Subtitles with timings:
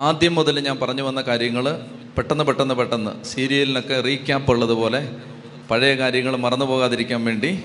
[0.00, 1.80] ആദ്യം മുതൽ ഞാൻ പറഞ്ഞു വന്ന കാര്യങ്ങൾ
[2.16, 5.16] പെട്ടെന്ന് പെട്ടെന്ന് പെട്ടെന്ന് സീരിയലിനൊക്കെ റീക്യാപ്പ് ഉള്ളതുപോലെ
[5.70, 7.64] പഴയ കാര്യങ്ങൾ മറന്നു പോകാതിരിക്കാൻ വേണ്ടി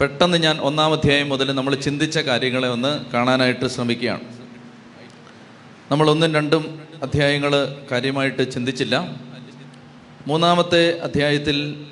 [0.00, 4.20] പെട്ടെന്ന് ഞാൻ ഒന്നാം അധ്യായം മുതൽ നമ്മൾ ചിന്തിച്ച കാര്യങ്ങളെ ഒന്ന് കാണാനായിട്ട് ശ്രമിക്കുകയാണ്.
[5.90, 9.16] നമ്മൾ ഒന്നും രണ്ടും അധ്യായങ്ങൾ കാര്യമായിട്ട് ചിന്തിച്ചില്ല.
[10.26, 11.86] മൂന്നാമത്തെ അധ്യായത്തിൽ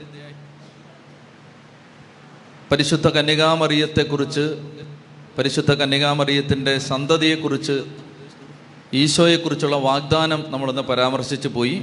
[2.73, 4.47] പരിശുദ്ധ കന്യകാമറിയത്തെക്കുറിച്ച്
[5.39, 8.02] പരിശുദ്ധ കന്യകാമറിയത്തിന്റെ സന്തതിയെക്കുറിച്ച്
[8.95, 11.83] ഈശോയെക്കുറിച്ചുള്ള വാഗ്ദാനം നമ്മളൊന്ന് പരാമർശിച്ചു പോയി.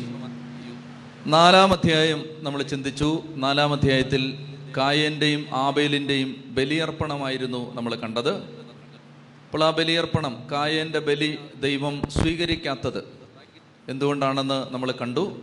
[1.26, 3.24] നാലാം അധ്യായം നമ്മൾ ചിന്തിച്ചു.
[3.36, 4.38] നാലാം അധ്യായത്തിൽ
[4.78, 8.36] കായന്റെയും ആബേലിന്റെയും ബലിയർപ്പണമായിരുന്നു നമ്മൾ കണ്ടത്.
[9.46, 13.04] അപ്പോൾ ആ ബലിയർപ്പണം കായന്റെ ബലി ദൈവം സ്വീകരിക്കാത്തത്
[13.90, 15.40] എന്തുകൊണ്ടാണെന്ന് നമ്മൾ കണ്ടു.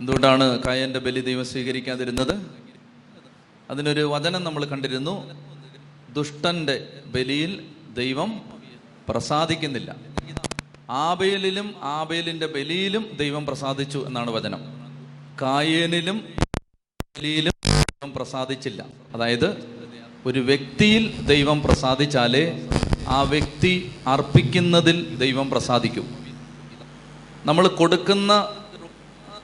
[0.00, 2.46] എന്തുകൊണ്ടാണ് കായന്റെ ബലി ദൈവം സ്വീകരിക്കാതിരുന്നത്?
[3.70, 5.30] അതിനൊരു വചനം നമ്മൾ കണ്ടിരുന്നു.
[6.12, 7.64] ദുഷ്ടന്റെ ബലിയിൽ
[7.96, 8.40] ദൈവം
[9.08, 9.96] പ്രസാദിക്കുന്നില്ല.
[10.90, 14.60] ആബേലിലും ആബേലിന്റെ ബലിയിലും ദൈവം പ്രസാദിച്ചു എന്നാണ് വചനം.
[15.42, 16.18] കായേനിലും
[17.18, 18.84] ബലിയിലും ദൈവം പ്രസാദിച്ചില്ല.
[19.14, 19.64] അതായത്
[20.26, 22.68] ഒരു വ്യക്തിയിൽ ദൈവം പ്രസാദിച്ചാലേ
[23.08, 26.26] ആ വ്യക്തി അർപ്പിക്കുന്നതിൽ ദൈവം പ്രസാദിക്കും.
[27.44, 28.48] നമ്മൾ കൊടുക്കുന്ന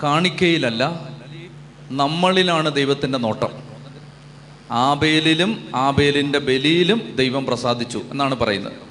[0.02, 1.08] കാണിക്കയിലല്ല
[1.90, 3.50] നമ്മളിലാണ് ദൈവത്തിന്റെ നോട്ടം.
[4.70, 8.89] ആബേലിലും ആബേലിന്റെ ബലിയിലും ദൈവം പ്രസാദിച്ചു എന്നാണ് പറയുന്നത്.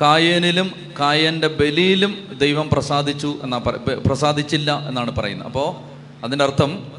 [0.00, 3.58] കായേനിലും കായന്റെ ബലിയിലും ദൈവം പ്രസാദിച്ചു എന്നാ
[4.06, 5.46] പ്രസാദിച്ചില്ല എന്നാണ് പറയുന്നത്.
[5.46, 5.76] അപ്പോൾ
[6.24, 6.92] അതിന്റെ അർത്ഥം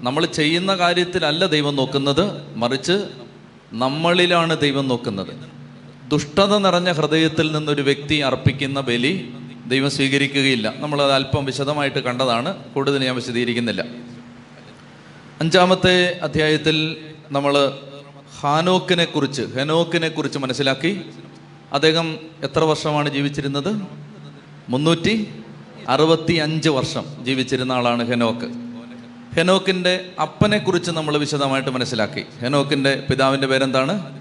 [0.00, 3.08] നമ്മൾ ചെയ്യുന്ന കാര്യത്തിലല്ല ദൈവം നോക്കുന്നത് മറിച്ച്
[3.72, 5.54] നമ്മളിലാണ് ദൈവം നോക്കുന്നത്.
[6.08, 9.34] ദുഷ്ടത നിറഞ്ഞ ഹൃദയത്തിൽ നിന്നൊരു വ്യക്തി അർപ്പിക്കുന്ന ബലി
[9.66, 10.74] ദൈവം സ്വീകരിക്കുകയില്ല.
[10.76, 12.56] നമ്മളത് അല്പം വിശദമായിട്ട് കണ്ടതാണ്.
[12.56, 13.84] കൂടുതൽ ഞാൻ വിശദീകരിക്കുന്നില്ല.
[15.40, 16.96] അഞ്ചാമത്തെ അധ്യായത്തിൽ
[17.30, 17.78] നമ്മൾ
[18.40, 21.00] ഹാനോക്കിനെ കുറിച്ച് ഹെനോക്കിനെ കുറിച്ച് മനസ്സിലാക്കി.
[21.72, 23.82] അദ്ദേഹം എത്ര വർഷമാണ് ജീവിച്ചിരുന്നത്?
[24.68, 25.42] മുന്നൂറ്റി
[25.88, 28.64] അറുപത്തി അഞ്ച് വർഷം ജീവിച്ചിരുന്ന ആളാണ് ഹെനോക്ക്.
[29.36, 32.26] ഹെനോക്കിന്റെ അപ്പനെക്കുറിച്ച് നമ്മൾ വിശദമായിട്ട് മനസ്സിലാക്കി.
[32.40, 34.20] ഹെനോക്കിന്റെ പിതാവിന്റെ പേരെന്താണ്.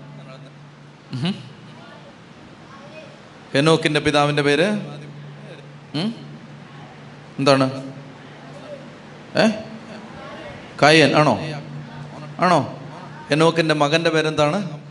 [3.53, 4.67] ഹെനോക്കിന്റെ പിതാവിന്റെ പേര്?
[7.39, 7.93] എന്താണ്?
[9.37, 9.47] ഏ?
[10.81, 11.39] കായൻ ആണോ?
[12.39, 12.79] ആണോ?
[13.29, 14.82] ഹെനോക്കിന്റെ മകന്റെ പേരെന്താണ്?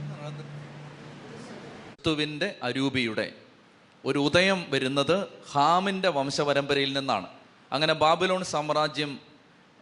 [2.02, 3.32] ക്രിസ്തുവിന്റെ അരൂപിയുടെ.
[4.04, 7.26] ഒരു ഉദയം വരുന്നത് ഹാമിന്റെ വംശപരമ്പരയിൽ നിന്നാണ്.
[7.72, 9.18] അങ്ങനെ ബാബിലോൺ സാമ്രാജ്യം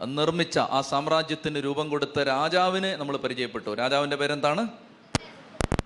[0.04, 3.74] നിർമ്മിച്ച ആ സാമ്രാജ്യത്തിന് രൂപം കൊടുത്ത രാജാവിനെ നമ്മൾ പരിചയപ്പെട്ടു.
[3.74, 4.68] രാജാവിന്റെ പേരെന്താണ്?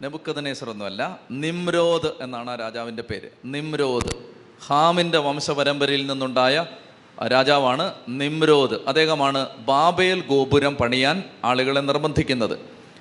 [0.03, 3.29] നെബുക്കദനേസർ ഒന്നുമല്ല നിമ്രോദ് എന്നാണ് ആ രാജാവിന്റെ പേര്.
[3.45, 4.11] നിമ്രോദ്.
[4.67, 6.67] ഹാമിന്റെ വംശപരമ്പരയിൽ നിന്നുണ്ടായ
[7.27, 8.75] രാജാവാണ് നിമ്രോദ്.
[8.87, 12.59] അദ്ദേഹമാണ് ബാബേൽ ഗോപുരം പണിയാൻ ആളുകളെ നിർബന്ധിക്കുന്നത്.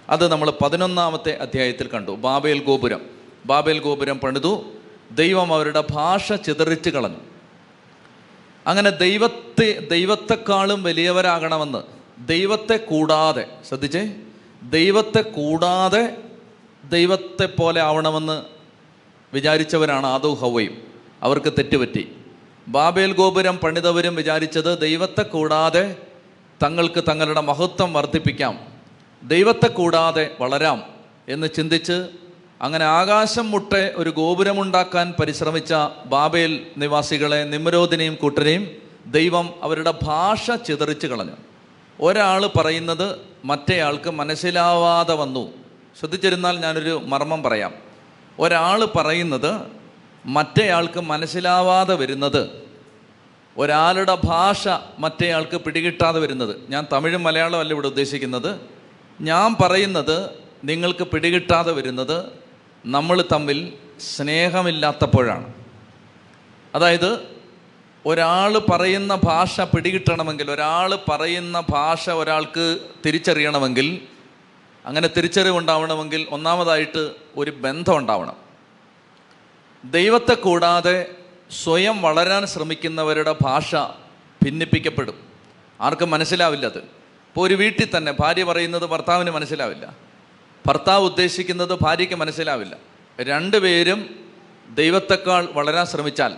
[0.09, 2.11] അത് നമ്മൾ പതിനൊന്നാമത്തെ അധ്യായത്തിൽ കണ്ടു.
[2.11, 3.12] ബാബേൽ ഗോപുരം.
[3.45, 4.63] ബാബേൽ ഗോപുരം പണിതു.
[5.11, 7.19] ദൈവം അവരുടെ ഭാഷ ചിതറിച്ച് കളഞ്ഞു.
[8.67, 11.83] അങ്ങനെ ദൈവത്തെ ദൈവത്തെക്കാളും വലിയവരാകണമെന്ന്
[12.27, 14.15] ദൈവത്തെ കൂടാതെ ശ്രദ്ധിച്ചേ
[14.69, 16.17] ദൈവത്തെ കൂടാതെ
[16.89, 18.43] ദൈവത്തെ പോലെ ആവണമെന്ന്
[19.33, 20.81] വിചാരിച്ചവരാണ് ആദോ ഹവയും
[21.21, 22.15] അവർക്ക് തെറ്റുപറ്റി.
[22.67, 25.95] ബാബേൽ ഗോപുരം പണിതവരും വിചാരിച്ചത് ദൈവത്തെ കൂടാതെ
[26.63, 28.59] തങ്ങൾക്ക് തങ്ങളുടെ മഹത്വം വർദ്ധിപ്പിക്കാം.
[29.23, 30.83] ദൈവത്തെ കൂടാതെ വളരാം
[31.29, 32.07] എന്ന് ചിന്തിച്ച്
[32.61, 35.73] അങ്ങനെ ആകാശം മുട്ടെ ഒരു ഗോപുരമുണ്ടാക്കാൻ പരിശ്രമിച്ച
[36.05, 38.71] ബാബേൽ നിവാസികളെ നിമ്രോദിനെയും കൂട്ടരെയും
[39.05, 41.31] ദൈവം അവരുടെ ഭാഷ ചിതറിച്ച് കളഞ്ഞു.
[42.01, 45.53] ഒരാൾ പറയുന്നത് മറ്റേയാൾക്ക് മനസ്സിലാവാതെ വന്നു.
[45.99, 47.73] ശ്രദ്ധിച്ചിരുന്നാൽ ഞാനൊരു മർമ്മം പറയാം.
[48.39, 49.61] ഒരാൾ പറയുന്നത്
[50.25, 52.49] മറ്റേയാൾക്ക് മനസ്സിലാവാതെ വരുന്നത്.
[53.57, 54.67] ഒരാളുടെ ഭാഷ
[54.99, 56.55] മറ്റേയാൾക്ക് പിടികിട്ടാതെ വരുന്നത്.
[56.69, 58.59] ഞാൻ തമിഴും മലയാളം അല്ല ഇവിടെ ഉദ്ദേശിക്കുന്നത്.
[59.21, 60.29] ഞാൻ പറയുന്നത്
[60.63, 62.42] നിങ്ങൾക്ക് പിടികിട്ടാതെ വരുന്നത്
[62.85, 63.73] നമ്മൾ തമ്മിൽ
[64.15, 65.53] സ്നേഹമില്ലാത്തപ്പോഴാണ്.
[66.75, 67.19] അതായത്
[68.05, 74.01] ഒരാൾ പറയുന്ന ഭാഷ പിടികിട്ടണമെങ്കിൽ ഒരാൾ പറയുന്ന ഭാഷ ഒരാൾക്ക് തിരിച്ചറിയണമെങ്കിൽ
[74.85, 78.35] അങ്ങനെ തിരിച്ചറിവുണ്ടാവണമെങ്കിൽ ഒന്നാമതായിട്ട് ഒരു ബന്ധം ഉണ്ടാവണം.
[79.85, 81.05] ദൈവത്തെ കൂടാതെ
[81.63, 83.75] സ്വയം വളരാൻ ശ്രമിക്കുന്നവരുടെ ഭാഷ
[84.43, 85.15] ഭിന്നിപ്പിക്കപ്പെടും.
[85.81, 86.77] ആർക്കും മനസ്സിലാവില്ല അത്.
[86.77, 90.12] ഇപ്പോൾ ഒരു വീട്ടിൽ തന്നെ ഭാര്യ പറയുന്നത് ഭർത്താവിന് മനസ്സിലാവില്ല.
[90.67, 92.77] ഭർത്താവ് ഉദ്ദേശിക്കുന്നത് ഭാര്യയ്ക്ക് മനസ്സിലാവില്ല.
[93.21, 94.19] രണ്ടുപേരും
[94.73, 96.35] ദൈവത്തെക്കാൾ വളരാൻ ശ്രമിച്ചാൽ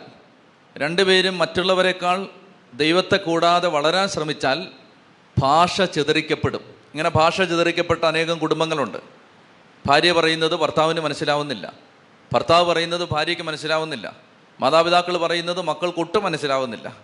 [0.78, 2.28] രണ്ടുപേരും മറ്റുള്ളവരെക്കാൾ
[2.74, 4.68] ദൈവത്തെ കൂടാതെ വളരാൻ ശ്രമിച്ചാൽ
[5.40, 6.60] ഭാഷ ചിതറിക്കപ്പെടും.
[6.66, 8.98] ഇങ്ങനെ ഭാഷ ചിതറിക്കപ്പെട്ട അനേകം കുടുംബങ്ങളുണ്ട്.
[9.86, 11.74] ഭാര്യ പറയുന്നത് ഭർത്താവിന് മനസ്സിലാവുന്നില്ല.
[12.34, 14.16] ഭർത്താവ് പറയുന്നത് ഭാര്യയ്ക്ക് മനസ്സിലാവുന്നില്ല.
[14.60, 16.96] മാതാപിതാക്കൾ പറയുന്നത് മക്കൾക്ക് ഒട്ടും മനസ്സിലാവുന്നില്ല.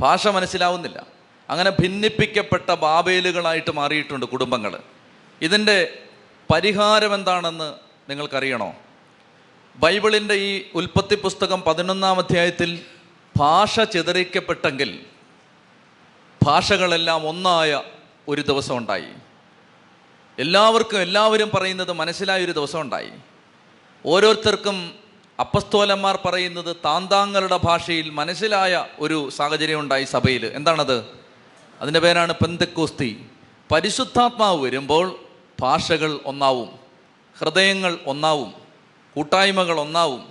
[0.00, 1.06] ഭാഷ മനസ്സിലാവുന്നില്ല.
[1.50, 4.78] അങ്ങനെ ഭിന്നിപ്പിക്കപ്പെട്ട ബാബേലുകളായിട്ട് മാറിയിട്ടുണ്ട് കുടുംബങ്ങൾ.
[5.42, 6.02] ഇതിന്റെ
[6.50, 7.74] പരിഹാരം എന്താണെന്ന്
[8.10, 8.74] നിങ്ങൾക്കറിയണോ?
[9.76, 12.80] ബൈബിളിന്റെ ഈ ഉൽപ്പത്തി പുസ്തകം പതിനൊന്നാം അധ്യായത്തിൽ
[13.36, 15.00] ഭാഷ ചിതറിക്കപ്പെട്ടെങ്കിൽ
[16.42, 17.82] ഭാഷകളെല്ലാം ഒന്നായ
[18.28, 19.06] ഒരു ദിവസം ഉണ്ടായി.
[20.38, 23.10] എല്ലാവർക്കും എല്ലാവരും പറയുന്നത് മനസ്സിലായ ഒരു ദിവസം ഉണ്ടായി.
[24.06, 24.94] ഓരോരുത്തർക്കും
[25.40, 30.46] അപ്പസ്തോലന്മാർ പറയുന്നത് താന്താങ്ങളുടെ ഭാഷയിൽ മനസ്സിലായ ഒരു സാഹചര്യം ഉണ്ടായി സഭയിൽ.
[30.46, 31.04] എന്താണത്?
[31.80, 33.26] അതിന്റെ പേരാണ് പെന്തക്കോസ്തി.
[33.72, 35.25] പരിശുദ്ധാത്മാവ് വരുമ്പോൾ
[35.60, 36.70] ഭാഷകൾ ഒന്നാവും
[37.38, 38.54] ഹൃദയങ്ങൾ ഒന്നാവും
[39.14, 40.28] കൂട്ടായ്മകൾ ഒന്നാവും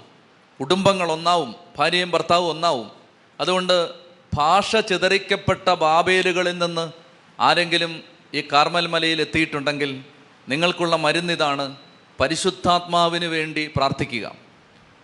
[0.60, 2.92] കുടുംബങ്ങൾ ഒന്നാവും ഭാര്യയും ഭർത്താവും ഒന്നാവും.
[3.39, 3.89] അതുകൊണ്ട്
[4.33, 6.92] ഭാഷ ചിതറിക്കപ്പെട്ട ബാബേലുകളിൽ നിന്ന്
[7.39, 10.04] ആരെങ്കിലും ഈ കാർമൽ മലയിൽ എത്തിയിട്ടുണ്ടെങ്കിൽ
[10.50, 11.75] നിങ്ങൾക്കുള്ള മരുന്നിതാണ്
[12.19, 14.36] പരിശുദ്ധാത്മാവിന് വേണ്ടി പ്രാർത്ഥിക്കുക.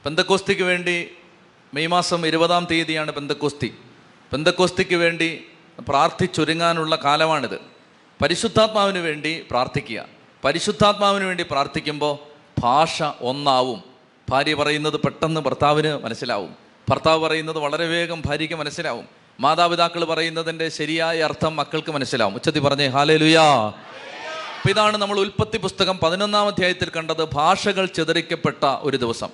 [0.04, 1.12] പെന്തക്കോസ്തിക്ക് വേണ്ടി
[1.74, 3.78] മെയ് മാസം ഇരുപതാം തീയതിയാണ് പെന്തക്കോസ്തി.
[4.32, 5.44] പെന്തക്കോസ്തിക്ക് വേണ്ടി
[5.88, 7.71] പ്രാർത്ഥിച്ചൊരുങ്ങാനുള്ള കാലമാണിത്.
[8.22, 10.06] പരിശുദ്ധാത്മാവിന് വേണ്ടി പ്രാർത്ഥിക്കുക.
[10.46, 12.18] പരിശുദ്ധാത്മാവിന് വേണ്ടി പ്രാർത്ഥിക്കുമ്പോൾ
[12.62, 13.84] ഭാഷ ഒന്നാവും.
[14.30, 16.56] ഭാര്യ പറയുന്നത് പെട്ടെന്ന് ഭർത്താവിന് മനസ്സിലാവും.
[16.90, 19.06] ഭർത്താവ് പറയുന്നത് വളരെ വേഗം ഭാര്യയ്ക്ക് മനസ്സിലാവും.
[19.40, 22.36] മാതാപിതാക്കൾ പറയുന്നതിന്റെ ശരിയായ അർത്ഥം മക്കൾക്ക് മനസ്സിലാവും.
[22.36, 28.98] ഉച്ചത്തി പറഞ്ഞേ ഹാലേ ലുയാ അപ്പൊ ഇതാണ് നമ്മൾ ഉൽപ്പത്തി പുസ്തകം പതിനൊന്നാം അധ്യായത്തിൽ കണ്ടത് ഭാഷകൾ ചിതറിക്കപ്പെട്ട ഒരു
[28.98, 29.30] ദിവസം.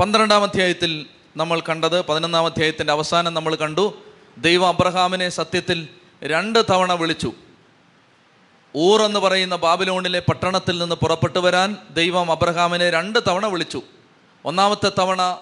[0.00, 1.06] പന്ത്രണ്ടാം അധ്യായത്തിൽ
[1.36, 3.94] നമ്മൾ കണ്ടത് പതിനൊന്നാം അധ്യായത്തിന്റെ അവസാനം നമ്മൾ കണ്ടു.
[4.38, 5.88] ദൈവം അബ്രഹാമിനെ സത്യത്തിൽ
[6.24, 7.32] രണ്ട് തവണ വിളിച്ചു.
[8.76, 13.82] ഊർ എന്ന് പറയുന്ന ബാബിലോണിലെ പട്ടണത്തിൽ നിന്ന് പുറപ്പെട്ടു വരാൻ ദൈവം അബ്രഹാമിനെ രണ്ട് തവണ വിളിച്ചു.
[14.44, 15.38] ഒന്നാമത്തെ തവണ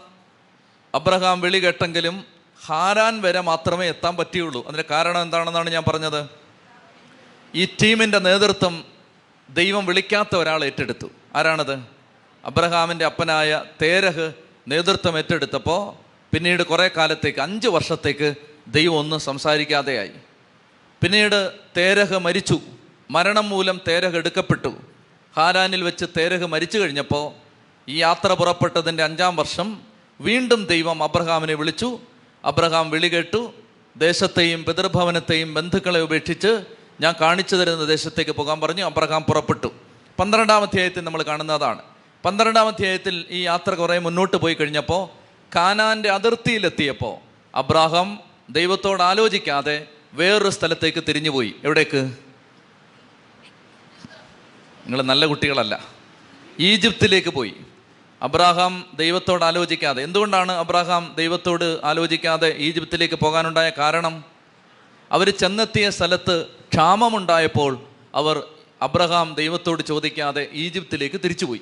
[0.94, 2.24] അബ്രഹാം വിളി കേട്ടെങ്കിലും
[2.66, 4.64] ഹാരാൻ വരെ മാത്രമേ എത്താൻ പറ്റിയുള്ളൂ.
[4.64, 6.28] അതിന്റെ കാരണം എന്താണെന്നാണ് ഞാൻ പറഞ്ഞത്?
[7.54, 8.84] ഈ ടീമിന്റെ നേതൃത്വം
[9.50, 11.10] ദൈവം വിളിക്കാത്ത ഒരാൾ ഏറ്റെടുത്തു.
[11.34, 11.78] ആരാണത്?
[12.44, 14.32] അബ്രഹാമിന്റെ അപ്പനായ തേരഹ്
[14.68, 18.34] നേതൃത്വം ഏറ്റെടുത്തപ്പോൾ പിന്നീട് കുറേ കാലത്തേക്ക് അഞ്ച് വർഷത്തേക്ക്
[18.68, 20.10] ദൈവം ഒന്നും സംസാരിക്കാതെയായി.
[21.02, 22.60] പിന്നീട് തേരഹ് മരിച്ചു.
[23.10, 24.74] മരണം മൂലം തേരഹ് എടുക്കപ്പെട്ടു.
[25.36, 27.32] ഹാരാനിൽ വെച്ച് തേരഹ് മരിച്ചു കഴിഞ്ഞപ്പോൾ
[27.90, 29.80] ഈ യാത്ര പുറപ്പെട്ടതിന്റെ അഞ്ചാം വർഷം
[30.20, 31.98] വീണ്ടും ദൈവം അബ്രഹാമിനെ വിളിച്ചു.
[32.44, 33.52] അബ്രഹാം വിളി കേട്ടു.
[33.96, 36.64] ദേശത്തെയും പിതൃഭവനത്തെയും ബന്ധുക്കളെ ഉപേക്ഷിച്ച്
[37.00, 38.84] ഞാൻ കാണിച്ചു തരുന്ന ദേശത്തേക്ക് പോകാൻ പറഞ്ഞു.
[38.84, 39.72] അബ്രഹാം പുറപ്പെട്ടു.
[40.18, 41.82] പന്ത്രണ്ടാം അധ്യായത്തിൽ നമ്മൾ കാണുന്നതാണ്.
[42.24, 45.08] പന്ത്രണ്ടാം അധ്യായത്തിൽ ഈ യാത്ര കുറേ മുന്നോട്ട് പോയി കഴിഞ്ഞപ്പോൾ
[45.56, 47.16] കാനാന്റെ അതിർത്തിയിലെത്തിയപ്പോൾ
[47.56, 48.20] അബ്രാഹാം
[48.50, 51.54] ദൈവത്തോട് ആലോചിക്കാതെ വേറൊരു സ്ഥലത്തേക്ക് തിരിഞ്ഞുപോയി.
[51.64, 52.27] എവിടേക്ക്?
[54.88, 55.84] നിങ്ങൾ നല്ല കുട്ടികളല്ല.
[56.60, 57.54] ഈജിപ്തിലേക്ക് പോയി.
[58.22, 60.02] അബ്രാഹാം ദൈവത്തോട് ആലോചിക്കാതെ.
[60.02, 64.24] എന്തുകൊണ്ടാണ് അബ്രാഹാം ദൈവത്തോട് ആലോചിക്കാതെ ഈജിപ്തിലേക്ക് പോകാനുണ്ടായ കാരണം?
[65.12, 67.80] അവർ ചെന്നെത്തിയ സ്ഥലത്ത് ക്ഷാമമുണ്ടായപ്പോൾ
[68.14, 68.42] അവർ
[68.82, 71.60] അബ്രഹാം ദൈവത്തോട് ചോദിക്കാതെ ഈജിപ്തിലേക്ക് തിരിച്ചുപോയി.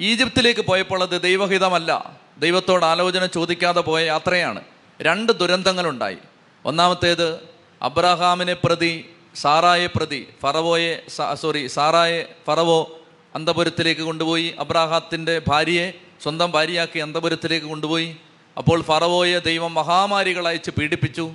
[0.00, 2.20] ഈജിപ്തിലേക്ക് പോയപ്പോൾ അത് ദൈവഹിതമല്ല.
[2.38, 4.60] ദൈവത്തോട് ആലോചന ചോദിക്കാതെ പോയ യാത്രയാണ്.
[5.02, 6.16] രണ്ട് ദുരന്തങ്ങളുണ്ടായി.
[6.64, 7.40] ഒന്നാമത്തേത്
[7.82, 11.02] അബ്രഹാമിനെ പ്രതി സാറായെ പ്രതി ഫറവോയെ
[11.34, 13.00] സോറി സാറായെ ഫറവോ
[13.34, 14.54] അന്തപുരത്തിലേക്ക് കൊണ്ടുപോയി.
[14.58, 15.92] അബ്രാഹത്തിന്റെ ഭാര്യയെ
[16.22, 18.16] സ്വന്തം ഭാര്യയാക്കി അന്തപുരത്തിലേക്ക് കൊണ്ടുപോയി.
[18.58, 21.30] അപ്പോൾ ഫറവോയെ ദൈവം മഹാമാരികളയച്ച് പീഡിപ്പിച്ചു.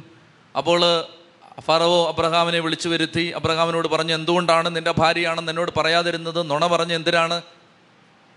[0.57, 0.81] അപ്പോൾ
[1.59, 3.25] ഫറവോ അബ്രഹാമിനെ വിളിച്ചു വരുത്തി.
[3.36, 6.50] അബ്രഹാമിനോട് പറഞ്ഞു എന്തുകൊണ്ടാണ് നിന്റെ ഭാര്യയാണെന്ന് എന്നോട് പറയാതിരുന്നത്?
[6.50, 7.42] നുണ പറഞ്ഞ് എന്തിനാണ്?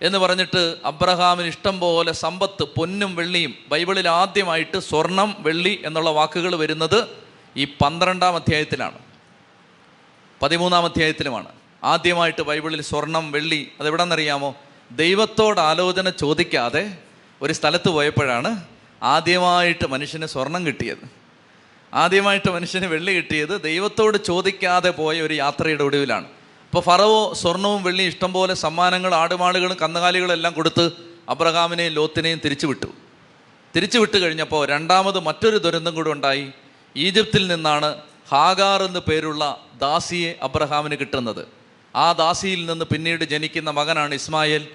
[0.02, 7.08] എന്ന് പറഞ്ഞിട്ട് അബ്രഹാമിന് ഇഷ്ടം പോലെ സമ്പത്ത് പൊന്നും വെള്ളിയും ബൈബിളിൽ ആദ്യമായിട്ട് സ്വർണം വെള്ളി എന്നുള്ള വാക്കുകൾ വരുന്നത്
[7.56, 9.03] ഈ പന്ത്രണ്ടാം അധ്യായത്തിലാണ്.
[10.44, 11.48] പതിമൂന്നാം അധ്യായത്തിലുമാണ്.
[11.84, 14.54] ആദ്യമായിട്ട് ബൈബിളിൽ സ്വർണം വെള്ളി അതെവിടെന്നറിയാമോ?
[14.90, 16.98] ദൈവത്തോട് ആലോചന ചോദിക്കാതെ
[17.42, 18.64] ഒരു സ്ഥലത്ത് പോയപ്പോഴാണ്
[19.02, 21.04] ആദ്യമായിട്ട് മനുഷ്യന് സ്വർണം കിട്ടിയത്.
[21.94, 26.24] ആദ്യമായിട്ട് മനുഷ്യന് വെള്ളി കിട്ടിയത് ദൈവത്തോട് ചോദിക്കാതെ പോയ ഒരു യാത്രയുടെ ഒടുവിലാണ്.
[26.66, 30.90] അപ്പോൾ ഫറവോ സ്വർണവും വെള്ളിയും ഇഷ്ടംപോലെ സമ്മാനങ്ങൾ ആടുമാടുകളും കന്നുകാലികളും എല്ലാം കൊടുത്ത്
[31.28, 32.86] അബ്രഹാമിനെയും ലോത്തിനെയും തിരിച്ചു വിട്ടു
[33.76, 36.52] തിരിച്ചു വിട്ടു കഴിഞ്ഞപ്പോൾ രണ്ടാമത് മറ്റൊരു ദുരന്തം കൂടെ ഉണ്ടായി.
[36.96, 38.00] ഈജിപ്തിൽ നിന്നാണ്
[38.34, 39.42] ഹാഗാർ എന്ന് പേരുള്ള
[39.80, 41.42] ദാസിയെ അബ്രഹാമിന് കിട്ടുന്നത്.
[41.96, 44.68] ആ ദാസിയിൽ നിന്ന് പിന്നീട് ജനിക്കുന്ന മകനാണ് ഇസ്മായേൽ.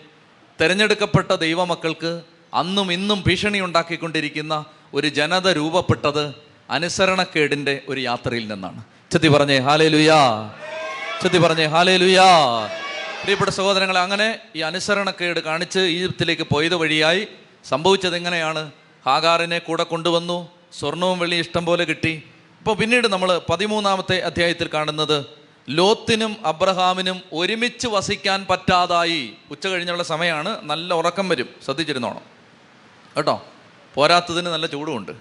[0.62, 2.22] തിരഞ്ഞെടുക്കപ്പെട്ട ദൈവമക്കൾക്ക്
[2.54, 6.36] അന്നും ഇന്നും ഭീഷണി ഉണ്ടാക്കിക്കൊണ്ടിരിക്കുന്ന ഒരു ജനത രൂപപ്പെട്ടത്
[6.70, 8.84] അനുസരണക്കേടിന്റെ ഒരു യാത്രയിൽ നിന്നാണ്.
[9.12, 10.54] ചെത്തി പറഞ്ഞേ ഹാലേ ലുയാ
[11.22, 12.28] ചെത്തി പറഞ്ഞേ ഹാലേ ലുയാ
[13.22, 17.28] പ്രിയപ്പെട്ട സഹോദരങ്ങളെ അങ്ങനെ ഈ അനുസരണക്കേട് കാണിച്ച് ഈജിപ്തിലേക്ക് പോയത് വഴിയായി
[17.70, 18.72] സംഭവിച്ചത് എങ്ങനെയാണ്?
[19.06, 20.38] ഹാഗാറിനെ കൂടെ കൊണ്ടുവന്നു
[20.80, 22.24] സ്വർണവും വെള്ളിയും ഇഷ്ടം പോലെ കിട്ടി.
[22.60, 25.26] അപ്പോൾ പിന്നീട് നമ്മൾ പതിമൂന്നാമത്തെ അധ്യായത്തിൽ കാണുന്നത്
[25.70, 29.34] ലോത്തിനും അബ്രഹാമിനും ഒരുമിച്ച് വസിക്കാൻ പറ്റാതായി.
[29.52, 31.50] ഉച്ച കഴിഞ്ഞുള്ള സമയമാണ് നല്ല ഉറക്കം വരും.
[31.66, 32.22] ശ്രദ്ധിച്ചിരുന്നോണം.
[33.18, 33.46] കേട്ടോ?
[33.96, 35.12] പോരാത്തതിന് നല്ല ചൂടുമുണ്ട്.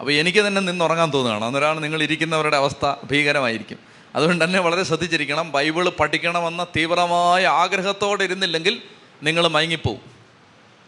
[0.00, 1.44] അപ്പോൾ എനിക്ക് തന്നെ നിന്ന് ഉറങ്ങാൻ തോന്നുകയാണ്.
[1.44, 3.78] അന്നേരമാണ് നിങ്ങൾ ഇരിക്കുന്നവരുടെ അവസ്ഥ ഭീകരമായിരിക്കും.
[4.14, 5.52] അതുകൊണ്ട് തന്നെ വളരെ ശ്രദ്ധിച്ചിരിക്കണം.
[5.52, 8.82] ബൈബിൾ പഠിക്കണമെന്ന തീവ്രമായ ആഗ്രഹത്തോടെ ഇരുന്നില്ലെങ്കിൽ
[9.22, 10.00] നിങ്ങൾ മയങ്ങിപ്പോവും.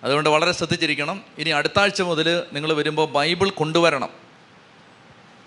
[0.04, 1.22] അതുകൊണ്ട് വളരെ ശ്രദ്ധിച്ചിരിക്കണം.
[1.38, 4.23] ഇനി അടുത്ത ആഴ്ച മുതൽ നിങ്ങൾ വരുമ്പോൾ ബൈബിൾ കൊണ്ടുവരണം.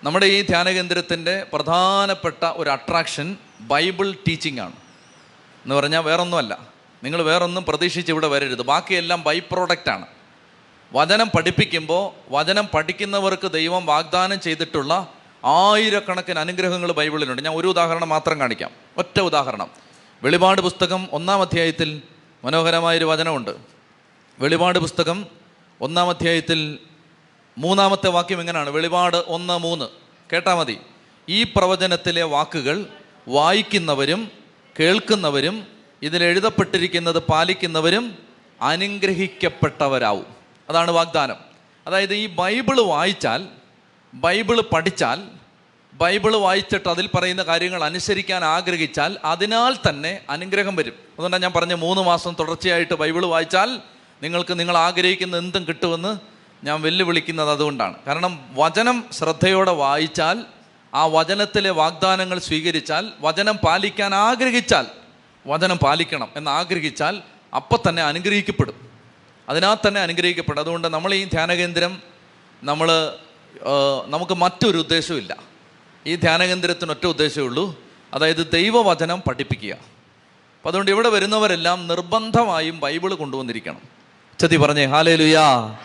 [0.03, 4.71] നമ്മുടെ ഈ ധ്യാനകേന്ദ്രത്തിന്റെ പ്രധാനപ്പെട്ട ഒരു അട്രാക്ഷൻ ബൈബിൾ ടീച്ചിങ് ആണ്
[5.63, 6.57] എന്ന് പറഞ്ഞാൽ വേറൊന്നുമല്ല.
[7.03, 8.61] നിങ്ങൾ വേറൊന്നും പ്രതീക്ഷിച്ച് ഇവിടെ വരരുത്.
[8.61, 10.05] ബാക്കിയെല്ലാം ബൈ പ്രോഡക്റ്റാണ്
[10.93, 15.13] വചനം പഠിപ്പിക്കുമ്പോൾ വചനം പഠിക്കുന്നവർക്ക് ദൈവം വാഗ്ദാനം ചെയ്തിട്ടുള്ള
[15.45, 17.41] ആയിരക്കണക്കിന് അനുഗ്രഹങ്ങൾ ബൈബിളിലുണ്ട്.
[17.41, 18.71] ഞാൻ ഒരു ഉദാഹരണം മാത്രം കാണിക്കാം.
[18.97, 19.69] ഒറ്റ ഉദാഹരണം.
[20.23, 22.01] വെളിപാട് പുസ്തകം ഒന്നാം അധ്യായത്തിൽ
[22.43, 23.51] മനോഹരമായൊരു വചനമുണ്ട്.
[24.39, 25.25] വെളിപാട് പുസ്തകം
[25.81, 26.79] ഒന്നാം അധ്യായത്തിൽ
[27.57, 28.69] മൂന്നാമത്തെ വാക്യം എങ്ങനെയാണ്?
[28.69, 29.85] വെളിപാട് ഒന്ന് മൂന്ന്.
[30.33, 30.77] കേട്ടാ മതി.
[31.29, 32.85] ഈ പ്രവചനത്തിലെ വാക്കുകൾ
[33.27, 34.31] വായിക്കുന്നവരും
[34.79, 35.67] കേൾക്കുന്നവരും
[36.01, 38.17] ഇതിലെഴുതപ്പെട്ടിരിക്കുന്നത് പാലിക്കുന്നവരും
[38.61, 40.25] അനുഗ്രഹിക്കപ്പെട്ടവരാവും.
[40.69, 41.35] അതാണ് വാഗ്ദാനം.
[41.87, 43.47] അതായത് ഈ ബൈബിൾ വായിച്ചാൽ
[44.13, 45.23] ബൈബിൾ പഠിച്ചാൽ
[45.93, 50.93] ബൈബിൾ വായിച്ചിട്ട് അതിൽ പറയുന്ന കാര്യങ്ങൾ അനുസരിക്കാൻ ആഗ്രഹിച്ചാൽ അതിനാൽ തന്നെ അനുഗ്രഹം വരും.
[50.93, 53.79] അതുകൊണ്ടാണ് ഞാൻ പറഞ്ഞ മൂന്ന് മാസം തുടർച്ചയായിട്ട് ബൈബിൾ വായിച്ചാൽ
[54.23, 57.95] നിങ്ങൾക്ക് നിങ്ങൾ ആഗ്രഹിക്കുന്ന എന്തും കിട്ടുമെന്ന് ഞാൻ വെല്ലുവിളിക്കുന്നത് അതുകൊണ്ടാണ്.
[58.07, 60.45] കാരണം വചനം ശ്രദ്ധയോടെ വായിച്ചാൽ
[60.95, 64.85] ആ വചനത്തിലെ വാഗ്ദാനങ്ങൾ സ്വീകരിച്ചാൽ വചനം പാലിക്കാൻ ആഗ്രഹിച്ചാൽ
[65.47, 67.21] വചനം പാലിക്കണം എന്ന് ആഗ്രഹിച്ചാൽ
[67.55, 68.89] അപ്പം തന്നെ അനുഗ്രഹിക്കപ്പെടും.
[69.49, 70.59] അതിനാൽ തന്നെ അനുഗ്രഹിക്കപ്പെടും.
[70.59, 72.01] അതുകൊണ്ട് നമ്മൾ ഈ ധ്യാനകേന്ദ്രം
[72.63, 73.13] നമ്മൾ
[74.07, 75.37] നമുക്ക് മറ്റൊരു ഉദ്ദേശമില്ല
[76.05, 77.81] ഈ ധ്യാനകേന്ദ്രത്തിന് ഒറ്റ ഉദ്ദേശമേ ഉള്ളൂ.
[78.13, 79.73] അതായത് ദൈവവചനം പഠിപ്പിക്കുക.
[79.73, 83.81] അപ്പം അതുകൊണ്ട് ഇവിടെ വരുന്നവരെല്ലാം നിർബന്ധമായും ബൈബിൾ കൊണ്ടുവന്നിരിക്കണം.
[84.39, 85.75] ചതി പറഞ്ഞേ ഹാലേ ലുയാ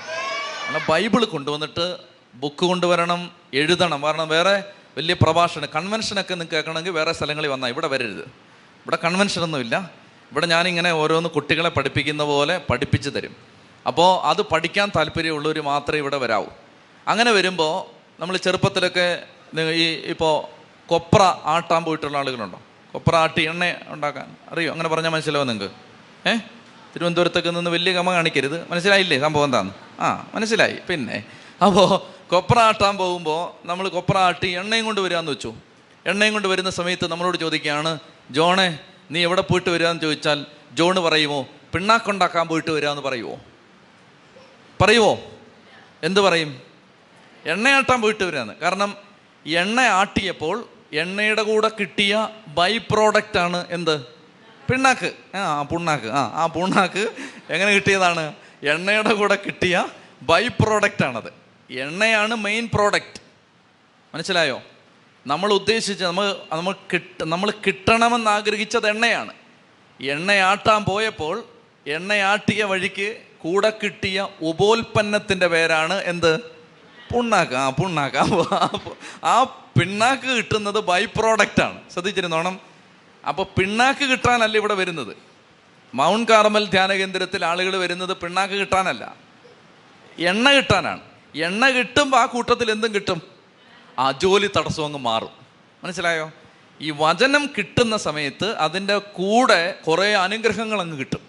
[0.73, 1.97] കാരണം ബൈബിൾ കൊണ്ടുവന്നിട്ട്
[2.35, 4.03] ബുക്ക് കൊണ്ടുവരണം എഴുതണം.
[4.03, 4.65] കാരണം വേറെ
[4.97, 8.23] വലിയ പ്രഭാഷണം കൺവെൻഷനൊക്കെ നിങ്ങൾക്ക് കേൾക്കണമെങ്കിൽ വേറെ സ്ഥലങ്ങളിൽ വന്നാൽ ഇവിടെ വരരുത്.
[8.85, 9.91] ഇവിടെ കൺവെൻഷനൊന്നുമില്ല
[10.31, 13.37] ഇവിടെ ഞാനിങ്ങനെ ഓരോന്ന് കുട്ടികളെ പഠിപ്പിക്കുന്ന പോലെ പഠിപ്പിച്ചു തരും.
[13.87, 16.47] അപ്പോൾ അത് പഠിക്കാൻ താല്പര്യമുള്ളവർ മാത്രമേ ഇവിടെ വരാവൂ.
[17.09, 17.75] അങ്ങനെ വരുമ്പോൾ
[18.23, 19.23] നമ്മൾ ചെറുപ്പത്തിലൊക്കെ
[19.73, 20.35] ഈ ഇപ്പോൾ
[20.89, 22.61] കൊപ്ര ആട്ടാൻ പോയിട്ടുള്ള ആളുകളുണ്ടോ?
[22.93, 24.73] കൊപ്ര ആട്ടി എണ്ണ ഉണ്ടാക്കാൻ അറിയോ?
[24.73, 25.75] അങ്ങനെ പറഞ്ഞാൽ മനസ്സിലാവും നിങ്ങൾക്ക്
[26.29, 26.37] ഏ?
[26.93, 28.57] തിരുവനന്തപുരത്തൊക്കെ നിന്ന് വലിയ കമ കാണിക്കരുത്.
[28.71, 29.73] മനസ്സിലായില്ലേ സംഭവം എന്താന്ന്?
[30.01, 30.77] ആ മനസ്സിലായി.
[30.89, 31.17] പിന്നെ
[31.67, 31.89] അപ്പോൾ
[32.33, 35.51] കൊപ്ര ആട്ടാൻ പോകുമ്പോൾ നമ്മൾ കൊപ്ര ആട്ടി എണ്ണയും കൊണ്ട് വരാമെന്ന് വെച്ചു.
[36.07, 37.93] എണ്ണയും കൊണ്ട് വരുന്ന സമയത്ത് നമ്മളോട് ചോദിക്കുകയാണ്
[38.37, 38.69] ജോണെ
[39.13, 40.39] നീ എവിടെ പോയിട്ട് വരാമെന്ന് ചോദിച്ചാൽ
[40.79, 41.41] ജോണ് പറയുമോ
[41.75, 43.37] പിണ്ണാക്കുണ്ടാക്കാൻ പോയിട്ട് വരാമെന്ന് പറയുമോ
[44.81, 45.13] പറയുമോ
[46.03, 46.51] എന്ത് പറയും?
[47.53, 48.91] എണ്ണയാട്ടാൻ പോയിട്ട് വരികയാണ് കാരണം
[49.47, 50.57] എണ്ണ ആട്ടിയപ്പോൾ
[51.03, 53.95] എണ്ണയുടെ കൂടെ കിട്ടിയ ബൈ പ്രോഡക്റ്റ് ആണ് എന്ത്?
[54.71, 55.11] പിണ്ണാക്ക്.
[55.37, 56.07] ആ പുണ്ണാക്ക്.
[56.07, 57.05] ആ ആ പുണ്ണാക്ക്
[57.51, 58.35] എങ്ങനെ കിട്ടിയതാണ്?
[58.63, 59.85] എണ്ണയുടെ കൂടെ കിട്ടിയ
[60.23, 61.31] ബൈ പ്രോഡക്റ്റ് ആണത്.
[61.71, 63.21] എണ്ണയാണ് മെയിൻ പ്രോഡക്റ്റ്
[64.15, 64.63] മനസ്സിലായോ?
[65.27, 69.33] നമ്മൾ ഉദ്ദേശിച്ച നമ്മൾ നമ്മൾ കിട്ട നമ്മൾ കിട്ടണമെന്ന് ആഗ്രഹിച്ചത് എണ്ണയാണ്.
[70.01, 71.45] എണ്ണയാട്ടാൻ പോയപ്പോൾ
[71.87, 76.33] എണ്ണയാട്ടിയ വഴിക്ക് കൂടെ കിട്ടിയ ഉപോൽപ്പന്നത്തിന്റെ പേരാണ് എന്ത്?
[77.13, 77.55] പുണ്ണാക്ക്.
[77.55, 78.19] ആ പുണ്ണാക്ക്.
[79.25, 79.43] ആ
[79.79, 82.72] പിണ്ണാക്ക് കിട്ടുന്നത് ബൈ പ്രോഡക്റ്റാണ് ശ്രദ്ധിച്ചിരുന്നോണം?
[83.29, 85.17] അപ്പോൾ പിണ്ണാക്ക് കിട്ടാനല്ല ഇവിടെ വരുന്നത്.
[85.95, 89.17] മൗണ്ട് കാർമൽ ധ്യാന കേന്ദ്രത്തിൽ ആളുകൾ വരുന്നത് പിണ്ണാക്ക് കിട്ടാനല്ല.
[90.19, 91.01] എണ്ണ കിട്ടാനാണ്.
[91.35, 93.23] എണ്ണ കിട്ടുമ്പോൾ ആ കൂട്ടത്തിൽ എന്തും കിട്ടും?
[93.99, 95.31] ആ ജോലി തടസ്സം അങ്ങ് മാറും.
[95.85, 96.33] മനസ്സിലായോ?
[96.81, 101.21] ഈ വചനം കിട്ടുന്ന സമയത്ത് അതിന്റെ കൂടെ കുറേ അനുഗ്രഹങ്ങൾ അങ്ങ് കിട്ടും.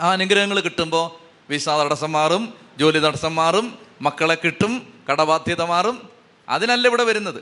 [0.00, 1.10] ആ അനുഗ്രഹങ്ങൾ കിട്ടുമ്പോൾ
[1.50, 6.08] വിസ തടസ്സം മാറും ജോലി തടസ്സം മാറും മക്കളെ കിട്ടും കടബാധ്യത മാറും.
[6.48, 7.38] അതിനല്ല ഇവിടെ വരുന്നത്.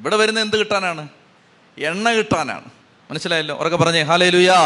[0.00, 1.08] ഇവിടെ വരുന്നത് എന്ത് കിട്ടാനാണ്?
[1.78, 2.77] എണ്ണ കിട്ടാനാണ്.
[3.10, 3.54] മനസ്സിലായല്ലോ?
[3.56, 4.56] ഉറക്കെ പറഞ്ഞേ ഹാലേ ലുയാ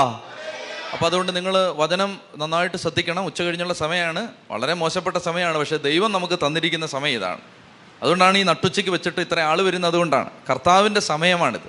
[0.93, 3.25] അപ്പോൾ അതുകൊണ്ട് നിങ്ങൾ വചനം നന്നായിട്ട് ശ്രദ്ധിക്കണം.
[3.25, 7.41] ഉച്ച കഴിഞ്ഞുള്ള സമയമാണ് വളരെ മോശപ്പെട്ട സമയമാണ് പക്ഷേ ദൈവം നമുക്ക് തന്നിരിക്കുന്ന സമയം ഇതാണ്.
[8.03, 11.69] അതുകൊണ്ടാണ് ഈ നട്ടുച്ചയ്ക്ക് വെച്ചിട്ട് ഇത്ര ആൾ വരുന്നത് അതുകൊണ്ടാണ് കർത്താവിന്റെ സമയമാണിത്.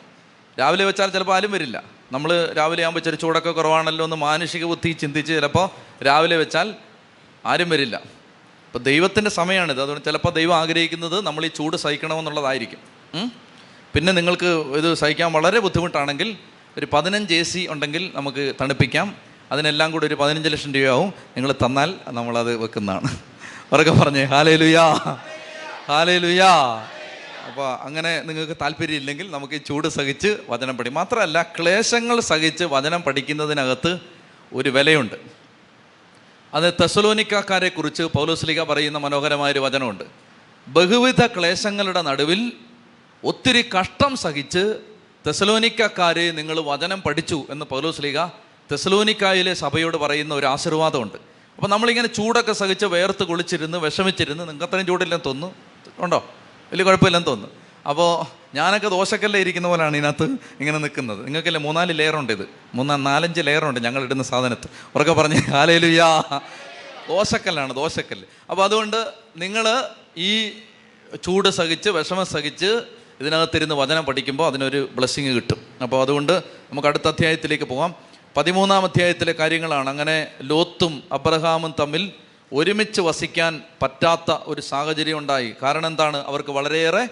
[0.60, 1.84] രാവിലെ വെച്ചാൽ ചിലപ്പോൾ ആരും വരില്ല.
[2.12, 5.70] നമ്മൾ രാവിലെ ആകുമ്പോൾ ഇച്ചിരി ചൂടൊക്കെ കുറവാണല്ലോ എന്ന് മാനുഷിക ബുദ്ധി ചിന്തിച്ച് ചിലപ്പോൾ
[6.04, 6.74] രാവിലെ വെച്ചാൽ
[7.46, 7.96] ആരും വരില്ല.
[8.68, 12.80] അപ്പോൾ ദൈവത്തിന്റെ സമയമാണിത് അതുകൊണ്ട് ചിലപ്പോൾ ദൈവം ആഗ്രഹിക്കുന്നത് നമ്മൾ ഈ ചൂട് സഹിക്കണമെന്നുള്ളതായിരിക്കും?
[13.94, 14.46] പിന്നെ നിങ്ങൾക്ക്
[14.80, 16.38] ഇത് സഹിക്കാൻ വളരെ ബുദ്ധിമുട്ടാണെങ്കിൽ
[16.78, 19.16] ഒരു പതിനഞ്ച് എ സി ഉണ്ടെങ്കിൽ നമുക്ക് തണുപ്പിക്കാം.
[19.52, 21.08] അതിനെല്ലാം കൂടി ഒരു പതിനഞ്ച് ലക്ഷം രൂപയാവും.
[21.08, 23.08] നിങ്ങൾ തന്നാൽ നമ്മളത് വെക്കുന്നതാണ്.
[23.74, 24.94] ഉറക്കെ പറഞ്ഞേ ഹാലേ ലുയാ
[25.88, 26.56] ഹാലേ ലുയാ
[27.48, 34.00] അപ്പോൾ അങ്ങനെ നിങ്ങൾക്ക് താല്പര്യമില്ലെങ്കിൽ നമുക്ക് ഈ ചൂട് സഹിച്ച് വചനം പഠി മാത്രമല്ല ക്ലേശങ്ങൾ സഹിച്ച് വചനം പഠിക്കുന്നതിനകത്ത്
[34.54, 35.16] ഒരു വിലയുണ്ട്.
[36.54, 40.04] അത് തെസലോനിക്കാരെ കുറിച്ച് പൗലോസ്ലിക പറയുന്ന മനോഹരമായൊരു വചനമുണ്ട്.
[40.68, 42.52] ബഹുവിധ ക്ലേശങ്ങളുടെ നടുവിൽ
[43.24, 44.93] ഒത്തിരി കഷ്ടം സഹിച്ച്
[45.28, 48.26] തെസലോനിക്കാരെ നിങ്ങൾ വചനം പഠിച്ചു എന്ന് പൗലോസ്ലീഗ
[48.72, 51.18] തെസലോനിക്കായിലെ സഭയോട് പറയുന്ന ഒരു ആശീർവാദമുണ്ട്.
[51.56, 55.56] അപ്പോൾ നമ്മളിങ്ങനെ ചൂടൊക്കെ സഹിച്ച് വേർത്ത് കുളിച്ചിരുന്ന് വിഷമിച്ചിരുന്ന് നിങ്ങൾക്ക് അത്രയും ചൂടില്ലെന്ന് തോന്നുന്നു
[56.00, 56.26] ഉണ്ടോ?
[56.72, 57.56] വലിയ കുഴപ്പമില്ലെന്ന് തോന്നുന്നു.
[57.90, 58.26] അപ്പോൾ
[58.56, 60.24] ഞാനൊക്കെ ദോശക്കല്ലേ ഇരിക്കുന്ന പോലെയാണ് ഇതിനകത്ത്
[60.60, 61.26] ഇങ്ങനെ നിൽക്കുന്നത്.
[61.26, 62.50] നിങ്ങൾക്കല്ലേ മൂന്നാൽ ലെയറുണ്ട് ഇത്.
[62.74, 64.70] മൂന്നാ നാലഞ്ച് ലെയറുണ്ട് ഞങ്ങൾ ഇടുന്ന സാധനത്ത്.
[64.96, 66.40] ഉറക്കെ പറഞ്ഞ് കാലയിലുയാ
[67.10, 68.26] ദോശക്കല്ലാണ് ദോശക്കല്ല്.
[68.50, 69.84] അപ്പോൾ അതുകൊണ്ട് നിങ്ങൾ
[70.18, 70.50] ഈ
[71.24, 72.82] ചൂട് സഹിച്ച് വിഷമം സഹിച്ച്
[73.20, 75.66] ഇതിനകത്തിരുന്ന് വചനം പഠിക്കുമ്പോൾ അതിനൊരു ബ്ലെസ്സിങ് കിട്ടും.
[75.82, 76.34] അപ്പോൾ അതുകൊണ്ട്
[76.72, 77.96] നമുക്ക് അടുത്ത അധ്യായത്തിലേക്ക് പോകാം
[78.38, 79.90] പതിമൂന്നാം അധ്യായത്തിലെ കാര്യങ്ങളാണ്.
[79.90, 82.12] അങ്ങനെ ലോത്തും അബ്രഹാമും തമ്മിൽ
[82.54, 85.56] ഒരുമിച്ച് വസിക്കാൻ പറ്റാത്ത ഒരു സാഹചര്യം ഉണ്ടായി.
[85.64, 86.18] കാരണം എന്താണ്?
[86.18, 87.08] അവർക്ക് വളരെയേറെ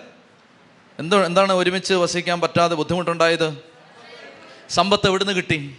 [0.99, 3.57] എന്തോ എന്താണ് ഒരുമിച്ച് വസിക്കാൻ പറ്റാതെ ബുദ്ധിമുട്ടുണ്ടായത്?
[4.69, 5.75] സമ്പത്ത് എവിടുന്ന് കിട്ടി?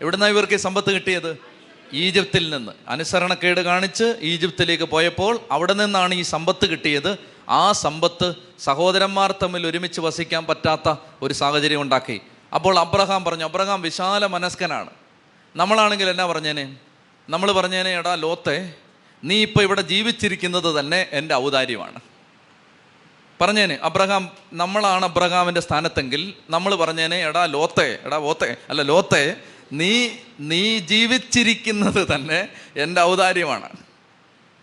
[0.00, 1.36] എവിടുന്നാണ് ഇവർക്ക് സമ്പത്ത് കിട്ടിയത്?
[1.92, 2.72] ഈജിപ്തിൽ നിന്ന്.
[2.88, 7.35] അനുസരണക്കേട് കാണിച്ച് ഈജിപ്തിലേക്ക് പോയപ്പോൾ അവിടെ നിന്നാണ് ഈ സമ്പത്ത് കിട്ടിയത്.
[7.48, 12.20] ആ സമ്പത്ത് സഹോദരന്മാർ തമ്മിൽ ഒരുമിച്ച് വസിക്കാൻ പറ്റാത്ത ഒരു സാഹചര്യം ഉണ്ടാക്കി.
[12.54, 14.90] അപ്പോൾ അബ്രഹാം പറഞ്ഞു അബ്രഹാം വിശാല മനസ്കനാണ്.
[15.56, 16.76] നമ്മളാണെങ്കിൽ എന്നാ പറഞ്ഞേനെ?
[17.30, 18.74] നമ്മൾ പറഞ്ഞേനെ എടാ ലോത്തെ
[19.24, 22.00] നീ ഇപ്പോൾ ഇവിടെ ജീവിച്ചിരിക്കുന്നത് തന്നെ എന്റെ ഔദാര്യമാണ്.
[23.40, 29.36] പറഞ്ഞേനെ അബ്രഹാം നമ്മളാണ് അബ്രഹാമിന്റെ സ്ഥാനത്തെങ്കിൽ നമ്മൾ പറഞ്ഞേനെ എടാ ലോത്തെ എടാ ഓത്തെ അല്ല ലോത്തെ
[29.72, 30.08] നീ
[30.40, 33.68] നീ ജീവിച്ചിരിക്കുന്നത് തന്നെ എന്റെ ഔദാര്യമാണ്.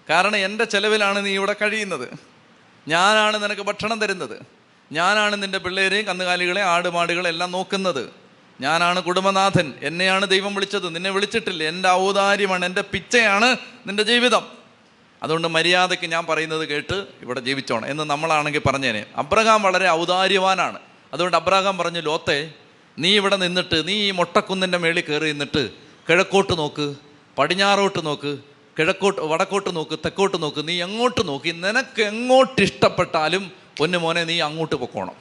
[0.10, 2.33] കാരണം എന്റെ ചെലവിലാണ് നീ ഇവിടെ കഴിയുന്നത്.
[2.88, 4.40] ഞാനാണ് നിനക്ക് ഭക്ഷണം തരുന്നത്.
[4.92, 8.10] ഞാനാണ് നിന്റെ പിള്ളേരെയും കന്നുകാലികളെ ആടുമാടുകളെ എല്ലാം നോക്കുന്നത്.
[8.62, 9.74] ഞാനാണ് കുടുംബനാഥൻ.
[9.84, 10.96] എന്നെയാണ് ദൈവം വിളിച്ചത്.
[10.96, 11.63] നിന്നെ വിളിച്ചിട്ടില്ല.
[11.63, 13.56] എന്റെ ഔദാര്യമാണ് എന്റെ പിച്ചയാണ്
[13.88, 14.48] നിന്റെ ജീവിതം.
[15.24, 19.06] അതുകൊണ്ട് മര്യാദയ്ക്ക് ഞാൻ പറയുന്നത് കേട്ട് ഇവിടെ ജീവിച്ചോണം എന്ന് നമ്മളാണെങ്കിൽ പറഞ്ഞേനെ.
[19.16, 20.80] അബ്രഹാം വളരെ ഔദാര്യവാനാണ്.
[21.13, 22.52] അതുകൊണ്ട് അബ്രഹാം പറഞ്ഞു ലോത്തെ
[23.00, 25.70] നീ ഇവിടെ നിന്നിട്ട് നീ ഈ മൊട്ടക്കുന്നിന്റെ മേളിൽ കയറി നിന്നിട്ട്
[26.10, 26.96] കിഴക്കോട്ട് നോക്ക്
[27.38, 34.24] പടിഞ്ഞാറോട്ട് നോക്ക് കിഴക്കോട്ട് വടക്കോട്ട് നോക്ക് തെക്കോട്ട് നോക്ക് നീ എങ്ങോട്ട് നോക്കി നിനക്ക് എങ്ങോട്ട് ഇഷ്ടപ്പെട്ടാലും പൊന്നു മോനെ
[34.24, 35.15] നീ അങ്ങോട്ട് പൊക്കോണം.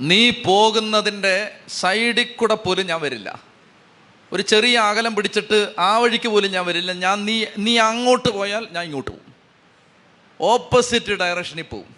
[0.00, 3.42] നീ പോകുന്നതിന്റെ സൈഡിൽ കൂടെ പോലും ഞാൻ വരില്ല.
[4.32, 6.92] ഒരു ചെറിയ അകലം പിടിച്ചിട്ട് ആ വഴിക്ക് പോലും ഞാൻ വരില്ല.
[6.92, 9.34] ഞാൻ നീ നീ അങ്ങോട്ട് പോയാൽ ഞാൻ ഇങ്ങോട്ട് പോകും.
[10.40, 11.94] ഓപ്പോസിറ്റ് ഡയറക്ഷനിൽ പോവും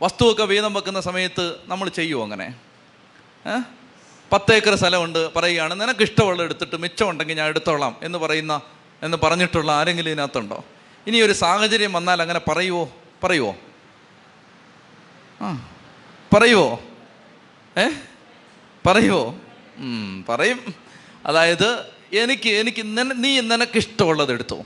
[0.00, 2.54] വസ്തുവൊക്കെ വീതം വെക്കുന്ന സമയത്ത് നമ്മൾ ചെയ്യുമോ അങ്ങനെ?
[3.46, 3.81] ഏ?
[4.32, 8.60] പത്ത് ഏക്കർ സ്ഥലമുണ്ട് പറയുകയാണ് നിനക്ക് ഇഷ്ടമുള്ള എടുത്തിട്ട് മിച്ചമുണ്ടെങ്കിൽ ഞാൻ എടുത്തോളാം എന്ന് പറയുന്ന
[9.02, 10.64] എന്ന് പറഞ്ഞിട്ടുള്ള ആരെങ്കിലും ഇതിനകത്തുണ്ടോ?
[11.06, 12.88] ഇനി ഒരു സാഹചര്യം വന്നാൽ അങ്ങനെ പറയുവോ?
[13.24, 13.54] പറയുവോ?
[15.40, 15.70] ആ
[16.36, 16.80] പറയുവോ?
[17.78, 17.88] ഏ?
[18.86, 19.34] പറയുവോ?
[20.28, 20.74] പറയും.
[21.26, 22.82] അതായത് എനിക്ക് എനിക്ക്
[23.24, 24.64] നീ നിനക്കിഷ്ടമുള്ളത് എടുത്തോ.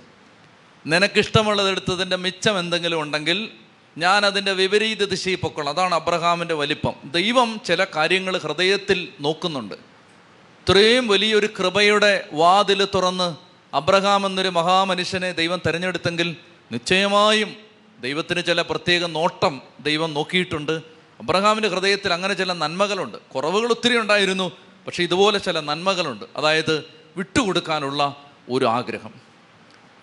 [0.87, 3.51] നിനക്കിഷ്ടമുള്ളത് എടുത്തതിന്റെ മിച്ചം എന്തെങ്കിലും ഉണ്ടെങ്കിൽ
[3.99, 6.93] ഞാൻ അതിന്റെ വിപരീത ദിശയിൽ പൊക്കോളാം അതാണ് അബ്രഹാമിന്റെ വലിപ്പം.
[7.05, 9.75] ദൈവം ചില കാര്യങ്ങൾ ഹൃദയത്തിൽ നോക്കുന്നുണ്ട്.
[9.75, 13.37] ഇത്രയും വലിയൊരു കൃപയുടെ വാതിൽ തുറന്ന്
[13.77, 16.37] അബ്രഹാം എന്നൊരു മഹാമനുഷ്യനെ ദൈവം തിരഞ്ഞെടുത്തെങ്കിൽ
[16.73, 17.57] നിശ്ചയമായും
[18.01, 20.73] ദൈവത്തിന് ചില പ്രത്യേക നോട്ടം ദൈവം നോക്കിയിട്ടുണ്ട്.
[21.21, 23.19] അബ്രഹാമിന്റെ ഹൃദയത്തിൽ അങ്ങനെ ചില നന്മകളുണ്ട്.
[23.19, 24.53] കുറവുകൾ ഒത്തിരി ഉണ്ടായിരുന്നു
[24.87, 26.25] പക്ഷേ ഇതുപോലെ ചില നന്മകളുണ്ട്.
[26.37, 26.85] അതായത്
[27.17, 28.17] വിട്ടുകൊടുക്കാനുള്ള
[28.51, 29.15] ഒരു ആഗ്രഹം.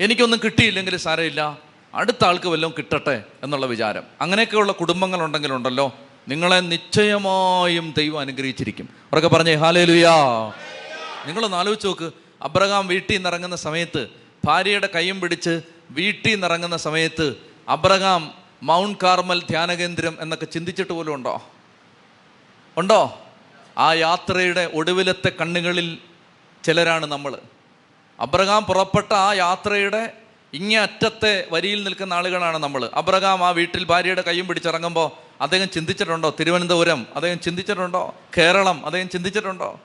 [0.02, 1.73] എനിക്കൊന്നും കിട്ടിയില്ലെങ്കിൽ സാരമില്ല.
[1.94, 4.04] അടുത്ത ആൾക്ക് വല്ലതും കിട്ടട്ടെ എന്നുള്ള വിചാരം.
[4.22, 5.96] അങ്ങനെയൊക്കെയുള്ള കുടുംബങ്ങളുണ്ടെങ്കിലുണ്ടല്ലോ
[6.28, 8.86] നിങ്ങളെ നിശ്ചയമായും ദൈവം അനുഗ്രഹിച്ചിരിക്കും.
[8.86, 10.16] അവരൊക്കെ പറഞ്ഞേ ഹാലേ ലുയാ
[11.26, 14.08] നിങ്ങളൊന്ന് ആലോചിച്ച് നോക്ക് അബ്രഹാം വീട്ടിൽ നിന്ന് ഇറങ്ങുന്ന സമയത്ത്
[14.46, 17.36] ഭാര്യയുടെ കൈയും പിടിച്ച് വീട്ടിൽ നിന്ന് ഇറങ്ങുന്ന സമയത്ത്
[17.70, 18.32] അബ്രഹാം
[18.64, 21.44] മൗണ്ട് കാർമൽ ധ്യാനകേന്ദ്രം എന്നൊക്കെ ചിന്തിച്ചിട്ട് പോലും ഉണ്ടോ?
[22.78, 23.22] ഉണ്ടോ?
[23.78, 25.98] ആ യാത്രയുടെ ഒടുവിലത്തെ കണ്ണുകളിൽ
[26.64, 27.38] ചിലരാണ് നമ്മൾ.
[28.20, 30.14] അബ്രഹാം പുറപ്പെട്ട ആ യാത്രയുടെ
[30.54, 35.12] ഇങ്ങേ അറ്റത്തെ വരിയിൽ നിൽക്കുന്ന ആളുകളാണ് നമ്മൾ അബ്രഹാം ആ വീട്ടിൽ ഭാര്യയുടെ കൈയും പിടിച്ചിറങ്ങുമ്പോൾ
[35.42, 36.36] അദ്ദേഹം ചിന്തിച്ചിട്ടുണ്ടോ?
[36.40, 38.16] തിരുവനന്തപുരം അദ്ദേഹം ചിന്തിച്ചിട്ടുണ്ടോ?
[38.38, 39.80] കേരളം അദ്ദേഹം ചിന്തിച്ചിട്ടുണ്ടോ?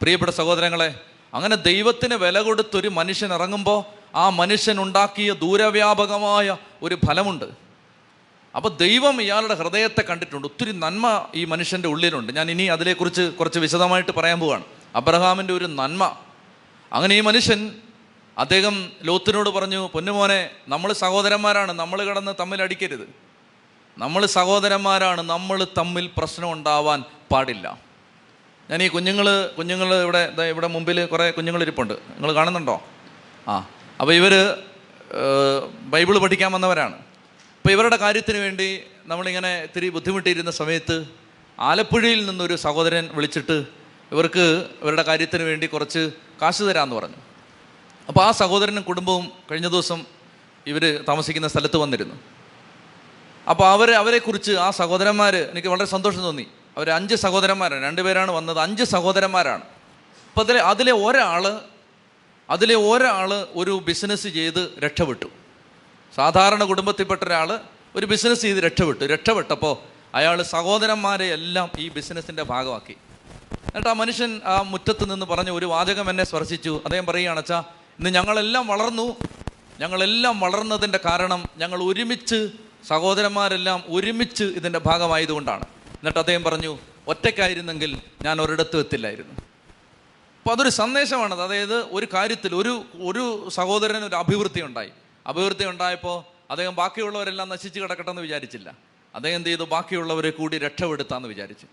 [0.00, 0.94] പ്രിയപ്പെട്ട സഹോദരങ്ങളെ
[1.34, 7.44] അങ്ങനെ ദൈവത്തിന് വില കൊടുത്തൊരു മനുഷ്യൻ ഇറങ്ങുമ്പോൾ ആ മനുഷ്യൻ ഉണ്ടാക്കിയ ദൂരവ്യാപകമായ ഒരു ഫലമുണ്ട്.
[8.56, 10.46] അപ്പോൾ ദൈവം ഇയാളുടെ ഹൃദയത്തെ കണ്ടിട്ടുണ്ട്.
[10.46, 12.36] ഒത്തിരി നന്മ ഈ മനുഷ്യന്റെ ഉള്ളിലുണ്ട്.
[12.36, 14.64] ഞാൻ ഇനി അതിനെക്കുറിച്ച് കുറച്ച് വിശദമായിട്ട് പറയാൻ പോവാണ്.
[14.94, 16.16] അബ്രഹാമിന്റെ ഒരു നന്മ.
[16.92, 17.72] അങ്ങനെ ഈ മനുഷ്യൻ
[18.42, 18.74] അദ്ദേഹം
[19.08, 23.06] ലോത്തിനോട് പറഞ്ഞു പൊന്നുമോനെ നമ്മൾ സഹോദരന്മാരാണ് നമ്മൾ കിടന്ന് തമ്മിൽ അടിക്കരുത്.
[23.98, 27.00] നമ്മൾ സഹോദരന്മാരാണ് നമ്മൾ തമ്മിൽ പ്രശ്നം ഉണ്ടാവാൻ
[27.32, 27.66] പാടില്ല.
[28.70, 29.26] ഞാൻ ഈ കുഞ്ഞുങ്ങൾ
[29.58, 31.94] കുഞ്ഞുങ്ങൾ ഇവിടെ ഇവിടെ മുമ്പിൽ കുറേ കുഞ്ഞുങ്ങൾ ഇരിപ്പുണ്ട്.
[31.94, 32.76] നിങ്ങൾ കാണുന്നുണ്ടോ?
[33.48, 33.54] ആ
[34.00, 34.34] അപ്പോൾ ഇവർ
[35.92, 36.96] ബൈബിൾ പഠിക്കാൻ വന്നവരാണ്.
[37.58, 38.68] അപ്പോൾ ഇവരുടെ കാര്യത്തിന് വേണ്ടി
[39.06, 40.96] നമ്മളിങ്ങനെ ഇത്തിരി ബുദ്ധിമുട്ടിയിരുന്ന സമയത്ത്
[41.58, 43.56] ആലപ്പുഴയിൽ നിന്നൊരു സഹോദരൻ വിളിച്ചിട്ട്
[44.12, 44.46] ഇവർക്ക്
[44.82, 46.02] ഇവരുടെ കാര്യത്തിന് വേണ്ടി കുറച്ച്
[46.42, 47.20] കാശ് തരാമെന്ന് പറഞ്ഞു.
[48.10, 50.04] അപ്പോൾ ആ സഹോദരനും കുടുംബവും കഴിഞ്ഞ ദിവസം
[50.66, 52.14] ഇവർ താമസിക്കുന്ന സ്ഥലത്ത് വന്നിരുന്നു.
[53.50, 56.46] അപ്പോൾ അവർ അവരെക്കുറിച്ച് ആ സഹോദരന്മാർ എനിക്ക് വളരെ സന്തോഷം തോന്നി.
[56.76, 57.84] അവർ അഞ്ച് സഹോദരന്മാരാണ്.
[57.84, 58.58] രണ്ടുപേരാണ് വന്നത്.
[58.58, 59.60] അഞ്ച് സഹോദരന്മാരാണ്.
[59.60, 61.60] അപ്പോൾ അതിലെ അതിലെ ഒരാൾ
[62.50, 65.26] അതിലെ ഒരാൾ ഒരു ബിസിനസ് ചെയ്ത് രക്ഷപ്പെട്ടു.
[66.16, 67.58] സാധാരണ കുടുംബത്തിൽപ്പെട്ട ഒരാൾ
[67.96, 69.04] ഒരു ബിസിനസ് ചെയ്ത് രക്ഷപ്പെട്ടു.
[69.04, 69.76] രക്ഷപ്പെട്ടപ്പോൾ
[70.14, 72.92] അയാൾ സഹോദരന്മാരെ എല്ലാം ഈ ബിസിനസ്സിന്റെ ഭാഗമാക്കി.
[73.52, 76.80] എന്നിട്ട് ആ മനുഷ്യൻ ആ മുറ്റത്ത് നിന്ന് പറഞ്ഞ ഒരു വാചകം എന്നെ സ്പർശിച്ചു.
[76.84, 79.16] അദ്ദേഹം പറയുകയാണെച്ചാൽ ഇന്ന് ഞങ്ങളെല്ലാം വളർന്നു.
[79.80, 82.48] ഞങ്ങളെല്ലാം വളർന്നതിന്റെ കാരണം ഞങ്ങൾ ഒരുമിച്ച്
[82.88, 85.64] സഹോദരന്മാരെല്ലാം ഒരുമിച്ച് ഇതിന്റെ ഭാഗമായതുകൊണ്ടാണ്.
[85.88, 89.34] എന്നിട്ട് അദ്ദേഹം പറഞ്ഞു ഒറ്റയ്ക്കായിരുന്നെങ്കിൽ ഞാൻ ഒരിടത്തും എത്തില്ലായിരുന്നു.
[89.34, 91.42] അപ്പോൾ അതൊരു സന്ദേശമാണത്.
[91.42, 94.90] അതായത് ഒരു കാര്യത്തിൽ ഒരു ഒരു സഹോദരന് ഒരു അഭിവൃദ്ധി ഉണ്ടായി.
[95.26, 98.72] അഭിവൃദ്ധി ഉണ്ടായപ്പോൾ അദ്ദേഹം ബാക്കിയുള്ളവരെല്ലാം നശിച്ച് കിടക്കട്ടെന്ന് വിചാരിച്ചില്ല.
[99.14, 99.62] അദ്ദേഹം എന്ത് ചെയ്തു?
[99.62, 101.66] ബാക്കിയുള്ളവരെ കൂടി രക്ഷപ്പെടുത്താമെന്ന് വിചാരിച്ചു.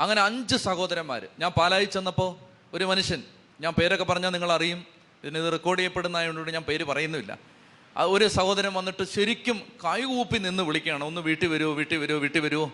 [0.00, 2.36] അങ്ങനെ അഞ്ച് സഹോദരന്മാർ ഞാൻ പാലായി ചെന്നപ്പോൾ
[2.76, 3.22] ഒരു മനുഷ്യൻ
[3.60, 4.91] ഞാൻ പേരൊക്കെ പറഞ്ഞാൽ നിങ്ങൾ അറിയും
[5.24, 7.38] ഇതിന് ഇത് റെക്കോർഡ് ചെയ്യപ്പെടുന്നതായതുകൊണ്ട് ഞാൻ പേര് പറയുന്നില്ല
[7.96, 11.04] ആ ഒരു സഹോദരൻ വന്നിട്ട് ശരിക്കും കൈകൂപ്പി നിന്ന് വിളിക്കുകയാണ്.
[11.04, 12.72] ഒന്ന് വീട്ടിൽ വരുമോ വീട്ടിൽ വരുമോ വീട്ടിൽ വരുമോ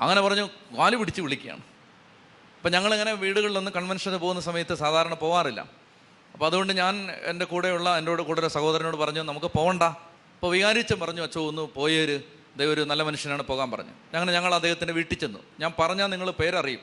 [0.00, 0.48] അങ്ങനെ പറഞ്ഞു
[0.78, 1.60] കാൽ പിടിച്ച് വിളിക്കുകയാണ്.
[2.56, 5.60] അപ്പം ഞങ്ങളിങ്ങനെ വീടുകളിലൊന്ന് കൺവെൻഷന് പോകുന്ന സമയത്ത് സാധാരണ പോകാറില്ല
[6.32, 11.22] അപ്പോൾ അതുകൊണ്ട് ഞാൻ എന്റെ കൂടെയുള്ള എന്റെ കൂടെ ഒരു സഹോദരനോട് പറഞ്ഞു നമുക്ക് പോകണ്ട അപ്പോൾ വികാരിച്ചൻ പറഞ്ഞു
[11.22, 12.20] അച്ഛോ ഒന്ന് പോയേര്
[12.56, 13.90] ദൈവം ഒരു നല്ല മനുഷ്യനാണ് പോകാൻ പറഞ്ഞു.
[13.90, 15.38] അങ്ങനെ ഞങ്ങൾ അദ്ദേഹത്തിന്റെ വീട്ടിൽ ചെന്നു.
[15.60, 16.80] ഞാൻ പറഞ്ഞാൽ നിങ്ങൾ പേരറിയും.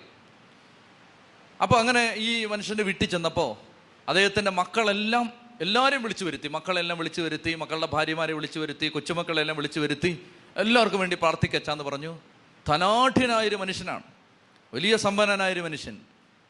[1.61, 3.66] അപ്പോൾ അങ്ങനെ ഈ മനുഷ്യന്റെ വീട്ടിൽ ചെന്നപ്പോൾ
[4.07, 6.47] അദ്ദേഹത്തിന്റെ മക്കളെല്ലാം എല്ലാവരെയും വിളിച്ചു വരുത്തി.
[6.47, 10.25] മക്കളെല്ലാം വിളിച്ചു വരുത്തി മക്കളുടെ ഭാര്യമാരെ വിളിച്ചു വരുത്തി കൊച്ചുമക്കളെല്ലാം വിളിച്ചു വരുത്തി.
[10.57, 12.19] എല്ലാവർക്കും വേണ്ടി പ്രാർത്ഥിക്കച്ചാന്ന് പറഞ്ഞു.
[12.67, 14.03] ധനാഠ്യനായൊരു മനുഷ്യനാണ്.
[14.73, 15.97] വലിയ സമ്പന്നനായൊരു മനുഷ്യൻ.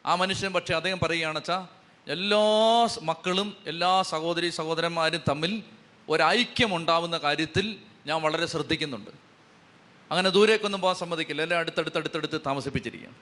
[0.05, 1.67] ആ മനുഷ്യൻ പക്ഷേ അദ്ദേഹം പറയുകയാണെച്ചാ
[2.07, 5.63] എല്ലാ മക്കളും എല്ലാ സഹോദരി സഹോദരന്മാരും തമ്മിൽ
[6.09, 9.11] ഒരൈക്യം ഉണ്ടാവുന്ന കാര്യത്തിൽ ഞാൻ വളരെ ശ്രദ്ധിക്കുന്നുണ്ട്.
[10.11, 11.41] അങ്ങനെ ദൂരേക്കൊന്നും പോകാൻ സമ്മതിക്കില്ല.
[11.41, 13.15] എല്ലാം അടുത്തടുത്തടുത്തടുത്ത് അടുത്തടുത്ത് താമസിപ്പിച്ചിരിക്കുകയാണ്.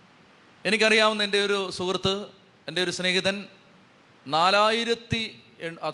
[0.66, 2.26] എനിക്കറിയാവുന്ന എന്റെ ഒരു സുഹൃത്ത്
[2.68, 3.46] എന്റെ ഒരു സ്നേഹിതൻ
[4.28, 5.40] നാലായിരത്തി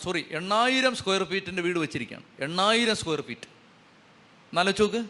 [0.04, 2.24] സോറി എണ്ണായിരം സ്ക്വയർ ഫീറ്റിന്റെ വീട് വെച്ചിരിക്കുകയാണ്.
[2.40, 3.48] എണ്ണായിരം സ്ക്വയർ ഫീറ്റ്
[4.54, 5.06] നാലോചോക്ക്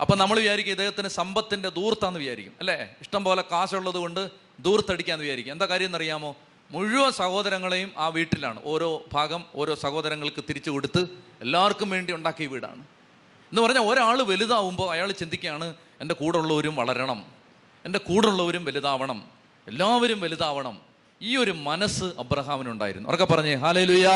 [0.00, 2.94] അപ്പം നമ്മൾ വിചാരിക്കും ഇദ്ദേഹത്തിന് സമ്പത്തിന്റെ ദൂർത്താന്ന് വിചാരിക്കും അല്ലേ?
[3.00, 5.52] ഇഷ്ടം പോലെ കാശുള്ളത് കൊണ്ട് ദൂർത്തടിക്കാന്ന് വിചാരിക്കും.
[5.52, 6.36] എന്താ കാര്യം എന്നറിയാമോ?
[6.70, 8.60] മുഴുവൻ സഹോദരങ്ങളെയും ആ വീട്ടിലാണ്.
[8.64, 11.06] ഓരോ ഭാഗം ഓരോ സഹോദരങ്ങൾക്ക് തിരിച്ചു കൊടുത്ത്
[11.40, 12.80] എല്ലാവർക്കും വേണ്ടി ഉണ്ടാക്കിയ വീടാണ്.
[12.80, 17.24] എന്ന് പറഞ്ഞാൽ ഒരാൾ വലുതാവുമ്പോൾ അയാൾ ചിന്തിക്കുകയാണ് എന്റെ കൂടെ ഉള്ളവരും വളരണം.
[17.84, 19.24] എന്റെ കൂടെ ഉള്ളവരും വലുതാവണം.
[19.68, 20.87] എല്ലാവരും വലുതാവണം.
[21.22, 23.08] ഈ ഒരു മനസ്സ് അബ്രഹാമിനുണ്ടായിരുന്നു.
[23.08, 24.10] ഉറക്കെ പറഞ്ഞേ ഹാലലുയാ.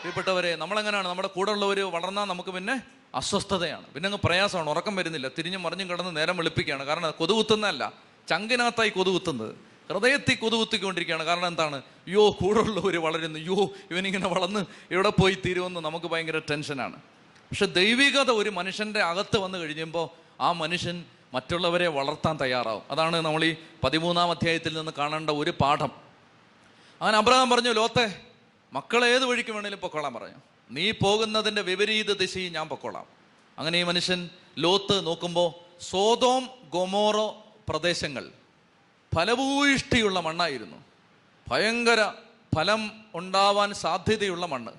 [0.00, 2.80] പ്രിയപ്പെട്ടവരെ നമ്മളെങ്ങനെയാണ് നമ്മുടെ കൂടെ ഉള്ളവർ വളർന്നാൽ നമുക്ക് പിന്നെ
[3.14, 3.86] അസ്വസ്ഥതയാണ്.
[3.86, 5.30] പിന്നെ അങ്ങ് പ്രയാസമാണ് ഉറക്കം വരുന്നില്ല.
[5.38, 6.84] തിരിഞ്ഞു മറിഞ്ഞും കിടന്ന് നേരം വെളുപ്പിക്കുകയാണ്.
[6.84, 7.92] കാരണം കൊതുകുത്തുന്നതല്ല.
[8.28, 9.54] ചങ്കിനകത്തായി കൊതുകുത്തുന്നത്.
[9.92, 11.24] ഹൃദയത്തിൽ കൊതുകുത്തിക്കൊണ്ടിരിക്കുകയാണ്.
[11.24, 11.76] കാരണം എന്താണ്?
[11.76, 13.38] അയ്യോ കൂടെയുള്ളവർ വളരുന്നു.
[13.38, 16.96] യോ ഇവനിങ്ങനെ വളർന്ന് എവിടെ പോയി തീരുമെന്ന് നമുക്ക് ഭയങ്കര ടെൻഷനാണ്.
[17.26, 20.08] പക്ഷെ ദൈവികത ഒരു മനുഷ്യന്റെ അകത്ത് വന്നു കഴിയുമ്പോൾ
[20.42, 22.82] ആ മനുഷ്യൻ മറ്റുള്ളവരെ വളർത്താൻ തയ്യാറാവും.
[22.90, 25.90] അതാണ് നമ്മൾ ഈ പതിമൂന്നാം അധ്യായത്തിൽ നിന്ന് കാണേണ്ട ഒരു പാഠം.
[27.00, 28.20] അങ്ങനെ അബ്രഹാം പറഞ്ഞു ലോത്തെ
[28.72, 30.34] മക്കളെ ഏത് വഴിക്ക് വേണേലും പൊക്കോളാൻ പറഞ്ഞു.
[30.70, 33.06] നീ പോകുന്നതിന്റെ വിപരീത ദിശയിൽ ഞാൻ പൊക്കോളാം.
[33.58, 38.28] അങ്ങനെ ഈ മനുഷ്യൻ ലോത്ത് നോക്കുമ്പോൾ സോതോം ഗൊമോറോ പ്രദേശങ്ങൾ
[39.14, 40.76] ഫലഭൂയിഷ്ടിയുള്ള മണ്ണായിരുന്നു.
[41.48, 42.12] ഭയങ്കര
[42.56, 44.72] ഫലം ഉണ്ടാവാൻ സാധ്യതയുള്ള മണ്ണ്.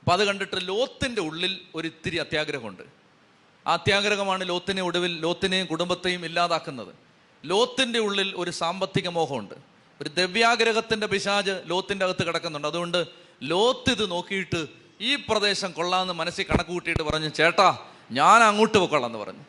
[0.00, 3.03] അപ്പം അത് കണ്ടിട്ട് ലോത്തിന്റെ ഉള്ളിൽ ഒരു ഇത്തിരി അത്യാഗ്രഹമുണ്ട്.
[3.66, 6.88] അത്യാഗ്രഹമാണ് ലോത്തിനെ ഒടുവിൽ ലോത്തിനെയും കുടുംബത്തെയും ഇല്ലാതാക്കുന്നത്.
[7.44, 9.54] ലോത്തിന്റെ ഉള്ളിൽ ഒരു സാമ്പത്തിക മോഹമുണ്ട്.
[10.00, 12.68] ഒരു ദിവ്യാഗ്രഹത്തിന്റെ പിശാജ് ലോത്തിന്റെ അകത്ത് കിടക്കുന്നുണ്ട്.
[12.68, 13.06] അതുകൊണ്ട്
[13.42, 14.66] ലോത്ത് ഇത് നോക്കിയിട്ട്
[15.00, 17.78] ഈ പ്രദേശം കൊള്ളാമെന്ന് മനസ്സിൽ കണക്ക് കൂട്ടിയിട്ട് പറഞ്ഞു ചേട്ടാ
[18.10, 19.40] ഞാൻ അങ്ങോട്ട് പൊക്കോളാം എന്ന് പറഞ്ഞു.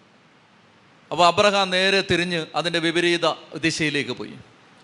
[1.12, 4.34] അപ്പോൾ അബ്രഹാം നേരെ തിരിഞ്ഞ് അതിന്റെ വിപരീത ദിശയിലേക്ക് പോയി.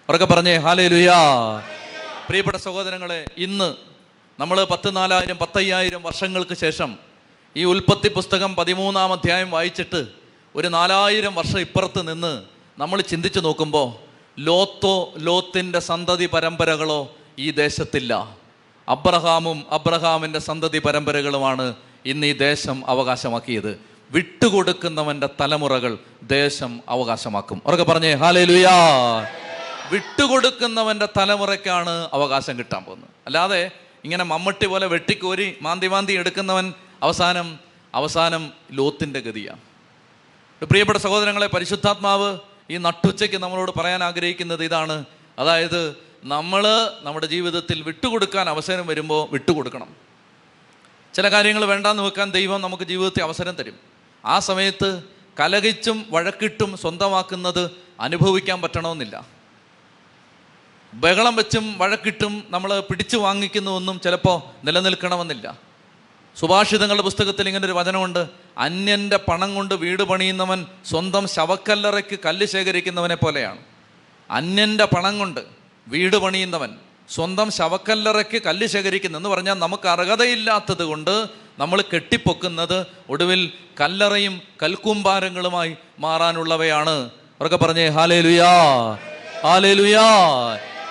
[0.10, 1.18] അവരൊക്കെ പറഞ്ഞേ ഹാലേ ലുയാ
[2.28, 3.76] പ്രിയപ്പെട്ട സഹോദരങ്ങളെ ഇന്ന്
[4.40, 7.11] നമ്മൾ പത്ത് നാലായിരം പത്തയ്യായിരം വർഷങ്ങൾക്ക് ശേഷം
[7.58, 10.08] ഈ ഉൽപ്പത്തി പുസ്തകം പതിമൂന്നാം അധ്യായം വായിച്ചിട്ട്
[10.56, 12.42] ഒരു നാലായിരം വർഷം ഇപ്പുറത്ത് നിന്ന്
[12.78, 13.94] നമ്മൾ ചിന്തിച്ചു നോക്കുമ്പോൾ
[14.40, 18.38] ലോത്തോ ലോത്തിന്റെ സന്തതി പരമ്പരകളോ ഈ ദേശത്തില്ല.
[18.90, 23.80] അബ്രഹാമും അബ്രഹാമിന്റെ സന്തതി പരമ്പരകളുമാണ് ഇന്ന് ഈ ദേശം അവകാശമാക്കിയത്.
[24.12, 27.62] വിട്ടുകൊടുക്കുന്നവന്റെ തലമുറകൾ ദേശം അവകാശമാക്കും.
[27.66, 28.76] ഉറക്കെ പറഞ്ഞേ ഹാലേ ലുയാ
[29.92, 33.10] വിട്ടുകൊടുക്കുന്നവന്റെ തലമുറയ്ക്കാണ് അവകാശം കിട്ടാൻ പോകുന്നത്.
[33.26, 33.72] അല്ലാതെ
[34.04, 37.60] ഇങ്ങനെ മമ്മട്ടി പോലെ വെട്ടിക്കോരി മാന്തി മാന്തി എടുക്കുന്നവൻ അവസാനം
[37.96, 39.60] അവസാനം ലോത്തിന്റെ ഗതിയാണ്.
[40.66, 45.06] പ്രിയപ്പെട്ട സഹോദരങ്ങളെ പരിശുദ്ധാത്മാവ് ഈ നട്ടുച്ചയ്ക്ക് നമ്മളോട് പറയാൻ ആഗ്രഹിക്കുന്നത് ഇതാണ്.
[45.40, 49.96] അതായത് നമ്മൾ നമ്മുടെ ജീവിതത്തിൽ വിട്ടുകൊടുക്കാൻ അവസരം വരുമ്പോൾ വിട്ടുകൊടുക്കണം.
[51.14, 53.76] ചില കാര്യങ്ങൾ വേണ്ടാന്ന് വെക്കാൻ ദൈവം നമുക്ക് ജീവിതത്തിൽ അവസരം തരും.
[54.26, 55.04] ആ സമയത്ത്
[55.40, 59.26] കലകിച്ചും വഴക്കിട്ടും സ്വന്തമാക്കുന്നത് അനുഭവിക്കാൻ പറ്റണമെന്നില്ല.
[60.94, 65.71] ബഹളം വെച്ചും വഴക്കിട്ടും നമ്മൾ പിടിച്ചു വാങ്ങിക്കുന്നുവെന്നും ചിലപ്പോൾ നിലനിൽക്കണമെന്നില്ല.
[66.40, 68.28] സുഭാഷിതങ്ങളുടെ പുസ്തകത്തിൽ ഇങ്ങനെ ഒരു വചനമുണ്ട്.
[68.58, 73.58] അന്യന്റെ പണം കൊണ്ട് വീട് പണിയുന്നവൻ സ്വന്തം ശവക്കല്ലറയ്ക്ക് കല്ല് ശേഖരിക്കുന്നവനെ പോലെയാണ്.
[74.32, 75.40] അന്യന്റെ പണം കൊണ്ട്
[75.88, 76.70] വീട് പണിയുന്നവൻ
[77.10, 81.28] സ്വന്തം ശവക്കല്ലറയ്ക്ക് കല്ല് ശേഖരിക്കുന്നു എന്ന് പറഞ്ഞാൽ നമുക്ക് അർഹതയില്ലാത്തത് കൊണ്ട്
[81.60, 87.10] നമ്മൾ കെട്ടിപ്പൊക്കുന്നത് ഒടുവിൽ കല്ലറയും കൽക്കൂമ്പാരങ്ങളുമായി മാറാനുള്ളവയാണ്.
[87.10, 88.54] അവരൊക്കെ പറഞ്ഞേ ഹാലേ ലുയാ
[89.44, 90.08] ഹാലേ ലുയാ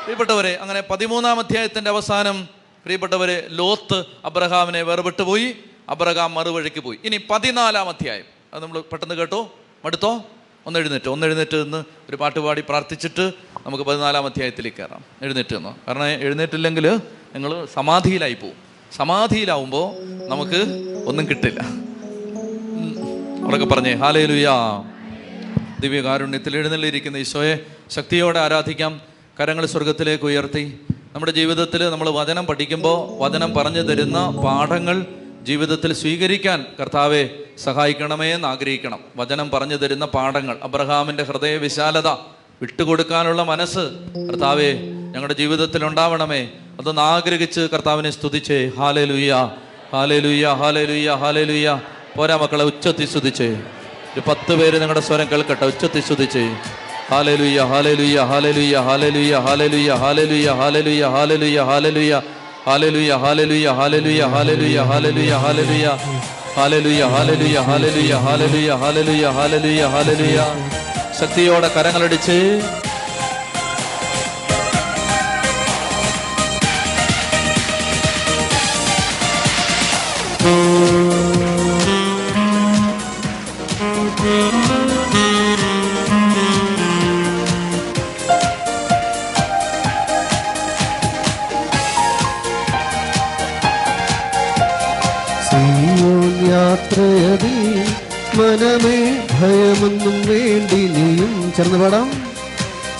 [0.02, 5.54] പ്രിയപ്പെട്ടവരെ അങ്ങനെ പതിമൂന്നാം അധ്യായത്തിന്റെ അവസാനം പ്രിയപ്പെട്ടവരെ ലോത്ത് അബ്രഹാമിനെ വേർപെട്ടു പോയി.
[5.88, 6.98] അബ്രഹാം മറുവഴിക്ക് പോയി.
[7.04, 8.24] ഇനി പതിനാലാം അധ്യായം.
[8.54, 9.54] അത് നമ്മൾ പെട്ടെന്ന് കേട്ടോ?
[9.84, 10.24] മടുത്തോ?
[10.66, 11.08] ഒന്ന് എഴുന്നേറ്റ്.
[11.08, 13.32] ഒന്ന് എഴുന്നേറ്റ് നിന്ന് ഒരു പാട്ട് പാടി പ്രാർത്ഥിച്ചിട്ട്
[13.66, 15.04] നമുക്ക് പതിനാലാം അധ്യായത്തിലേക്ക് കയറാം.
[15.22, 15.76] എഴുന്നേറ്റ് നിന്നോ?
[15.88, 16.90] കാരണം എഴുന്നേറ്റില്ലെങ്കിൽ
[17.34, 18.56] നിങ്ങൾ സമാധിയിലായി പോവും.
[18.96, 19.94] സമാധിയിലാവുമ്പോൾ
[20.28, 21.60] നമുക്ക് ഒന്നും കിട്ടില്ല.
[23.44, 24.82] അവിടെ പറഞ്ഞേ ഹാലേ ലുയാ
[25.80, 29.00] ദിവ്യകാരുണ്യത്തിൽ എഴുന്നള്ളിയിരിക്കുന്ന ഈശോയെ ശക്തിയോടെ ആരാധിക്കാം.
[29.40, 30.80] കരങ്ങൾ സ്വർഗത്തിലേക്ക് ഉയർത്തി.
[31.12, 35.06] നമ്മുടെ ജീവിതത്തിൽ നമ്മൾ വചനം പഠിക്കുമ്പോൾ വചനം പറഞ്ഞു തരുന്ന പാഠങ്ങൾ
[35.42, 37.28] ജീവിതത്തിൽ സ്വീകരിക്കാൻ കർത്താവെ
[37.64, 39.00] സഹായിക്കണമേ എന്ന് ആഗ്രഹിക്കണം.
[39.16, 42.06] വചനം പറഞ്ഞു തരുന്ന പാഠങ്ങൾ അബ്രഹാമിന്റെ ഹൃദയ വിശാലത
[42.62, 43.78] വിട്ടുകൊടുക്കാനുള്ള മനസ്സ്
[44.28, 44.72] കർത്താവെ
[45.12, 46.48] ഞങ്ങളുടെ ജീവിതത്തിൽ ഉണ്ടാവണമേ.
[46.80, 48.70] അതൊന്ന് ആഗ്രഹിച്ച് കർത്താവിനെ സ്തുതിച്ചേ.
[48.76, 49.50] ഹാലേ ലുയ്യ
[49.92, 51.80] ഹാലേ ലുയ്യ ഹാലേ ലുയ്യ ഹാലേ ലുയ്യ
[52.16, 53.48] പോരാ മക്കളെ ഉച്ചത്തി സ്തുതിച്ചേ.
[54.14, 55.66] ഒരു പത്ത് പേര് നിങ്ങളുടെ സ്വരം കേൾക്കട്ടെ.
[55.66, 56.56] ഉച്ചത്തി സ്തുതിച്ചേ.
[57.10, 62.12] ഹാലലുയ ഹാലലുയ ഹാലലുയ ഹാലലുയ ഹാലലുയ ഹാലലുയ ഹാലലുയ ഹാലലുയ ഹാലലുയ
[62.66, 65.32] ഹാലലുയ ഹാലലുയ ഹാലലുയ
[66.56, 70.38] ഹാലലുയ ഹാലലുയ ഹാലലുയ ഹാലലുയ ഹാലലുയ ഹാലലുയ ഹാലലുയ
[71.20, 72.38] ശക്തിയോടെ കരങ്ങളടിച്ച്
[100.10, 101.32] ഭയമൊന്നും വേണ്ടി നീയും.
[101.56, 102.08] ചേർന്ന് പാടാം.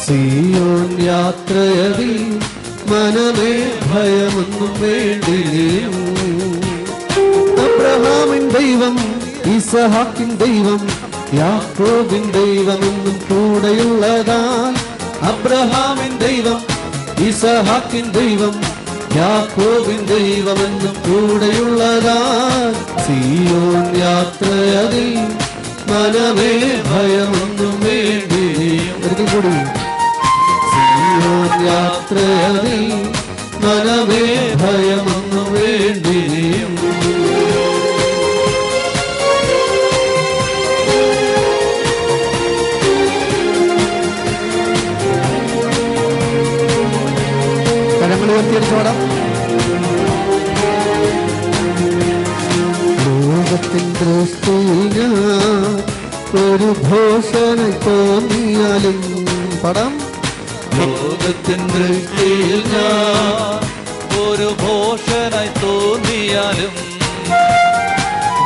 [0.04, 2.12] സിയോൻ യാത്രയതിൽ
[2.90, 3.52] മനമേ
[3.86, 5.96] ഭയമൊന്നും വേണ്ടി നീയും.
[7.64, 8.96] അബ്രഹാമിൻ ദൈവം
[9.54, 10.80] ഇസഹാക്കിൻ ദൈവം
[11.34, 14.74] യാക്കോബിൻ ദൈവമെന്നും കൂടെയുള്ളതാൽ
[15.30, 16.60] അബ്രഹാമിൻ ദൈവം
[17.28, 18.54] ഇസഹാക്കിൻ ദൈവം
[19.16, 22.72] യാക്കോബിൻ ദൈവമെന്നും കൂടെയുള്ളതാൽ
[23.04, 25.10] സിയോൻ യാത്രയതിൽ
[25.90, 26.50] മനമേ
[26.90, 28.44] ഭയമൊന്നും വേണ്ടി.
[29.04, 29.54] ഒരിക്കൽ കൂടി.
[31.66, 32.82] യാത്രയതിൽ
[33.64, 34.22] മനമേ
[34.62, 36.20] ഭയമൊന്നും വേണ്ടി.
[48.00, 49.09] കരങ്ങൾ ഉയർത്തിയടിച്ചോടാം
[56.50, 58.98] ഒരു ഭൂഷണ തോന്നിയാലും
[59.62, 59.92] പടം
[60.76, 61.86] ലോകത്തിന്റെ
[62.72, 63.60] ഞാൻ
[64.22, 66.74] ഒരു ഭൂഷണ തോന്നിയാലും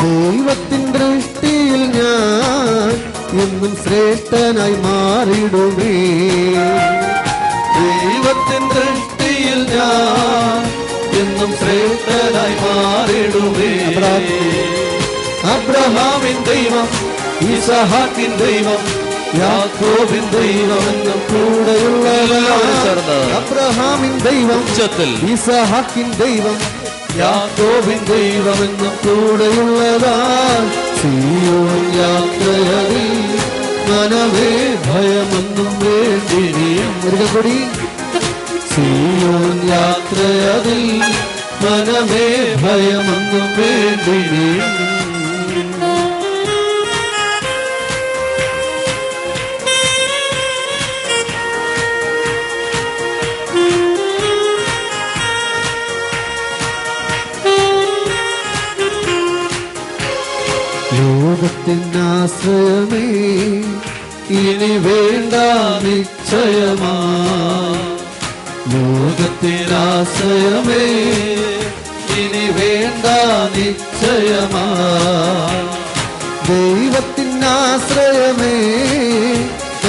[0.03, 2.91] ദൈവത്തിൻ ദൃഷ്ടിയിൽ ഞാൻ
[3.43, 5.95] എന്നും ശ്രേഷ്ഠനായി മാറിയിടുമേ
[7.79, 10.61] ദൈവത്തിൻ ദൃഷ്ടിയിൽ ഞാൻ
[11.23, 13.73] എന്നും ശ്രേഷ്ഠനായി മാറിയിടുമേ
[15.55, 16.89] അബ്രഹാമിൻ ദൈവം
[17.43, 18.83] ഇസഹാക്കിൻ ദൈവം
[19.39, 21.21] യാക്കോബിൻ ദൈവം എന്നും
[23.39, 25.11] അബ്രഹാമിൻ ദൈവം ഉച്ചത്തിൽ.
[25.33, 26.59] ഇസഹാക്കിൻ ദൈവം
[27.19, 30.63] യാക്കോബിൻ ദൈവമെന്നും കൂടെയുള്ളതാൽ
[31.01, 33.11] സിയോൻ യാത്രയതിൽ
[33.89, 34.51] മനമേ
[34.87, 37.59] ഭയമൊന്നും വേണ്ടിനിയും കൂടി.
[38.71, 40.83] സിയോൻ യാത്രയതിൽ
[41.65, 42.27] മനമേ
[42.63, 44.74] ഭയമൊന്നും വേണ്ടിനിയും
[61.35, 63.05] ലോകത്തിനാശ്രയമേ
[64.31, 65.35] ഇനി വേണ്ട
[65.85, 66.93] നിശ്ചയമാ.
[68.73, 70.85] ലോകത്തിനാശ്രയമേ
[72.23, 73.07] ഇനി വേണ്ട
[73.57, 74.67] നിശ്ചയമാ.
[76.49, 78.55] ദൈവത്തിനാശ്രയമേ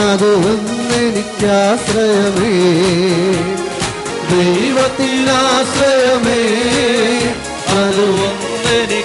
[0.09, 2.53] അത് ഒന്നെനിക്കാശ്രയമേ
[4.31, 6.41] ദൈവത്തിനാശ്രയമേ
[7.81, 8.05] അത്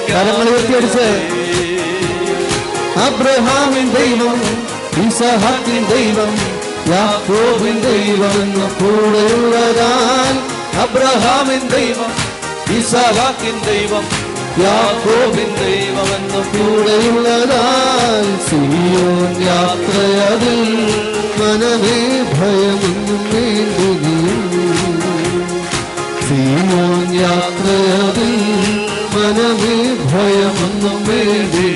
[0.09, 1.07] കരങ്ങൾ ഉയർത്തിയടിച്ച്.
[3.21, 4.37] അബ്രഹാമിൻ ദൈവം
[5.01, 6.31] ഇസഹാക്കിൻ ദൈവം
[6.91, 10.33] യാക്കോബിൻ ദൈവം എന്ന് കൂടെയുള്ളതാൻ
[10.85, 12.13] അബ്രഹാമിൻ ദൈവം
[12.77, 14.07] ഇസഹാക്കിൻ ദൈവം
[14.63, 20.63] യാക്കോബിൻ ദൈവം എന്ന് കൂടെയുള്ളതാൻ സിയോൻ യാത്രയതിൽ
[21.41, 22.01] മനമേ
[22.33, 24.17] ഭയമൊന്നും വേണ്ടി
[26.25, 28.35] സിയോൻ യാത്രയതിൽ
[29.15, 31.69] മനമേ ഭയമൊന്നും വേണ്ടി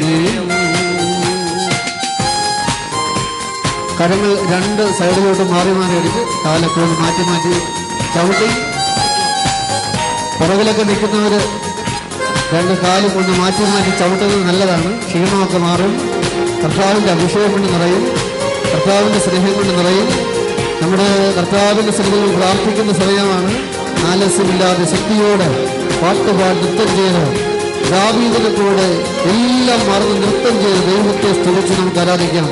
[3.99, 5.99] കരങ്ങൾ രണ്ട് സൈഡിലോട്ട് മാറി മാറി
[6.45, 7.53] കാലൊക്കെ ഒന്ന് മാറ്റി മാറ്റി
[8.15, 8.49] ചവിട്ടി.
[10.39, 11.35] പുറകിലൊക്കെ നിൽക്കുന്നവർ
[12.55, 14.91] രണ്ട് കാലും കൊണ്ട് മാറ്റി മാറ്റി ചവിട്ടുന്നത് നല്ലതാണ്.
[15.07, 15.93] ക്ഷീണമൊക്കെ മാറും.
[16.63, 18.05] കർത്താവിന്റെ അഭിഷേകം കൊണ്ട് നിറയും.
[18.73, 20.09] കർത്താവിന്റെ സ്നേഹം കൊണ്ട് നിറയും.
[20.83, 23.53] നമ്മുടെ കർത്താവിന്റെ സ്നേഹം പ്രാർത്ഥിക്കുന്ന സമയമാണ്
[24.11, 25.49] ആലസ്യമില്ലാതെ ശക്തിയോടെ
[26.03, 27.25] പാട്ടുപാട് നൃത്തം ചെയ്ത്
[27.91, 28.89] ദാവീദിനെ കൂടെ
[29.33, 32.49] എല്ലാം മറന്ന് നൃത്തം ചെയ്ത് ദൈവത്തെ സ്തുതിച്ച് നമുക്ക് ആരാധിക്കാം.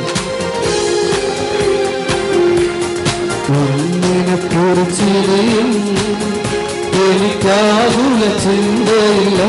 [4.60, 5.70] ഒരു ചിരിയും
[7.04, 9.40] എനിക്കാകുല ചിന്തയില്ല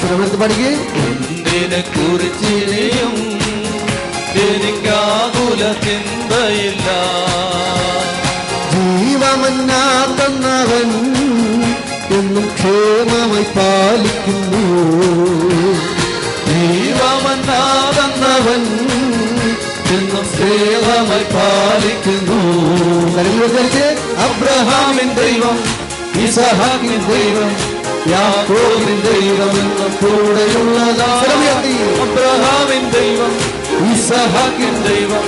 [0.00, 0.72] ശ്രമത്തിൽ പഠിക്കേ
[1.04, 3.14] എന്തിനെ കുറിച്ചിരിയും
[4.46, 6.88] എനിക്കാകുല ചിന്തയില്ല
[8.72, 10.90] ജീവമന്നാത്തന്നവൻ
[12.16, 14.62] എന്നും ക്ഷേമമായി പാലിക്കുന്നു.
[16.48, 18.62] ജീവമന്നാതന്നവൻ
[19.94, 22.38] എന്നും സേവമായി പാലിക്കുന്നു.
[24.22, 25.56] അബ്രഹാമിൻ ദൈവം
[26.24, 27.52] ഇസഹാക്കിൻ ദൈവം
[28.12, 31.10] യാക്കോബിൻ ദൈവം എന്ന കൂടെയുള്ളതാ
[32.04, 33.32] അബ്രഹാമിൻ ദൈവം
[33.90, 35.24] ഇസഹാക്കിൻ ദൈവം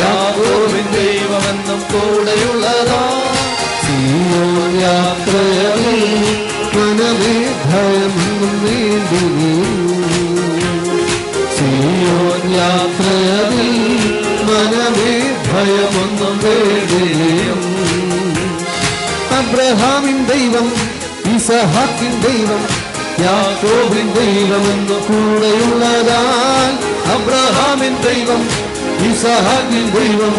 [0.00, 3.02] യാക്കോബിൻ ദൈവമെന്നും കൂടെയുള്ളതാ
[3.82, 5.84] സിയോൻ യാത്രയിൽ
[6.76, 9.22] മനമേ ഭയമൊന്നും വേണ്ടി
[11.56, 13.70] സിയോൻ യാത്രയിൽ
[14.48, 15.14] മനമേ
[15.48, 17.62] ഭയമൊന്നും വേണ്ടിയും
[19.38, 20.66] അബ്രഹാമിൻ ദൈവം
[21.34, 22.62] ഇസഹാക്കിൻ ദൈവം
[23.22, 26.72] യാക്കോബിൻ ദൈവമെന്ന് കൂടെയുള്ളതാൽ
[27.14, 28.42] അബ്രഹാമിൻ ദൈവം
[29.10, 30.34] ഇസഹാക്കിൻ ദൈവം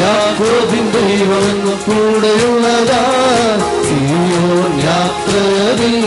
[0.00, 6.06] യാക്കോബിൻ ദൈവമെന്ന് കൂടെയുള്ളതാൽ സിയോൻ യാത്രയിൽ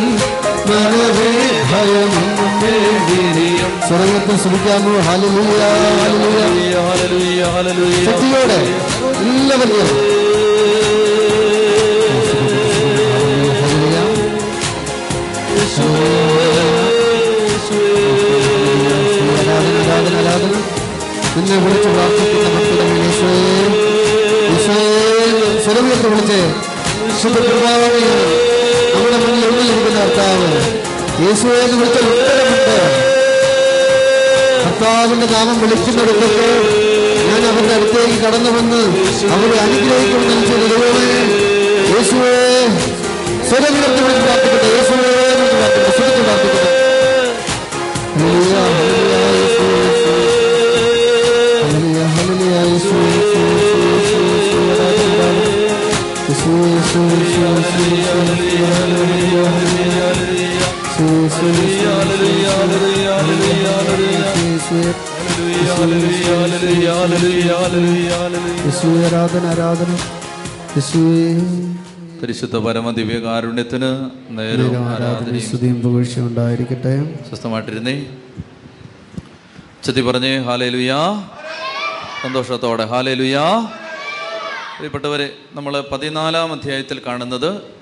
[0.69, 1.31] മനവേ
[1.71, 2.29] ഭയമൊന്നും
[2.61, 5.63] വേണ്ടിയും സ്വർഗത്തിൽ ശ്രമിക്കാമോ ഹല്ലേലൂയ
[5.97, 6.75] ഹല്ലേലൂയ.
[6.87, 7.97] ഹല്ലേലൂയ, ഹല്ലേലൂയ.
[8.07, 8.59] ശക്തിയോടെ
[21.35, 22.47] നിന്നെ വിളിച്ച് പ്രാർത്ഥിക്കുന്ന
[26.07, 26.37] വിളിച്ച്
[28.93, 30.47] നമ്മുടെ മുന്നിൽ ഉള്ളിലിരിക്കുന്ന കർത്താവ്.
[31.25, 32.75] യേശുവെ എന്ന് വിളിച്ചാൽ ഉത്തരമുണ്ട്.
[34.65, 36.49] കർത്താവിന്റെ നാമം വിളിക്കുന്നിടത്തൊക്കെ
[37.27, 38.81] ഞാൻ അവരുടെ അടുത്തേക്ക് കടന്നു വന്ന്
[39.33, 40.35] അവരെ അനുഗ്രഹിക്കുമെന്ന്
[40.71, 41.11] ദൈവമേ
[41.93, 42.37] യേശുവേ
[43.49, 44.67] സ്വരമുയർത്തി വിളിച്ച് പ്രാർത്ഥിക്കട്ടെ.
[44.75, 45.97] യേശുവേ എന്ന് വിളിച്ച് പ്രാർത്ഥിക്കട്ടെ.
[45.97, 46.71] സ്വരത്തിൽ പ്രാർത്ഥിക്കട്ടെ.
[69.45, 69.91] ആരാധന
[70.75, 71.23] യേശുവേ
[72.23, 73.89] പരിശുദ്ധ പരമ ദിവ്യകാരുണ്യത്തിന്
[74.31, 77.03] ആരാധന ആരാധനയും പുകഴ്ച ഉണ്ടായിരിക്കട്ടെ.
[77.29, 78.05] സ്വസ്ഥമായിട്ടിരുന്നേ.
[79.83, 81.23] ചെത്തി പറഞ്ഞേ ഹാലേലുയാ.
[82.23, 82.85] സന്തോഷത്തോടെ.
[82.85, 83.59] ഹാലേലുയാ
[84.75, 87.75] പ്രിയപ്പെട്ടവരെ നമ്മൾ പതിനാലാം അധ്യായത്തിൽ കാണുന്നത്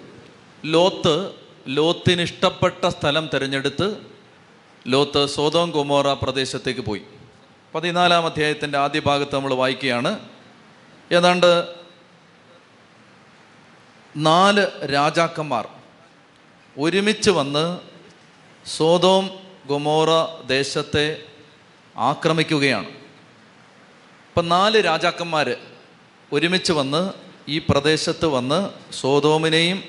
[0.66, 1.32] ലോത്ത്
[1.68, 3.98] ലോത്തിന് ഇഷ്ടപ്പെട്ട സ്ഥലം തിരഞ്ഞെടുത്ത്
[4.88, 7.02] ലോത്ത് സോതോം കുമോറ പ്രദേശത്തേക്ക് പോയി.
[7.76, 10.20] പതിനാലാം അധ്യായത്തിന്റെ ആദ്യ ഭാഗത്ത് നമ്മൾ വായിക്കുകയാണ്.
[11.12, 11.68] ഏതാണ്ട്
[14.18, 15.68] നാല് രാജാക്കന്മാർ
[16.78, 17.80] ഒരുമിച്ച് വന്ന്
[18.66, 19.30] സോതോം
[19.68, 20.10] ഗൊമോറ
[20.46, 21.24] ദേശത്തെ
[21.98, 23.01] ആക്രമിക്കുകയാണ്.
[24.32, 25.56] ഇപ്പം നാല് രാജാക്കന്മാർ
[26.34, 27.12] ഒരുമിച്ച് വന്ന്
[27.50, 29.84] ഈ പ്രദേശത്ത് വന്ന് സോതോമിനെയും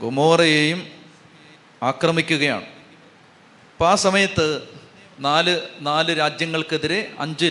[0.00, 0.86] ഗുമോറയെയും
[1.82, 2.62] ആക്രമിക്കുകയാണ്.
[2.62, 4.62] അപ്പം ആ സമയത്ത്
[5.20, 7.50] നാല് നാല് രാജ്യങ്ങൾക്കെതിരെ അഞ്ച്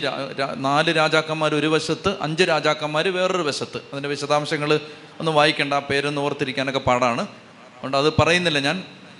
[0.56, 3.76] നാല് രാജാക്കന്മാർ ഒരു വശത്ത് അഞ്ച് രാജാക്കന്മാർ വേറൊരു വശത്ത്.
[3.76, 4.80] അതിന്റെ വിശദാംശങ്ങൾ
[5.20, 7.22] ഒന്നും വായിക്കേണ്ട ആ പേരൊന്ന് ഓർത്തിരിക്കാനൊക്കെ പാടാണ്.
[7.22, 8.76] അതുകൊണ്ട് അത് പറയുന്നില്ല ഞാൻ.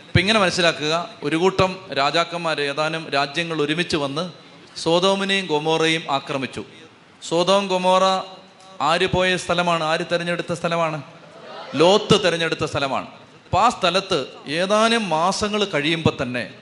[0.07, 4.33] ഇപ്പം ഇങ്ങനെ മനസ്സിലാക്കുക ഒരു കൂട്ടം രാജാക്കന്മാർ ഏതാനും രാജ്യങ്ങൾ ഒരുമിച്ച് വന്ന്
[4.79, 6.64] സോതോമിനെയും ഗോമോറയും ആക്രമിച്ചു.
[7.29, 8.03] സോതോം ഗൊമോറ
[8.81, 9.85] ആര് പോയ സ്ഥലമാണ്?
[9.85, 11.03] ആര് തിരഞ്ഞെടുത്ത സ്ഥലമാണ്?
[11.75, 13.07] ലോത്ത് തിരഞ്ഞെടുത്ത സ്ഥലമാണ്.
[13.45, 16.55] അപ്പം ആ സ്ഥലത്ത് ഏതാനും മാസങ്ങൾ കഴിയുമ്പോൾ തന്നെ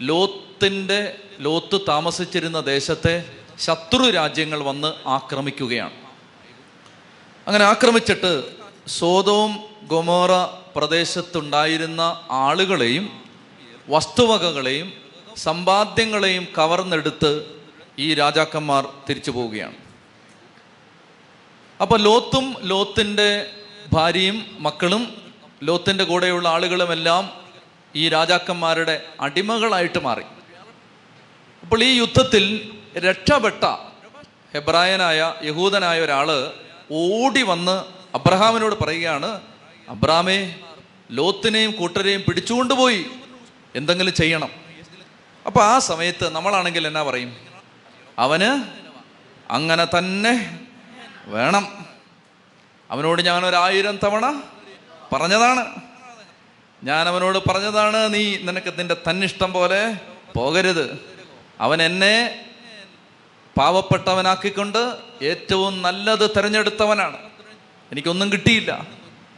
[0.00, 3.24] ലോത്തിന്റെ ലോത്ത് താമസിച്ചിരുന്ന ദേശത്തെ
[3.58, 5.92] ശത്രു രാജ്യങ്ങൾ വന്ന് ആക്രമിക്കുകയാണ്.
[7.46, 8.44] അങ്ങനെ ആക്രമിച്ചിട്ട്
[8.86, 10.30] സോതോം ഗൊമോറ
[10.76, 13.22] പ്രദേശത്തുണ്ടായിരുന്ന ആളുകളെയും
[13.88, 14.92] വസ്തുവകകളെയും
[15.36, 17.60] സമ്പാദ്യങ്ങളെയും കവർന്നെടുത്ത്
[17.98, 19.81] ഈ രാജാക്കന്മാർ തിരിച്ചു പോവുകയാണ്.
[21.82, 23.50] അപ്പോൾ ലോത്തും ലോത്തിന്റെ
[23.92, 25.22] ഭാര്യയും മക്കളും
[25.62, 27.30] ലോത്തിന്റെ കൂടെയുള്ള ആളുകളുമെല്ലാം
[27.96, 30.22] ഈ രാജാക്കന്മാരുടെ അടിമകളായിട്ട് മാറി.
[31.62, 33.64] അപ്പോൾ ഈ യുദ്ധത്തിൽ രക്ഷപ്പെട്ട
[34.54, 36.52] ഹെബ്രായനായ യഹൂദനായ ഒരാൾ
[36.92, 37.84] ഓടി വന്ന്
[38.16, 39.40] അബ്രഹാമിനോട് പറയുകയാണ്
[39.88, 40.54] അബ്രഹാമേ
[41.10, 43.06] ലോത്തിനെയും കൂട്ടരെയും പിടിച്ചുകൊണ്ടുപോയി.
[43.74, 44.50] എന്തെങ്കിലും ചെയ്യണം.
[45.46, 47.36] അപ്പോൾ ആ സമയത്ത് നമ്മളാണെങ്കിൽ എന്നാ പറയും?
[48.18, 48.64] അവന്
[49.52, 50.61] അങ്ങനെ തന്നെ
[51.26, 51.86] വേണം.
[52.90, 54.42] അവനോട് ഞാൻ ഒരായിരം തവണ
[55.12, 55.74] പറഞ്ഞതാണ്.
[56.84, 59.96] ഞാൻ അവനോട് പറഞ്ഞതാണ് നീ നിനക്ക് നിന്റെ തന്നിഷ്ടം പോലെ
[60.34, 61.00] പോകരുത്.
[61.60, 62.44] അവൻ എന്നെ
[63.58, 67.16] പാവപ്പെട്ടവനാക്കിക്കൊണ്ട് ഏറ്റവും നല്ലത് തിരഞ്ഞെടുത്തവനാണ്.
[67.92, 68.86] എനിക്കൊന്നും കിട്ടിയില്ല.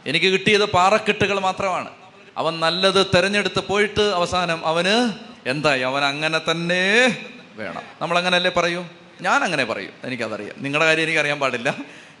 [0.07, 1.89] എനിക്ക് കിട്ടിയത് പാറക്കെട്ടുകൾ മാത്രമാണ്.
[2.37, 5.13] അവൻ നല്ലത് തിരഞ്ഞെടുത്ത് പോയിട്ട് അവസാനം അവന്
[5.49, 5.81] എന്തായി?
[5.81, 7.17] അവൻ അങ്ങനെ തന്നെ
[7.55, 7.81] വേണം.
[8.01, 8.85] നമ്മൾ അങ്ങനെയല്ലേ പറയൂ?
[9.21, 9.89] ഞാൻ അങ്ങനെ പറയൂ.
[10.03, 10.55] എനിക്കതറിയാം.
[10.57, 11.75] നിങ്ങളുടെ കാര്യം എനിക്കറിയാൻ പാടില്ല.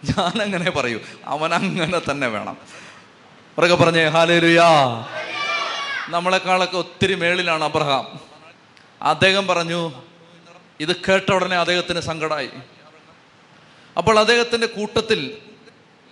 [0.09, 0.99] ഞാൻ അങ്ങനെ പറയൂ.
[1.25, 2.57] അവൻ അങ്ങനെ തന്നെ വേണം.
[3.57, 4.65] ഉറക്കെ പറഞ്ഞേ ഹാലേലുയാ.
[6.09, 8.19] നമ്മളെക്കാളൊക്കെ ഒത്തിരി മേളിലാണ് അബ്രഹാം.
[9.01, 9.93] അദ്ദേഹം പറഞ്ഞു
[10.79, 12.49] ഇത് കേട്ട ഉടനെ അദ്ദേഹത്തിന് സങ്കടമായി
[13.97, 15.37] അപ്പോൾ അദ്ദേഹത്തിന്റെ കൂട്ടത്തിൽ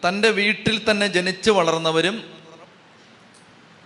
[0.07, 2.34] തന്റെ വീട്ടിൽ തന്നെ ജനിച്ചു വളർന്നവരും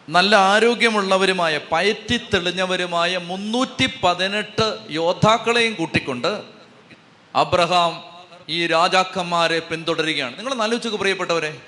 [0.10, 6.57] നല്ല ആരോഗ്യമുള്ളവരുമായ പയറ്റി തെളിഞ്ഞവരുമായ മുന്നൂറ്റി പതിനെട്ട് യോദ്ധാക്കളെയും കൂട്ടിക്കൊണ്ട്
[7.36, 8.04] അബ്രഹാം
[8.50, 10.40] ഈ രാജാക്കന്മാരെ പിന്തുടരുകയാണ്.
[10.40, 11.62] നിങ്ങൾ ആലോചിച്ച് പ്രിയപ്പെട്ടവരെ.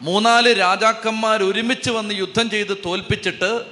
[0.00, 3.66] മൂന്നാൽ രാജാക്കന്മാർ ഒരുമിച്ച് വന്ന് യുദ്ധം ചെയ്ത് തോൽപ്പിച്ചിട്ട്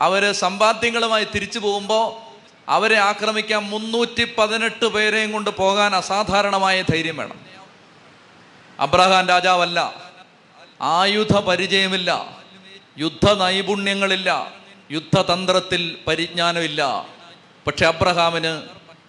[0.00, 2.24] അവരെ സമ്പാദ്യങ്ങളുമായി തിരിച്ചു പോകുമ്പോൾ
[2.68, 7.40] അവരെ ആക്രമിക്കാൻ മുന്നൂറ്റി പതിനെട്ട് പേരെയും കൊണ്ട് പോകാൻ അസാധാരണമായ ധൈര്യം വേണം.
[8.80, 9.94] അബ്രഹാം രാജാവല്ല.
[10.82, 12.38] ആയുധ പരിചയമില്ല.
[12.98, 14.52] യുദ്ധ നൈപുണ്യങ്ങളില്ല.
[14.90, 17.06] യുദ്ധതന്ത്രത്തിൽ പരിജ്ഞാനമില്ല.
[17.66, 18.62] പക്ഷെ അബ്രഹാമിന്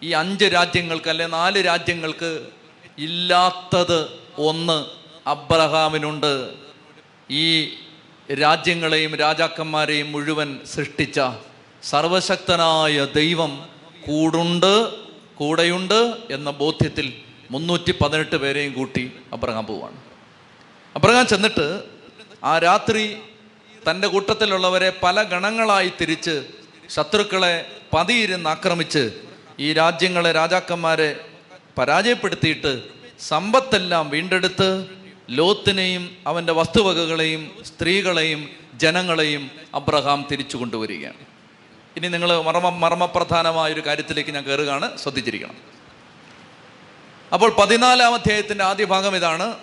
[0.05, 2.47] ഈ അഞ്ച് രാജ്യങ്ങൾക്ക് അല്ലെ നാല് രാജ്യങ്ങൾക്ക്
[2.97, 4.85] ഇല്ലാത്തത് ഒന്ന്
[5.29, 6.53] അബ്രഹാമിനുണ്ട്.
[7.29, 7.69] ഈ
[8.33, 11.21] രാജ്യങ്ങളെയും രാജാക്കന്മാരെയും മുഴുവൻ സൃഷ്ടിച്ച
[11.83, 13.69] സർവശക്തനായ ദൈവം
[14.05, 14.73] കൂടുണ്ട്
[15.35, 17.13] കൂടെയുണ്ട് എന്ന ബോധ്യത്തിൽ
[17.51, 19.97] മുന്നൂറ്റി പതിനെട്ട് പേരെയും കൂട്ടി അബ്രഹാം പോവാണ്.
[20.95, 21.83] അബ്രഹാം ചെന്നിട്ട്
[22.43, 23.17] ആ രാത്രി
[23.89, 26.45] തന്റെ കൂട്ടത്തിലുള്ളവരെ പല ഗണങ്ങളായി തിരിച്ച്
[26.89, 27.55] ശത്രുക്കളെ
[27.93, 29.03] പതിയിരുന്ന് ആക്രമിച്ച്
[29.59, 31.25] ഈ രാജ്യങ്ങളെ രാജാക്കന്മാരെ
[31.77, 32.83] പരാജയപ്പെടുത്തിയിട്ട്
[33.19, 34.85] സമ്പത്തെല്ലാം വീണ്ടെടുത്ത്
[35.29, 41.15] ലോത്തിനെയും അവന്റെ വസ്തുവകകളെയും സ്ത്രീകളെയും ജനങ്ങളെയും അബ്രഹാം തിരിച്ചു കൊണ്ടുവരികയാണ്.
[41.97, 44.97] ഇനി നിങ്ങൾ മർമ്മ മർമ്മപ്രധാനമായ ഒരു കാര്യത്തിലേക്ക് ഞാൻ കയറുകയാണ്.
[44.97, 45.55] ശ്രദ്ധിച്ചിരിക്കണം.
[47.33, 49.55] അപ്പോൾ പതിനാലാം അധ്യായത്തിന്റെ ആദ്യ ഭാഗം ഇതാണ്.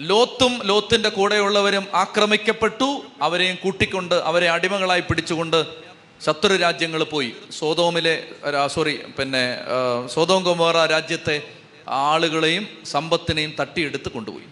[0.00, 3.04] ലോത്തും ലോത്തിന്റെ കൂടെയുള്ളവരും ആക്രമിക്കപ്പെട്ടു.
[3.22, 5.84] അവരെയും കൂട്ടിക്കൊണ്ട് അവരെ അടിമകളായി പിടിച്ചുകൊണ്ട്
[6.20, 7.32] ശത്രു രാജ്യങ്ങൾ പോയി.
[7.58, 8.14] സോതോമിലെ
[8.74, 9.44] സോറി പിന്നെ
[10.14, 11.36] സോതോം കുമാറ രാജ്യത്തെ
[11.88, 14.46] ആളുകളെയും സമ്പത്തിനെയും തട്ടിയെടുത്ത് കൊണ്ടുപോയി.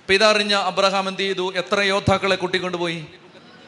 [0.00, 1.52] അപ്പം ഇതറിഞ്ഞ അബ്രഹാം എന്ത് ചെയ്തു?
[1.56, 3.04] എത്ര യോദ്ധാക്കളെ കൂട്ടിക്കൊണ്ടുപോയി?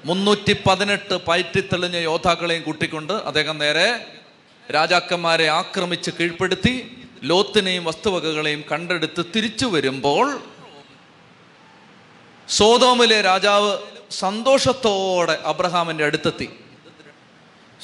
[0.05, 3.89] മുന്നൂറ്റി പതിനെട്ട് പയറ്റിത്തെളിഞ്ഞ യോദ്ധാക്കളെയും കൂട്ടിക്കൊണ്ട് അദ്ദേഹം നേരെ
[4.75, 6.75] രാജാക്കന്മാരെ ആക്രമിച്ച് കീഴ്പ്പെടുത്തി
[7.23, 10.41] ലോത്തിനെയും വസ്തുവകകളെയും കണ്ടെടുത്ത് തിരിച്ചു വരുമ്പോൾ
[12.49, 13.79] സോതോമിലെ രാജാവ്
[14.11, 16.49] സന്തോഷത്തോടെ അബ്രഹാമിന്റെ അടുത്തെത്തി.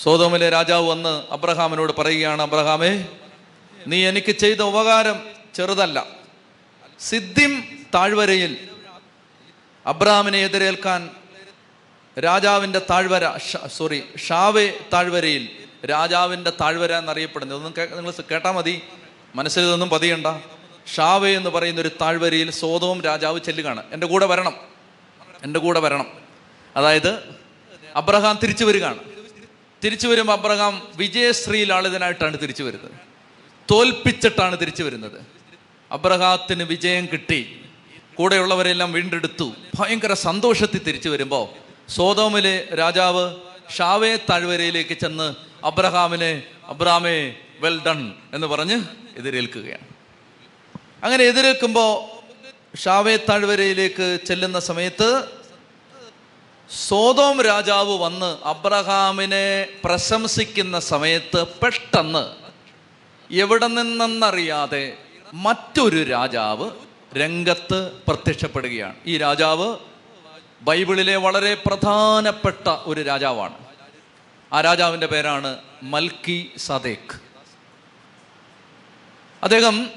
[0.03, 3.07] സോതോമിലെ രാജാവ് വന്ന് അബ്രഹാമിനോട് പറയുകയാണ് അബ്രഹാമേ
[3.87, 5.23] നീ എനിക്ക് ചെയ്ത ഉപകാരം
[5.55, 6.07] ചെറുതല്ല.
[7.01, 8.69] സിദ്ധിം താഴ്വരയിൽ
[9.87, 11.11] അബ്രഹാമിനെ എതിരേൽക്കാൻ
[12.25, 13.37] രാജാവിന്റെ താഴ്വര
[13.67, 15.49] സോറി ഷാവെ താഴ്വരയിൽ
[15.91, 17.59] രാജാവിന്റെ താഴ്വര എന്നറിയപ്പെടുന്നത്.
[17.59, 18.83] ഒന്നും നിങ്ങൾ കേട്ടാൽ മതി.
[19.35, 20.27] മനസ്സിൽ ഇതൊന്നും പതിയണ്ട.
[20.95, 23.83] ഷാവെ എന്ന് പറയുന്ന ഒരു താഴ്വരയിൽ സോതവും രാജാവ് ചെല്ലുകയാണ്.
[23.93, 24.57] എന്റെ കൂടെ വരണം.
[25.43, 26.07] എന്റെ കൂടെ വരണം.
[26.77, 27.37] അതായത്
[27.97, 29.16] അബ്രഹാം തിരിച്ചു വരികയാണ്.
[29.87, 32.91] തിരിച്ചു വരുമ്പോൾ അബ്രഹാം വിജയശ്രീ ലാളിതനായിട്ടാണ് തിരിച്ചു വരുന്നത്.
[33.71, 35.21] തോൽപ്പിച്ചിട്ടാണ് തിരിച്ചു വരുന്നത്.
[35.93, 37.61] അബ്രഹാത്തിന് വിജയം കിട്ടി.
[38.15, 39.53] കൂടെയുള്ളവരെല്ലാം വീണ്ടെടുത്തു.
[39.79, 41.49] ഭയങ്കര സന്തോഷത്തിൽ തിരിച്ചു വരുമ്പോൾ
[41.91, 43.37] സോതോമിലെ രാജാവ്
[43.77, 45.35] ഷാവേ താഴ്വരയിലേക്ക് ചെന്ന്
[45.67, 48.83] അബ്രഹാമിനെ അബ്രഹാമേ വെൽ ഡൺ എന്ന് പറഞ്ഞ്
[49.17, 49.87] എതിരേൽക്കുകയാണ്.
[51.05, 52.17] അങ്ങനെ എതിരേൽക്കുമ്പോൾ
[52.77, 55.36] ഷാവേ താഴ്വരയിലേക്ക് ചെല്ലുന്ന സമയത്ത്
[56.71, 62.29] സോതോം രാജാവ് വന്ന് അബ്രഹാമിനെ പ്രശംസിക്കുന്ന സമയത്ത് പെട്ടെന്ന്
[63.31, 64.97] എവിടെ നിന്നെന്നറിയാതെ
[65.35, 66.71] മറ്റൊരു രാജാവ്
[67.17, 68.97] രംഗത്ത് പ്രത്യക്ഷപ്പെടുകയാണ്.
[69.07, 69.77] ഈ രാജാവ്
[70.63, 73.55] ബൈബിളിലെ വളരെ പ്രധാനപ്പെട്ട ഒരു രാജാവാണ്.
[74.53, 77.15] ആ രാജാവിന്റെ പേരാണ് മൽക്കി സദേഖ്
[79.43, 79.91] അദ്ദേഹം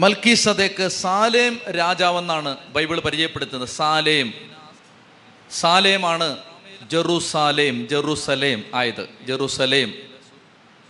[0.00, 3.68] മൽക്കി സദേക്ക് സാലേം രാജാവെന്നാണ് ബൈബിൾ പരിചയപ്പെടുത്തുന്നത്.
[3.68, 4.53] സാലേം
[5.54, 6.38] സാലേമാണ്
[6.90, 9.08] ജെറുസാലേം ജെറുസലേം ആയത്.
[9.22, 9.94] ജെറുസലേം.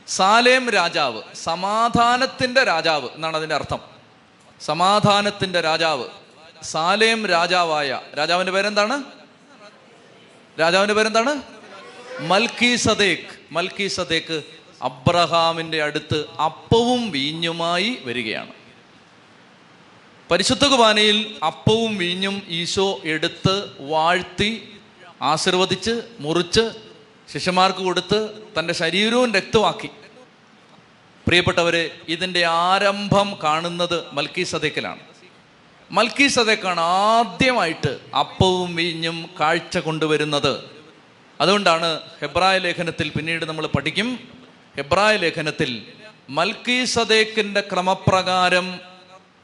[0.09, 3.79] സാലേം രാജാവ് സമാധാനത്തിന്റെ രാജാവ് എന്നാണ് അതിന്റെ അർത്ഥം.
[4.61, 6.05] സമാധാനത്തിന്റെ രാജാവ്.
[6.63, 9.05] സാലേം രാജാവായ രാജാവിന്റെ പേരെന്താണ്?
[10.61, 11.43] രാജാവിന്റെ പേരെന്താണ്?
[12.21, 14.43] മൽക്കി സദേഖ് മൽക്കി സദേഖ്
[14.83, 18.64] അബ്രഹാമിന്റെ അടുത്ത് അപ്പവും വീഞ്ഞുമായി വരികയാണ്.
[20.35, 24.49] പരിശുദ്ധ കുർബാനയിൽ അപ്പവും വീഞ്ഞും ഈശോ എടുത്ത് വാഴ്ത്തി
[25.23, 26.65] ആശീർവദിച്ച് മുറിച്ച്
[27.33, 28.19] ശിഷ്യന്മാർക്ക് കൊടുത്ത്
[28.57, 29.91] തന്റെ ശരീരവും രക്തമാക്കി.
[31.27, 35.03] പ്രിയപ്പെട്ടവരെ ഇതിന്റെ ആരംഭം കാണുന്നത് മൽക്കി സദേക്കിലാണ്
[35.91, 40.53] മൽക്കി സദേക്കാണ് ആദ്യമായിട്ട് അപ്പവും വീഞ്ഞും കാഴ്ച കൊണ്ടുവരുന്നത്.
[41.41, 44.11] അതുകൊണ്ടാണ് ഹെബ്രായ ലേഖനത്തിൽ പിന്നീട് നമ്മൾ പഠിക്കും.
[44.77, 45.71] ഹെബ്രായ ലേഖനത്തിൽ
[46.31, 48.94] മൽക്കി സദേക്കിന്റെ ക്രമപ്രകാരം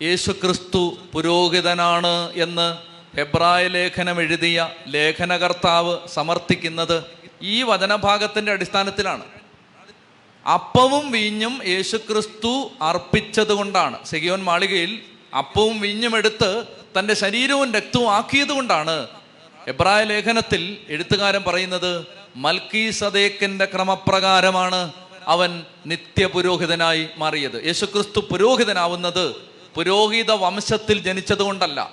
[0.02, 2.76] യേശുക്രിസ്തു പുരോഹിതനാണ് എന്ന്
[3.16, 7.04] ഹെബ്രായ ലേഖനം എഴുതിയ ലേഖനകർത്താവ് സമർത്ഥിക്കുന്നത്
[7.42, 9.24] ഈ വചനഭാഗത്തിന്റെ അടിസ്ഥാനത്തിലാണ്.
[10.54, 15.00] അപ്പവും വീഞ്ഞും യേശുക്രിസ്തു അർപ്പിച്ചത് കൊണ്ടാണ് സെഗിയോൻ മാളികയിൽ
[15.38, 16.64] അപ്പവും വീഞ്ഞും എടുത്ത്
[16.98, 19.08] തന്റെ ശരീരവും രക്തവും ആക്കിയത് കൊണ്ടാണ്
[19.68, 24.92] എബ്രായ ലേഖനത്തിൽ എഴുത്തുകാരൻ പറയുന്നത് മൽക്കി സദേക്കിന്റെ ക്രമപ്രകാരമാണ്
[25.26, 27.66] അവൻ നിത്യപുരോഹിതനായി മാറിയത്.
[27.66, 31.90] യേശുക്രിസ്തു പുരോഹിതനാവുന്നത് പുരോഹിത വംശത്തിൽ ജനിച്ചതുകൊണ്ടല്ല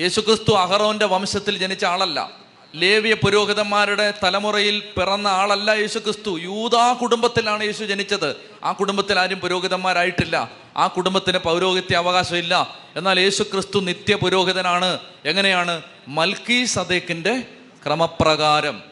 [0.00, 2.30] യേശുക്രിസ്തു അഹറോന്റെ വംശത്തിൽ ജനിച്ച ആളല്ല.
[2.74, 6.38] ലേവിയ പുരോഹിതന്മാരുടെ തലമുറയിൽ പിറന്ന ആളല്ല യേശുക്രിസ്തു.
[6.38, 8.36] യൂതാ കുടുംബത്തിലാണ് യേശു ജനിച്ചത്.
[8.64, 10.50] ആ കുടുംബത്തിൽ ആരും പുരോഹിതന്മാരായിട്ടില്ല.
[10.76, 12.76] ആ കുടുംബത്തിന് പൗരോഹിത്യ അവകാശമില്ല.
[12.96, 14.98] എന്നാൽ യേശുക്രിസ്തു നിത്യ പുരോഹിതനാണ്.
[15.24, 15.82] എങ്ങനെയാണ്?
[16.08, 17.42] മൽക്കി സദേക്കിന്റെ
[17.86, 18.82] ക്രമപ്രകാരം.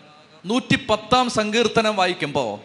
[0.46, 2.58] നൂറ്റി പത്താം സങ്കീർത്തനം വായിക്കുമ്പോൾ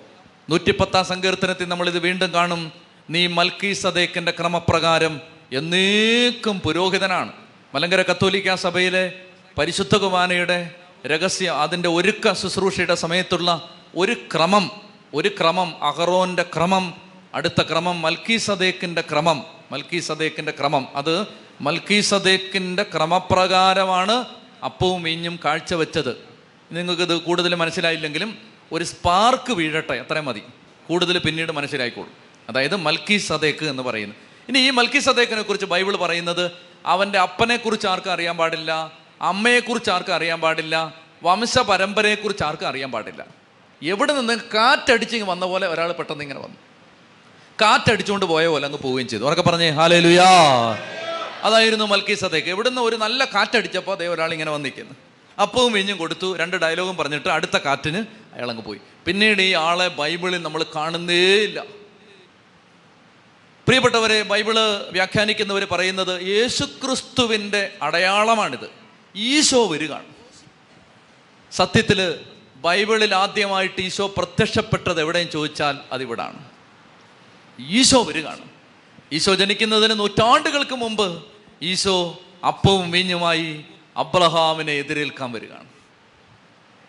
[0.52, 2.72] നൂറ്റിപ്പത്താം സങ്കീർത്തനത്തിൽ നമ്മൾ ഇത് വീണ്ടും കാണും.
[3.10, 7.34] നീ മൽക്കി സദേക്കിന്റെ ക്രമപ്രകാരം എന്നേക്കും പുരോഹിതനാണ്.
[7.76, 9.14] മലങ്കര കത്തോലിക്ക സഭയിലെ
[9.58, 10.76] പരിശുദ്ധ കുമാരയുടെ
[11.08, 14.72] രഹസ്യ അതിന്റെ ഒരുക്ക ശുശ്രൂഷയുടെ സമയത്തുള്ള ഒരു ക്രമം
[15.14, 16.94] ഒരു ക്രമം അഹറോന്റെ ക്രമം
[17.34, 20.88] അടുത്ത ക്രമം മൽക്കി സദേക്കിന്റെ ക്രമം മൽക്കി സദേക്കിന്റെ ക്രമം.
[20.96, 21.28] അത്
[21.62, 24.26] മൽക്കി സദേക്കിന്റെ ക്രമപ്രകാരമാണ്
[24.66, 26.18] അപ്പവും മീഞ്ഞും കാഴ്ചവെച്ചത്
[26.72, 28.38] നിങ്ങൾക്കിത് കൂടുതൽ മനസ്സിലായില്ലെങ്കിലും
[28.72, 30.44] ഒരു സ്പാർക്ക് വീഴട്ടെ അത്രയും മതി.
[30.88, 32.12] കൂടുതൽ പിന്നീട് മനസ്സിലായിക്കോളും.
[32.50, 36.52] അതായത് മൽക്കി സദേക്ക് എന്ന് പറയുന്നത് ഇനി ഈ മൽക്കി സദേക്കിനെ കുറിച്ച് ബൈബിൾ പറയുന്നത്
[36.86, 38.72] അവന്റെ അപ്പനെ കുറിച്ച് ആർക്കും അറിയാൻ പാടില്ല
[39.22, 40.76] അമ്മയെക്കുറിച്ച് ആർക്കും അറിയാൻ പാടില്ല
[41.24, 43.22] വംശ പരമ്പരയെക്കുറിച്ച് ആർക്കും അറിയാൻ പാടില്ല.
[43.82, 46.58] എവിടെ നിന്ന് കാറ്റടിച്ച് വന്ന പോലെ ഒരാൾ പെട്ടെന്ന് ഇങ്ങനെ വന്നു.
[47.62, 49.24] കാറ്റടിച്ചുകൊണ്ട് പോയ പോലെ അങ്ങ് പോവുകയും ചെയ്തു.
[49.24, 50.30] ഉറക്കെ പറഞ്ഞേ ഹാലേ ലുയാ
[51.48, 54.94] അതായിരുന്നു മൽക്കി സദേക്ക് ഇവിടുന്ന് ഒരു നല്ല കാറ്റടിച്ചപ്പോൾ അതേ ഒരാൾ ഇങ്ങനെ വന്നിരിക്കുന്നു.
[55.42, 56.36] അപ്പവും വീഞ്ഞും കൊടുത്തു.
[56.38, 58.80] രണ്ട് ഡയലോഗും പറഞ്ഞിട്ട് അടുത്ത കാറ്റിന് അയാൾ അങ്ങ് പോയി.
[59.06, 61.79] പിന്നീട് ഈ ആളെ ബൈബിളിൽ നമ്മൾ കാണുന്നേ ഇല്ല.
[63.70, 64.56] പ്രിയപ്പെട്ടവരെ ബൈബിൾ
[64.92, 68.70] വ്യാഖ്യാനിക്കുന്നവർ പറയുന്നത് യേശുക്രിസ്തുവിന്റെ അടയാളമാണിത്.
[69.16, 70.06] ഈശോ വരികയാണ്.
[71.52, 72.20] സത്യത്തിൽ
[72.56, 76.50] ബൈബിളിൽ ആദ്യമായിട്ട് ഈശോ പ്രത്യക്ഷപ്പെട്ടത് എവിടെയും ചോദിച്ചാൽ അതിവിടാണ്.
[77.60, 78.42] ഈശോ വരികയാണ്.
[79.12, 81.24] ഈശോ ജനിക്കുന്നതിന് നൂറ്റാണ്ടുകൾക്ക് മുമ്പ്
[81.62, 83.66] ഈശോ അപ്പവും വീഞ്ഞുമായി
[83.98, 85.68] അബ്രഹാമിനെ എതിരേൽക്കാൻ വരികയാണ്.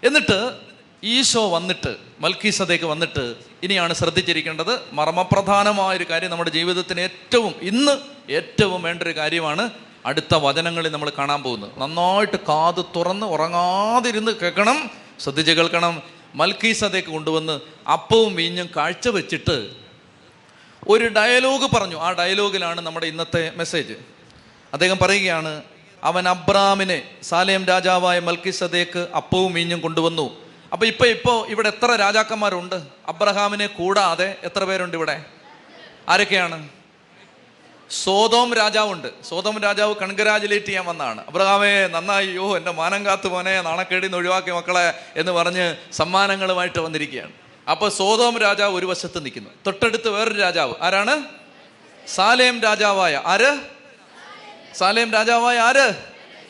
[0.04, 0.58] എന്നിട്ട്
[1.04, 7.98] ഈശോ വന്നിട്ട് മൽക്കീസതേക്ക് വന്നിട്ട് ഇനിയാണ് ശ്രദ്ധിച്ചിരിക്കേണ്ടത് മർമ്മപ്രധാനമായ ഒരു കാര്യം നമ്മുടെ ജീവിതത്തിന് ഏറ്റവും ഇന്ന്
[8.32, 9.70] ഏറ്റവും വേണ്ട ഒരു കാര്യമാണ്
[10.06, 11.70] അടുത്ത വചനങ്ങളിൽ നമ്മൾ കാണാൻ പോകുന്നത്.
[11.78, 14.90] നന്നായിട്ട് കാത് തുറന്ന് ഉറങ്ങാതിരുന്ന് കേൾക്കണം
[15.20, 16.02] ശ്രദ്ധിച്ച് കേൾക്കണം.
[16.34, 19.70] മൽക്കീസതേക്ക് കൊണ്ടുവന്ന് അപ്പവും വീഞ്ഞും കാഴ്ചവെച്ചിട്ട്
[20.88, 21.96] ഒരു ഡയലോഗ് പറഞ്ഞു.
[21.96, 23.94] ആ ഡയലോഗിലാണ് നമ്മുടെ ഇന്നത്തെ മെസ്സേജ്.
[24.72, 25.62] അദ്ദേഹം പറയുകയാണ്
[26.04, 30.49] അവൻ അബ്രാമിനെ സാലേം രാജാവായ മൽക്കിസദേക്ക് അപ്പവും മീഞ്ഞും കൊണ്ടുവന്നു.
[30.72, 32.82] അപ്പൊ ഇപ്പൊ ഇപ്പോ ഇവിടെ എത്ര രാജാക്കന്മാരുണ്ട്?
[33.08, 35.24] അബ്രഹാമിനെ കൂടാതെ എത്ര പേരുണ്ട് ഇവിടെ?
[36.08, 36.68] ആരൊക്കെയാണ്?
[38.04, 39.08] സോതോം രാജാവുണ്ട്.
[39.28, 41.24] സോതോം രാജാവ് കൺഗ്രാജുലേറ്റ് ചെയ്യാൻ വന്നാണ്.
[41.28, 47.32] അബ്രഹാമേ നന്നായി യോ എന്റെ മാനം കാത്തു മോനെ നാണക്കേടിന്ന് ഒഴിവാക്കിയ ഒഴിവാക്കി മക്കളെ എന്ന് പറഞ്ഞ് സമ്മാനങ്ങളുമായിട്ട് വന്നിരിക്കുകയാണ്.
[47.70, 49.50] അപ്പൊ സോതോം രാജാവ് ഒരു വശത്ത് നിൽക്കുന്നു.
[49.66, 50.74] തൊട്ടടുത്ത് വേറൊരു രാജാവ്.
[50.82, 51.24] ആരാണ്?
[52.08, 53.58] സാലേം രാജാവായ ആര്?
[54.74, 55.94] സാലേം രാജാവായ ആര്?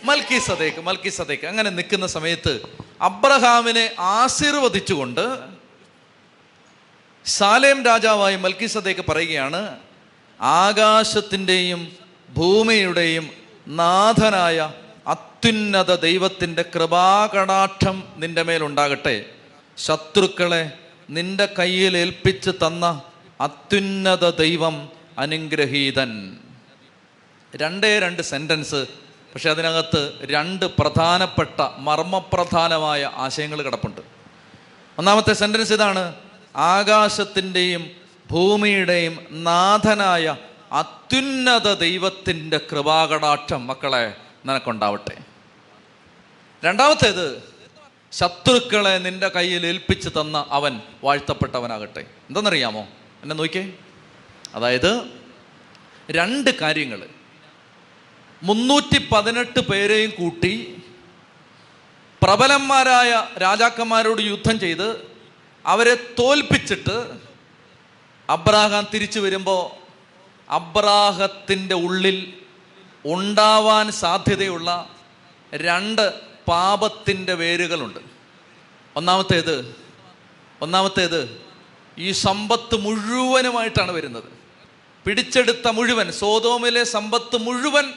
[0.05, 5.39] മൽക്കി സദേക്ക് മൽക്കി സദേക്ക് അങ്ങനെ നിൽക്കുന്ന സമയത്ത് അബ്രഹാമിനെ ആശീർവദിച്ചുകൊണ്ട്
[7.27, 9.79] സാലേം രാജാവായി മൽക്കിസദേക്ക് പറയുകയാണ്
[10.41, 11.97] ആകാശത്തിന്റെയും
[12.35, 13.31] ഭൂമിയുടെയും
[13.69, 14.73] നാഥനായ
[15.07, 19.25] അത്യുന്നത ദൈവത്തിന്റെ കൃപാകടാക്ഷം നിന്റെ മേലുണ്ടാകട്ടെ.
[19.79, 20.73] ശത്രുക്കളെ
[21.11, 23.03] നിന്റെ കയ്യിൽ ഏൽപ്പിച്ച് തന്ന
[23.41, 24.89] അത്യുന്നത ദൈവം
[25.19, 26.37] അനുഗ്രഹീതൻ.
[27.57, 28.87] രണ്ടേ രണ്ട് സെന്റൻസ്
[29.35, 34.01] പക്ഷെ അതിനകത്ത് രണ്ട് പ്രധാനപ്പെട്ട മർമ്മപ്രധാനമായ ആശയങ്ങൾ കിടപ്പുണ്ട്.
[34.99, 36.15] ഒന്നാമത്തെ സെന്റൻസ് ഇതാണ്
[36.57, 37.91] ആകാശത്തിന്റെയും
[38.31, 40.37] ഭൂമിയുടെയും നാഥനായ
[40.73, 44.15] അത്യുന്നത ദൈവത്തിന്റെ കൃപാകടാക്ഷം മക്കളെ
[44.47, 45.17] നിനക്കുണ്ടാവട്ടെ.
[46.65, 47.43] രണ്ടാമത്തേത്
[48.13, 52.01] ശത്രുക്കളെ നിന്റെ കയ്യിൽ ഏൽപ്പിച്ചു തന്ന അവൻ വാഴ്ത്തപ്പെട്ടവനാകട്ടെ.
[52.01, 52.87] എന്തെന്നറിയാമോ?
[53.23, 53.73] എന്നെ നോക്കിയേ.
[54.55, 55.03] അതായത്
[56.11, 57.20] രണ്ട് കാര്യങ്ങൾ
[58.43, 60.83] മുന്നൂറ്റി പതിനെട്ട് പേരെയും കൂട്ടി
[62.23, 65.19] പ്രബലന്മാരായ രാജാക്കന്മാരോട് യുദ്ധം ചെയ്ത്
[65.67, 67.21] അവരെ തോൽപ്പിച്ചിട്ട്
[68.29, 69.81] അബ്രാഹാം തിരിച്ചു വരുമ്പോൾ
[70.51, 72.35] അബ്രാഹത്തിന്റെ ഉള്ളിൽ
[73.05, 74.91] ഉണ്ടാവാൻ സാധ്യതയുള്ള
[75.55, 77.99] രണ്ട് പാപത്തിന്റെ വേരുകളുണ്ട്.
[78.97, 79.77] ഒന്നാമത്തേത്
[80.63, 81.43] ഒന്നാമത്തേത്
[81.99, 84.25] ഈ സമ്പത്ത് മുഴുവനുമായിട്ടാണ് വരുന്നത്.
[85.07, 87.93] പിടിച്ചെടുത്ത മുഴുവൻ സോതോമിലെ സമ്പത്ത് മുഴുവൻ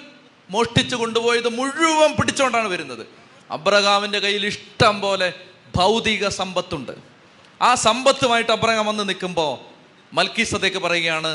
[0.53, 3.03] മോഷ്ടിച്ചു കൊണ്ടുപോയത് മുഴുവൻ പിടിച്ചുകൊണ്ടാണ് വരുന്നത്.
[3.51, 5.27] അബ്രഹാമിന്റെ കയ്യിൽ ഇഷ്ടം പോലെ
[5.75, 6.93] ഭൗതിക സമ്പത്തുണ്ട്.
[7.61, 9.51] ആ സമ്പത്തുമായിട്ട് അബ്രഹാം വന്ന് നിൽക്കുമ്പോൾ
[10.15, 11.31] മൽക്കീസതേക്ക് പറയുകയാണ്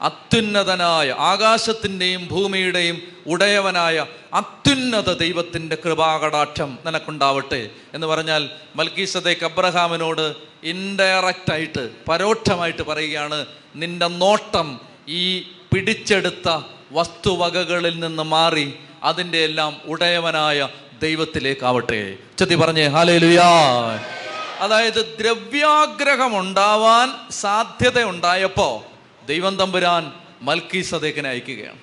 [0.00, 2.96] അത്യുന്നതനായ ആകാശത്തിന്റെയും ഭൂമിയുടെയും
[3.26, 7.62] ഉടയവനായ അത്യുന്നത ദൈവത്തിന്റെ കൃപാകടാക്ഷം നിനക്കുണ്ടാവട്ടെ.
[7.94, 8.42] എന്ന് പറഞ്ഞാൽ
[8.76, 10.26] മൽക്കീസതേക്ക് അബ്രഹാമിനോട്
[10.72, 13.38] ഇൻഡയറക്റ്റ് ആയിട്ട് പരോക്ഷമായിട്ട് പറയുകയാണ്
[13.76, 14.68] നിന്റെ നോട്ടം
[15.08, 15.22] ഈ
[15.72, 16.48] പിടിച്ചെടുത്ത
[16.92, 20.68] വസ്തുവകകളിൽ നിന്ന് മാറി അതിന്റെ എല്ലാം ഉടയവനായ
[21.02, 22.16] ദൈവത്തിലേക്കാവട്ടെ.
[22.38, 23.48] ചെത്തി പറഞ്ഞേ ഹാലേ ലുയാ
[24.58, 28.80] അതായത് ദ്രവ്യാഗ്രഹം ഉണ്ടാവാൻ സാധ്യത ഉണ്ടായപ്പോൾ
[29.26, 30.12] ദൈവം തമ്പുരാൻ
[30.42, 31.78] മൽക്കി സദേക്കിനെ അയക്കുകയാണ്.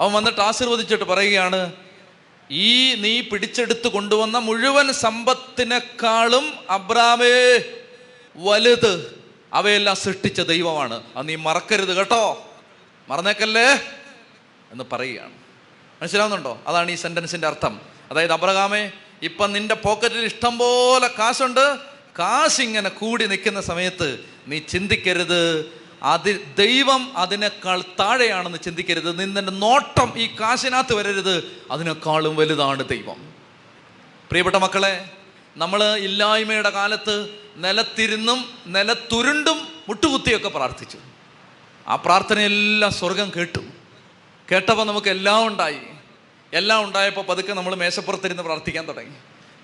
[0.00, 1.72] അവൻ വന്നിട്ട് ആശീർവദിച്ചിട്ട് പറയുകയാണ്
[2.50, 7.62] ഈ നീ പിടിച്ചെടുത്ത് കൊണ്ടുവന്ന മുഴുവൻ സമ്പത്തിനേക്കാളും അബ്രാമേ
[8.36, 9.22] വലുത്
[9.52, 11.02] അവയെല്ലാം സൃഷ്ടിച്ച ദൈവമാണ്.
[11.16, 12.46] അത് നീ മറക്കരുത് കേട്ടോ.
[13.08, 13.80] മറന്നേക്കല്ലേ?
[14.72, 15.32] എന്ന് പറയുകയാണ്.
[16.02, 16.60] മനസ്സിലാവുന്നുണ്ടോ?
[16.66, 17.80] അതാണ് ഈ സെന്റൻസിന്റെ അർത്ഥം.
[18.10, 18.90] അതായത് അബ്രഹാമേ
[19.22, 21.78] ഇപ്പം നിന്റെ പോക്കറ്റിൽ ഇഷ്ടം പോലെ കാശുണ്ട്.
[22.18, 25.72] കാശ് ഇങ്ങനെ കൂടി നിൽക്കുന്ന സമയത്ത് നീ ചിന്തിക്കരുത്.
[26.02, 29.20] അത് ദൈവം അതിനേക്കാൾ താഴെയാണെന്ന് ചിന്തിക്കരുത്.
[29.20, 31.62] നിന്നെ നോട്ടം ഈ കാശിനകത്ത് വരരുത്.
[31.70, 33.34] അതിനേക്കാളും വലുതാണ് ദൈവം.
[34.28, 35.10] പ്രിയപ്പെട്ട മക്കളെ
[35.56, 40.98] നമ്മൾ ഇല്ലായ്മയുടെ കാലത്ത് നിലത്തിരുന്നും നിലത്തുരുണ്ടും മുട്ടുകുത്തിയൊക്കെ പ്രാർത്ഥിച്ചു.
[41.88, 43.58] ആ പ്രാർത്ഥനയെല്ലാം സ്വർഗം കേട്ടു.
[44.52, 45.78] കേട്ടപ്പോൾ നമുക്ക് എല്ലാം ഉണ്ടായി.
[46.52, 49.14] എല്ലാം ഉണ്ടായപ്പോൾ പതുക്കെ നമ്മൾ മേശപ്പുറത്തിരുന്ന് പ്രാർത്ഥിക്കാൻ തുടങ്ങി.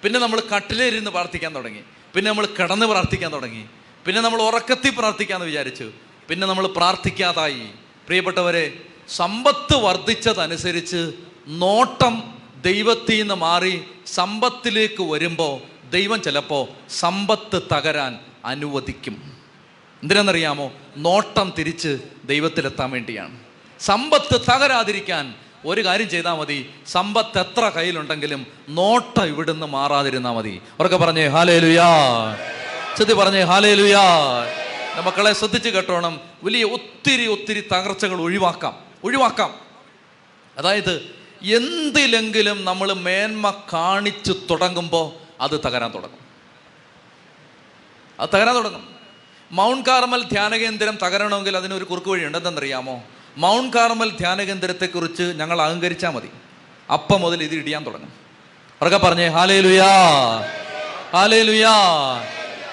[0.03, 1.81] പിന്നെ നമ്മൾ കട്ടിലിരുന്ന് പ്രാർത്ഥിക്കാൻ തുടങ്ങി.
[2.15, 3.65] പിന്നെ നമ്മൾ കിടന്ന് പ്രാർത്ഥിക്കാൻ തുടങ്ങി.
[4.07, 5.91] പിന്നെ നമ്മൾ ഉറക്കത്തിൽ പ്രാർത്ഥിക്കാമെന്ന് വിചാരിച്ചു.
[6.29, 7.67] പിന്നെ നമ്മൾ പ്രാർത്ഥിക്കാതായി.
[8.07, 11.13] പ്രിയപ്പെട്ടവരെ സമ്പത്ത് വർദ്ധിച്ചതനുസരിച്ച്
[11.47, 19.39] നോട്ടം ദൈവത്തിൽ നിന്ന് മാറി സമ്പത്തിലേക്ക് വരുമ്പോൾ ദൈവം ചിലപ്പോൾ സമ്പത്ത് തകരാൻ അനുവദിക്കും.
[20.03, 23.40] എന്തിനാണെന്നറിയാമോ നോട്ടം തിരിച്ച് ദൈവത്തിലെത്താൻ വേണ്ടിയാണ്.
[23.81, 26.71] സമ്പത്ത് തകരാതിരിക്കാൻ ഒരു കാര്യം ചെയ്താൽ മതി.
[26.87, 30.63] സമ്പത്ത് എത്ര കയ്യിലുണ്ടെങ്കിലും നോട്ട ഇവിടുന്ന് മാറാതിരുന്നാൽ മതി.
[30.81, 31.89] ഉറക്കെ പറഞ്ഞേ ഹാലേ ലുയാ
[32.99, 34.01] ചെത്തി പറഞ്ഞേ ഹാലേ ലുയാ
[35.07, 36.21] മക്കളെ ശ്രദ്ധിച്ച് കേട്ടോണം.
[36.43, 38.79] വലിയ ഒത്തിരി ഒത്തിരി തകർച്ചകൾ ഒഴിവാക്കാം.
[39.05, 39.55] ഒഴിവാക്കാം.
[40.59, 46.21] അതായത് എന്തിലെങ്കിലും നമ്മൾ മേന്മ കാണിച്ചു തുടങ്ങുമ്പോൾ അത് തകരാൻ തുടങ്ങും.
[48.21, 48.89] അത് തകരാൻ തുടങ്ങും.
[49.53, 52.39] മൗണ്ട് കാർമൽ ധ്യാനകേന്ദ്രം തകരണമെങ്കിൽ അതിനൊരു കുറുക്ക് വഴിയുണ്ട്.
[52.39, 53.03] ഉണ്ടെന്നറിയാമോ
[53.37, 56.29] മൗണ്ട് കാർമൽ ധ്യാനകേന്ദ്രത്തെക്കുറിച്ച് ഞങ്ങൾ അഹങ്കരിച്ചാൽ മതി.
[56.93, 58.13] അപ്പം മുതൽ ഇത് ഇടിയാൻ തുടങ്ങും.
[58.83, 59.87] ഉറക്കെ പറഞ്ഞേ ഹാലേ ലുയാ
[61.13, 61.73] ഹാലേ ലുയാ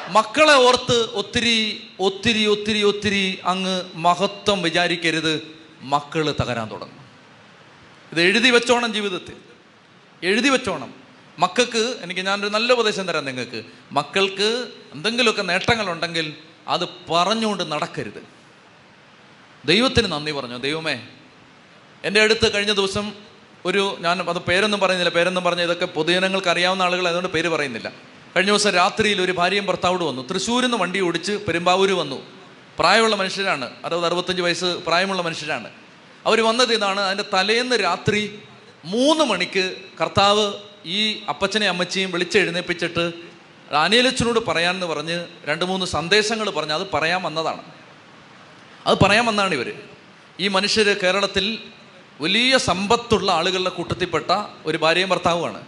[0.10, 5.48] മക്കളെ ഓർത്ത് ഒത്തിരി ഒത്തിരി ഒത്തിരി ഒത്തിരി അങ്ങ് മഹത്വം വിചാരിക്കരുത്.
[5.82, 7.00] മക്കൾ തകരാൻ തുടങ്ങും.
[8.12, 9.36] ഇത് എഴുതി വെച്ചോണം ജീവിതത്തിൽ.
[10.24, 10.94] എഴുതി വെച്ചോണം.
[11.40, 13.64] മക്കൾക്ക് എനിക്ക് ഞാനൊരു നല്ല ഉപദേശം തരാം നിങ്ങൾക്ക്.
[13.92, 16.34] മക്കൾക്ക് എന്തെങ്കിലുമൊക്കെ നേട്ടങ്ങളുണ്ടെങ്കിൽ
[16.68, 18.37] അത് പറഞ്ഞുകൊണ്ട് നടക്കരുത്.
[19.68, 20.58] ദൈവത്തിന് നന്ദി പറഞ്ഞു.
[20.58, 21.00] ദൈവമേ
[22.04, 23.12] എന്റെ അടുത്ത് കഴിഞ്ഞ ദിവസം
[23.66, 27.90] ഒരു ഞാൻ അത് പേരൊന്നും പറയുന്നില്ല പേരൊന്നും പറഞ്ഞ ഇതൊക്കെ പൊതുജനങ്ങൾക്ക് അറിയാവുന്ന ആളുകൾ അതുകൊണ്ട് പേര് പറയുന്നില്ല.
[28.36, 30.28] കഴിഞ്ഞ ദിവസം രാത്രിയിൽ ഒരു ഭാര്യയും ഭർത്താവോട് വന്നു.
[30.28, 32.26] തൃശ്ശൂരിൽ നിന്ന് വണ്ടി ഓടിച്ച് പെരുമ്പാവൂർ വന്നു.
[32.80, 33.72] പ്രായമുള്ള മനുഷ്യരാണ്.
[33.86, 35.70] അറുപത് അറുപത്തഞ്ച് വയസ്സ് പ്രായമുള്ള മനുഷ്യരാണ്.
[36.26, 38.40] അവർ വന്നത് ഇതാണ് അതിന്റെ തലേന്ന് രാത്രി
[38.86, 40.54] മൂന്ന് മണിക്ക് കർത്താവ്
[40.86, 43.12] ഈ അപ്പച്ചനെയും അമ്മച്ചിയും വിളിച്ചെഴുന്നേപ്പിച്ചിട്ട്
[43.76, 47.62] അനിയലച്ചനോട് പറയാമെന്ന് പറഞ്ഞ് രണ്ട് മൂന്ന് സന്ദേശങ്ങൾ പറഞ്ഞ് അത് പറയാൻ വന്നതാണ്.
[48.88, 49.74] അത് പറയാൻ വന്നാണ് ഇവർ
[50.40, 51.60] ഈ മനുഷ്യർ കേരളത്തിൽ
[52.22, 54.32] വലിയ സമ്പത്തുള്ള ആളുകളുടെ കൂട്ടത്തിൽപ്പെട്ട
[54.66, 55.62] ഒരു ഭാര്യയും ഭർത്താവുമാണ്.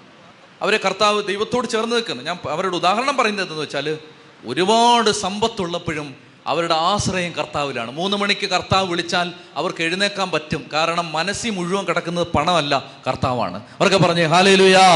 [0.62, 2.24] അവരെ കർത്താവ് ദൈവത്തോട് ചേർന്ന് നിൽക്കുന്നു.
[2.24, 3.98] ഞാൻ അവരുടെ ഉദാഹരണം പറയുന്നത് എന്തെന്ന് വെച്ചാൽ
[4.46, 6.16] ഒരുപാട് സമ്പത്തുള്ളപ്പോഴും
[6.48, 7.92] അവരുടെ ആശ്രയം കർത്താവിലാണ്.
[7.92, 10.70] മൂന്ന് മണിക്ക് കർത്താവ് വിളിച്ചാൽ അവർക്ക് എഴുന്നേക്കാൻ പറ്റും.
[10.74, 13.58] കാരണം മനസ്സി മുഴുവൻ കിടക്കുന്നത് പണമല്ല കർത്താവാണ്.
[13.58, 14.88] അവർക്ക് പറഞ്ഞേ ഹാലേ ലുയാ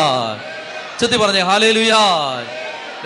[1.00, 2.02] ചെത്തി പറഞ്ഞേ ഹാലേ ലുയാ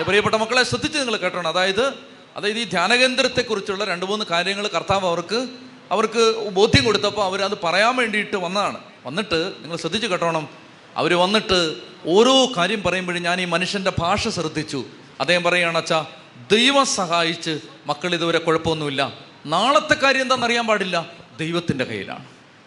[0.06, 1.48] പ്രിയപ്പെട്ട മക്കളെ ശ്രദ്ധിച്ച് നിങ്ങൾ കേട്ടോണം.
[1.48, 5.48] അതായത് അതായത് ഈ ധ്യാനകേന്ദ്രത്തെക്കുറിച്ചുള്ള രണ്ട് മൂന്ന് കാര്യങ്ങൾ കർത്താവ് അവർക്ക്
[5.90, 8.78] അവർക്ക് ബോധ്യം കൊടുത്തപ്പോൾ അവർ അത് പറയാൻ വേണ്ടിയിട്ട് വന്നതാണ്.
[9.06, 10.48] വന്നിട്ട് നിങ്ങൾ ശ്രദ്ധിച്ച് കേട്ടോണം.
[10.96, 11.76] അവർ വന്നിട്ട്
[12.06, 14.84] ഓരോ കാര്യം പറയുമ്പോഴും ഞാൻ ഈ മനുഷ്യന്റെ ഭാഷ ശ്രദ്ധിച്ചു.
[15.20, 16.06] അദ്ദേഹം പറയുകയാണ് അച്ഛാ
[16.52, 19.12] ദൈവം സഹായിച്ച് മക്കൾ ഇതുവരെ കുഴപ്പമൊന്നുമില്ല.
[19.46, 21.12] നാളത്തെ കാര്യം എന്താണെന്ന് അറിയാൻ പാടില്ല.
[21.38, 22.24] ദൈവത്തിന്റെ കയ്യിലാണ്.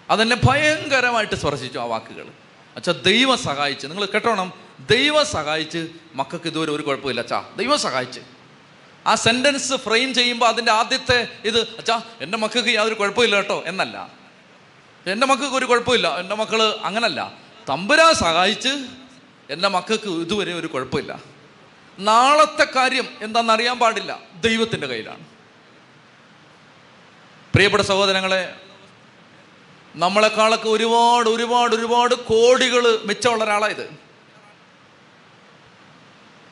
[0.09, 2.25] അതെന്നെ ഭയങ്കരമായിട്ട് സ്പർശിച്ചു ആ വാക്കുകൾ.
[2.75, 3.87] അച്ഛാ ദൈവം സഹായിച്ച്.
[3.87, 4.53] നിങ്ങൾ കേട്ടോണം.
[4.91, 7.43] ദൈവം സഹായിച്ച് മക്കൾക്ക് ഇതുവരെ ഒരു കുഴപ്പമില്ല അച്ഛാ.
[7.57, 8.19] ദൈവം സഹായിച്ച്.
[9.07, 14.09] ആ സെന്റൻസ് ഫ്രെയിം ചെയ്യുമ്പോൾ അതിന്റെ ആദ്യത്തെ ഇത് അച്ഛാ എന്റെ മക്കൾക്ക് യാതൊരു കുഴപ്പമില്ല കേട്ടോ എന്നല്ല.
[15.07, 17.33] എന്റെ മക്കൾക്ക് ഒരു കുഴപ്പമില്ല എന്റെ മക്കൾ അങ്ങനല്ല.
[17.69, 18.85] തമ്പുരാ സഹായിച്ച്
[19.49, 21.19] എന്റെ മക്കൾക്ക് ഇതുവരെ ഒരു കുഴപ്പമില്ല.
[21.99, 25.25] നാളത്തെ കാര്യം എന്താണെന്ന് അറിയാൻ പാടില്ല ദൈവത്തിന്റെ കയ്യിലാണ്.
[27.53, 28.55] പ്രിയപ്പെട്ട സഹോദരങ്ങളെ
[29.95, 33.89] നമ്മളെക്കാളൊക്കെ ഒരുപാട് ഒരുപാട് ഒരുപാട് കോടികൾ മിച്ചമുള്ള ഒരാളായത്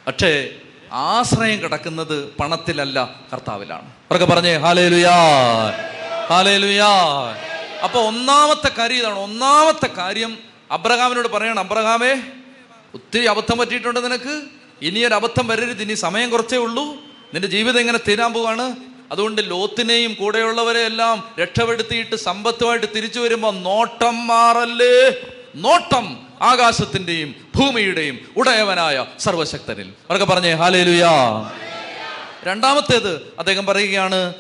[0.08, 0.62] പക്ഷേ
[0.92, 3.86] ആശ്രയം കിടക്കുന്നത് പണത്തിലല്ല കർത്താവിലാണ്.
[3.86, 5.16] അവർക്ക് പറഞ്ഞേ ഹാലേ ലുയാ
[6.30, 6.88] ഹാലേ ലുയാ
[7.84, 10.38] അപ്പൊ ഒന്നാമത്തെ കാര്യം ഇതാണ് ഒന്നാമത്തെ കാര്യം
[10.72, 12.22] അബ്രഹാമിനോട് പറയണം അബ്രഹാമേ
[12.94, 14.42] ഒത്തിരി അബദ്ധം പറ്റിയിട്ടുണ്ട് നിനക്ക്.
[14.82, 16.84] ഇനിയൊരു അബദ്ധം വരരുത് ഇനി സമയം കുറച്ചേ ഉള്ളൂ.
[17.34, 18.76] നിന്റെ ജീവിതം ഇങ്ങനെ തീരാൻ പോവാണ്?
[19.12, 25.12] അതുകൊണ്ട് ലോത്തിനെയും കൂടെയുള്ളവരെ എല്ലാം രക്ഷപ്പെടുത്തിയിട്ട് സമ്പത്തുമായിട്ട് തിരിച്ചു വരുമ്പോൾ നോട്ടം മാറല്ലേ?
[25.56, 29.94] നോട്ടം ആകാശത്തിന്റെയും ഭൂമിയുടെയും ഉടയവനായ സർവശക്തനിൽ.
[30.10, 31.12] അവരൊക്കെ പറഞ്ഞേ ഹാലേലുയാ
[32.44, 34.34] രണ്ടാമത്തേത് അദ്ദേഹം പറയുകയാണ്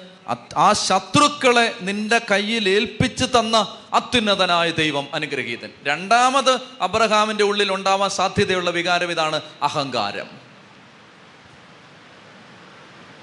[0.57, 5.69] ആ ശത്രുക്കളെ നിന്റെ കയ്യിൽ ഏൽപ്പിച്ചു തന്ന അത്യുന്നതനായ ദൈവം അനുഗ്രഹീതൻ.
[5.83, 10.27] രണ്ടാമത് അബ്രഹാമിന്റെ ഉള്ളിൽ ഉണ്ടാവാൻ സാധ്യതയുള്ള വികാരം ഇതാണ് അഹങ്കാരം.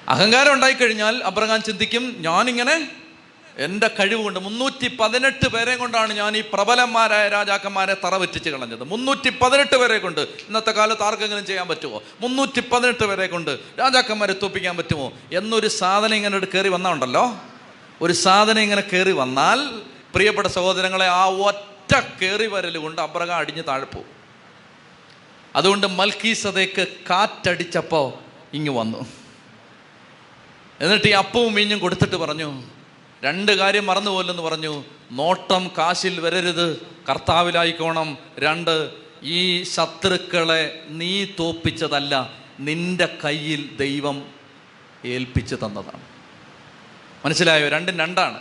[0.09, 2.89] അഹങ്കാരം ഉണ്ടായിക്കഴിഞ്ഞാൽ അബ്രഹാം ചിന്തിക്കും ഞാനിങ്ങനെ
[3.59, 8.85] എന്റെ കഴിവ് കൊണ്ട് മുന്നൂറ്റി പതിനെട്ട് പേരെ കൊണ്ടാണ് ഞാൻ ഈ പ്രബലന്മാരായ രാജാക്കന്മാരെ തറവറ്റിച്ച് കളഞ്ഞത്.
[8.85, 12.03] മുന്നൂറ്റി പതിനെട്ട് പേരെ കൊണ്ട് ഇന്നത്തെ കാലത്ത് ആർക്കെങ്കിലും ചെയ്യാൻ പറ്റുമോ?
[12.21, 15.13] മുന്നൂറ്റി പതിനെട്ട് പേരെ കൊണ്ട് രാജാക്കന്മാരെ തോപ്പിക്കാൻ പറ്റുമോ?
[15.33, 17.37] എന്നൊരു സാധനം ഇങ്ങനെ കയറി വന്നുണ്ടല്ലോ
[18.03, 19.59] ഒരു സാധനം ഇങ്ങനെ കയറി വന്നാൽ
[20.15, 24.05] പ്രിയപ്പെട്ട സഹോദരങ്ങളെ ആ ഒറ്റ കയറി വരൽ കൊണ്ട് അബ്രഹാം അടിഞ്ഞ് താഴ്പ്പു
[25.57, 28.13] അതുകൊണ്ട് മൽക്കീസതയ്ക്ക് കാറ്റടിച്ചപ്പോൾ
[28.55, 29.07] ഇങ്ങ് വന്നു.
[30.81, 32.76] എന്നിട്ട് ഈ അപ്പവും മീഞ്ഞും കൊടുത്തിട്ട് പറഞ്ഞു
[33.25, 34.85] രണ്ട് കാര്യം മറന്നുപോലെന്ന് പറഞ്ഞു.
[35.13, 36.87] നോട്ടം കാശിൽ വരരുത്.
[37.09, 38.19] കർത്താവിലായിക്കോണം.
[38.39, 38.91] രണ്ട്
[39.23, 44.29] ഈ ശത്രുക്കളെ നീ തോപ്പിച്ചതല്ല നിന്റെ കയ്യിൽ ദൈവം
[45.05, 46.01] ഏൽപ്പിച്ചു തന്നതാണ്.
[47.25, 47.69] മനസ്സിലായോ?
[47.69, 48.41] രണ്ടും രണ്ടാണ്.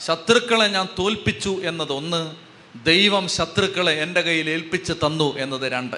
[0.00, 2.36] ശത്രുക്കളെ ഞാൻ തോൽപ്പിച്ചു എന്നത് ഒന്ന്
[2.84, 5.96] ദൈവം ശത്രുക്കളെ എന്റെ കയ്യിൽ ഏൽപ്പിച്ച് തന്നു എന്നത് രണ്ട്.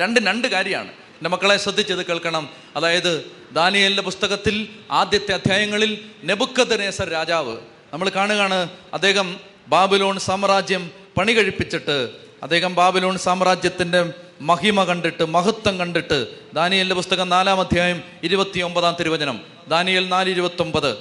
[0.00, 0.88] രണ്ട് രണ്ട് കാര്യമാണ്.
[0.88, 2.48] എന്റെ മക്കളെ ശ്രദ്ധിച്ചത് കേൾക്കണം.
[2.76, 7.56] അതായത് ദാനിയലിന്റെ പുസ്തകത്തിൽ ആദ്യത്തെ അധ്യായങ്ങളിൽ നെബുക്കദനേസർ രാജാവ്.
[7.92, 12.10] നമ്മൾ കാണുകയാണ് അദ്ദേഹം ബാബിലോൺ സാമ്രാജ്യം പണി കഴിപ്പിച്ചിട്ട്
[12.42, 19.40] അദ്ദേഹം ബാബിലോൺ സാമ്രാജ്യത്തിന്റെ മഹിമ കണ്ടിട്ട് മഹത്വം കണ്ടിട്ട് ദാനിയലിന്റെ പുസ്തകം നാലാം അധ്യായം ഇരുപത്തി ഒമ്പതാം തിരുവചനം.
[19.68, 20.96] ദാനിയൽ നാല് ഇരുപത്തൊമ്പത്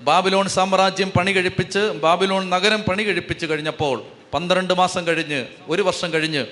[0.00, 4.04] ബാബിലോൺ സാമ്രാജ്യം പണി കഴിപ്പിച്ച് ബാബിലോൺ നഗരം പണി കഴിപ്പിച്ച് കഴിഞ്ഞപ്പോൾ
[4.34, 6.46] പന്ത്രണ്ട് മാസം കഴിഞ്ഞ് ഒരു വർഷം കഴിഞ്ഞ്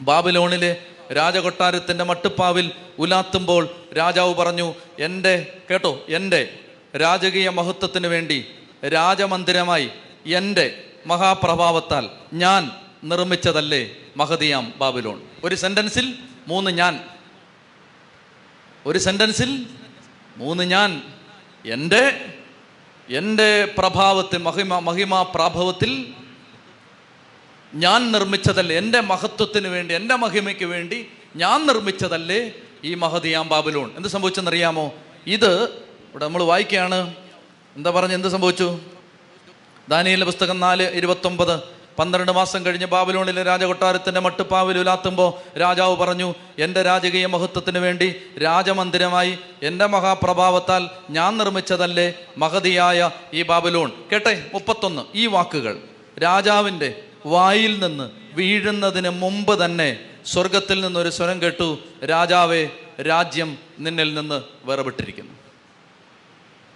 [0.00, 0.76] ബാബിലോണിലെ
[1.12, 6.58] രാജകൊട്ടാരത്തിന്റെ മട്ടുപ്പാവിൽ ഉലാത്തുമ്പോൾ രാജാവ് പറഞ്ഞു എന്റെ കേട്ടോ എന്റെ
[6.96, 8.46] രാജകീയ മഹത്വത്തിന് വേണ്ടി
[8.86, 9.90] രാജമന്ദിരമായി
[10.26, 12.70] എന്റെ മഹാപ്രഭാവത്താൽ ഞാൻ
[13.04, 15.22] നിർമ്മിച്ചതല്ലേ മഹതിയാം ബാബിലോൺ?
[15.44, 16.14] ഒരു സെന്റൻസിൽ
[16.46, 17.00] മൂന്ന് ഞാൻ.
[18.86, 19.66] ഒരു സെന്റൻസിൽ
[20.36, 21.02] മൂന്ന് ഞാൻ.
[21.66, 22.24] എന്റെ
[23.08, 26.14] എന്റെ പ്രഭാവത്തിൽ മഹിമ മഹിമാ പ്രാഭവത്തിൽ
[27.74, 28.76] ഞാൻ നിർമ്മിച്ചതല്ലേ?
[28.76, 31.06] എന്റെ മഹത്വത്തിന് വേണ്ടി എന്റെ മഹിമയ്ക്ക് വേണ്ടി
[31.36, 32.52] ഞാൻ നിർമ്മിച്ചതല്ലേ
[32.84, 33.90] ഈ മഹതിയാം ബാബിലോൺ?
[33.96, 34.94] എന്ത് സംഭവിച്ചെന്നറിയാമോ?
[35.26, 37.14] ഇത് ഇവിടെ നമ്മൾ വായിക്കുകയാണ്.
[37.76, 38.80] എന്താ പറഞ്ഞ് എന്ത് സംഭവിച്ചു?
[39.88, 41.60] ദാനിയലിന്റെ പുസ്തകം നാല് ഇരുപത്തൊമ്പത്.
[41.98, 48.14] പന്ത്രണ്ട് മാസം കഴിഞ്ഞ് ബാബിലോണിലെ രാജകൊട്ടാരത്തിന്റെ മട്ടുപ്പാവിൽ ഉലാത്തുമ്പോൾ രാജാവ് പറഞ്ഞു എന്റെ രാജകീയ മഹത്വത്തിന് വേണ്ടി
[48.44, 53.92] രാജമന്ദിരമായി എന്റെ മഹാപ്രഭാവത്താൽ ഞാൻ നിർമ്മിച്ചതല്ലേ മഹതിയായ ഈ ബാബിലോൺ?
[54.12, 55.02] കേട്ടെ മുപ്പത്തൊന്ന്.
[55.14, 55.78] ഈ വാക്കുകൾ
[56.22, 62.68] രാജാവിന്റെ വായിൽ നിന്ന് വീഴുന്നതിന് മുമ്പ് തന്നെ സ്വർഗത്തിൽ നിന്നൊരു സ്വരം കേട്ടു രാജാവേ
[63.00, 65.32] രാജ്യം നിന്നിൽ നിന്ന് വേർപെട്ടിരിക്കുന്നു.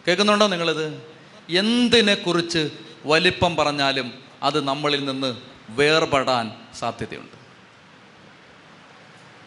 [0.09, 1.03] കേൾക്കുന്നുണ്ടോ നിങ്ങളിത്?
[1.51, 2.71] എന്തിനെ കുറിച്ച്
[3.05, 5.37] വലിപ്പം പറഞ്ഞാലും അത് നമ്മളിൽ നിന്ന്
[5.71, 7.39] വേർപെടാൻ സാധ്യതയുണ്ട്.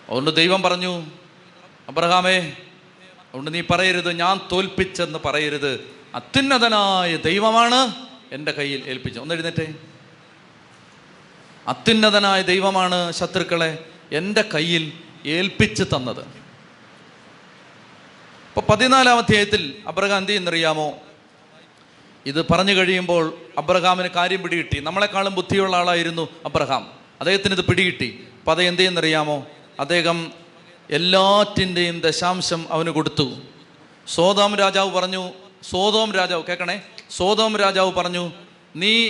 [0.07, 1.05] അതുകൊണ്ട് ദൈവം പറഞ്ഞു
[1.89, 2.39] അബ്രഹാമേ
[3.19, 5.87] അതുകൊണ്ട് നീ പറയരുത് ഞാൻ തോൽപ്പിച്ചെന്ന് പറയരുത്.
[6.15, 7.95] അത്യുന്നതനായ ദൈവമാണ്
[8.31, 9.21] എന്റെ കയ്യിൽ ഏൽപ്പിച്ചത്.
[9.21, 9.75] ഒന്ന് എഴുന്നേറ്റേ.
[11.67, 14.91] അത്യുന്നതനായ ദൈവമാണ് ശത്രുക്കളെ എന്റെ കയ്യിൽ
[15.25, 16.21] ഏൽപ്പിച്ച് തന്നത്.
[18.57, 20.93] ഇപ്പൊ പതിനാലാം അധ്യായത്തിൽ അബ്രഹാം എന്ത് ചെയ്യുന്നറിയാമോ?
[22.25, 24.79] ഇത് പറഞ്ഞു കഴിയുമ്പോൾ അബ്രഹാമിന് കാര്യം പിടികിട്ടി.
[24.79, 26.91] നമ്മളെക്കാളും ബുദ്ധിയുള്ള ആളായിരുന്നു അബ്രഹാം.
[27.19, 28.27] അദ്ദേഹത്തിന് ഇത് പിടികിട്ടി.
[28.39, 29.47] അപ്പം അത് എന്ത് ചെയ്യുന്നറിയാമോ?
[29.79, 30.31] അദ്ദേഹം
[30.89, 33.39] എല്ലാറ്റിന്റെയും ദശാംശം അവന് കൊടുത്തു.
[34.07, 35.29] സോതോം രാജാവ് പറഞ്ഞു
[35.69, 36.81] സോതോം രാജാവ് കേൾക്കണേ.
[37.09, 38.31] സോതോം രാജാവ് പറഞ്ഞു
[38.75, 39.09] നീ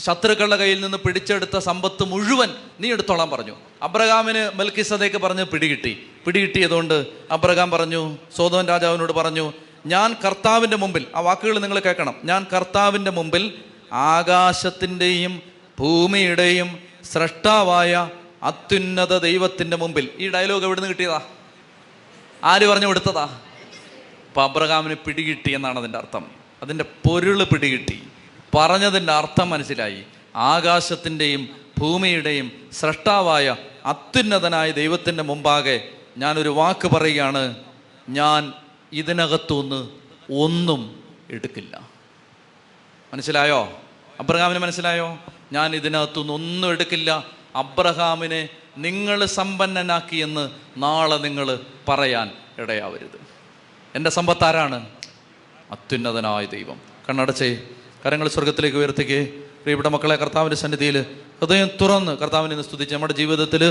[0.00, 2.48] ശത്രുക്കളുടെ കയ്യിൽ നിന്ന് പിടിച്ചെടുത്ത സമ്പത്ത് മുഴുവൻ
[2.80, 3.56] നീ എടുത്തോളാൻ പറഞ്ഞു.
[3.82, 6.06] അബ്രഹാമിന് മെൽക്കിസതേക്ക് പറഞ്ഞ് പിടികിട്ടി.
[6.26, 9.52] പിടികിട്ടിയതുകൊണ്ട് അബ്രഹാം പറഞ്ഞു സോതോൻ രാജാവിനോട് പറഞ്ഞു
[9.86, 12.14] ഞാൻ കർത്താവിന്റെ മുമ്പിൽ ആ വാക്കുകൾ നിങ്ങൾ കേൾക്കണം.
[12.24, 13.54] ഞാൻ കർത്താവിന്റെ മുമ്പിൽ
[13.92, 15.42] ആകാശത്തിന്റെയും
[15.78, 16.78] ഭൂമിയുടെയും
[17.12, 18.10] സ്രഷ്ടാവായ
[18.42, 20.08] അത്യുന്നത ദൈവത്തിന്റെ മുമ്പിൽ.
[20.18, 21.20] ഈ ഡയലോഗ് എവിടെ നിന്ന് കിട്ടിയതാ?
[22.44, 23.22] ആര് പറഞ്ഞു കൊടുത്തതാ?
[24.28, 26.26] അപ്പം അബ്രഹാമിന് പിടികിട്ടി എന്നാണ് അതിന്റെ അർത്ഥം.
[26.62, 28.02] അതിന്റെ പൊരുൾ പിടികിട്ടി.
[28.56, 30.04] പറഞ്ഞതിന്റെ അർത്ഥം മനസ്സിലായി.
[30.36, 31.48] ആകാശത്തിന്റെയും
[31.78, 37.54] ഭൂമിയുടെയും സൃഷ്ടാവായ അത്യുന്നതനായ ദൈവത്തിന്റെ മുമ്പാകെ ഞാനൊരു വാക്ക് പറയുകയാണ്.
[38.08, 38.52] ഞാൻ
[38.92, 39.88] ഇതിനകത്തുനിന്ന്
[40.32, 41.88] ഒന്നും എടുക്കില്ല.
[43.12, 43.80] മനസ്സിലായോ?
[44.20, 45.18] അബ്രഹാമിന് മനസ്സിലായോ?
[45.52, 47.26] ഞാൻ ഇതിനകത്തുനിന്ന് ഒന്നും എടുക്കില്ല.
[47.56, 48.48] അബ്രഹാമിനെ
[48.78, 53.20] നിങ്ങൾ സമ്പന്നനാക്കിയെന്ന് നാളെ നിങ്ങൾ പറയാൻ ഇടയാവരുത്.
[53.94, 54.88] എന്റെ സമ്പത്താരാണ്?
[55.70, 56.80] അത്യുന്നതനായ ദൈവം.
[57.08, 57.68] കണ്ണടച്ചേ.
[58.06, 59.20] കരങ്ങൾ സ്വർഗത്തിലേക്ക് ഉയർത്തിക്കേ
[59.62, 60.96] പ്രിയപ്പെട്ട മക്കളെ കർത്താവിന്റെ സന്നിധിയിൽ
[61.40, 63.62] ഹൃദയം തുറന്ന് കർത്താവിനെ സ്തുതിച്ച് നമ്മുടെ ജീവിതത്തിൽ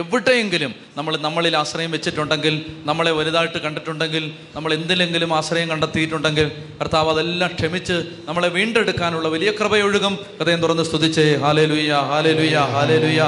[0.00, 4.24] എവിടെയെങ്കിലും നമ്മൾ നമ്മളിൽ ആശ്രയം വെച്ചിട്ടുണ്ടെങ്കിൽ നമ്മളെ വലുതായിട്ട് കണ്ടിട്ടുണ്ടെങ്കിൽ
[4.56, 6.48] നമ്മൾ എന്തിലെങ്കിലും ആശ്രയം കണ്ടെത്തിയിട്ടുണ്ടെങ്കിൽ
[6.80, 7.96] കർത്താവ് അതെല്ലാം ക്ഷമിച്ച്
[8.28, 10.16] നമ്മളെ വീണ്ടെടുക്കാനുള്ള വലിയ കൃപയൊഴുകും.
[10.38, 13.22] ഹൃദയം തുറന്ന് സ്തുതിച്ചേ ഹാലേ ലുയ്യ ഹാലേ ലുയ്യ ഹാലേ ലുയ്യ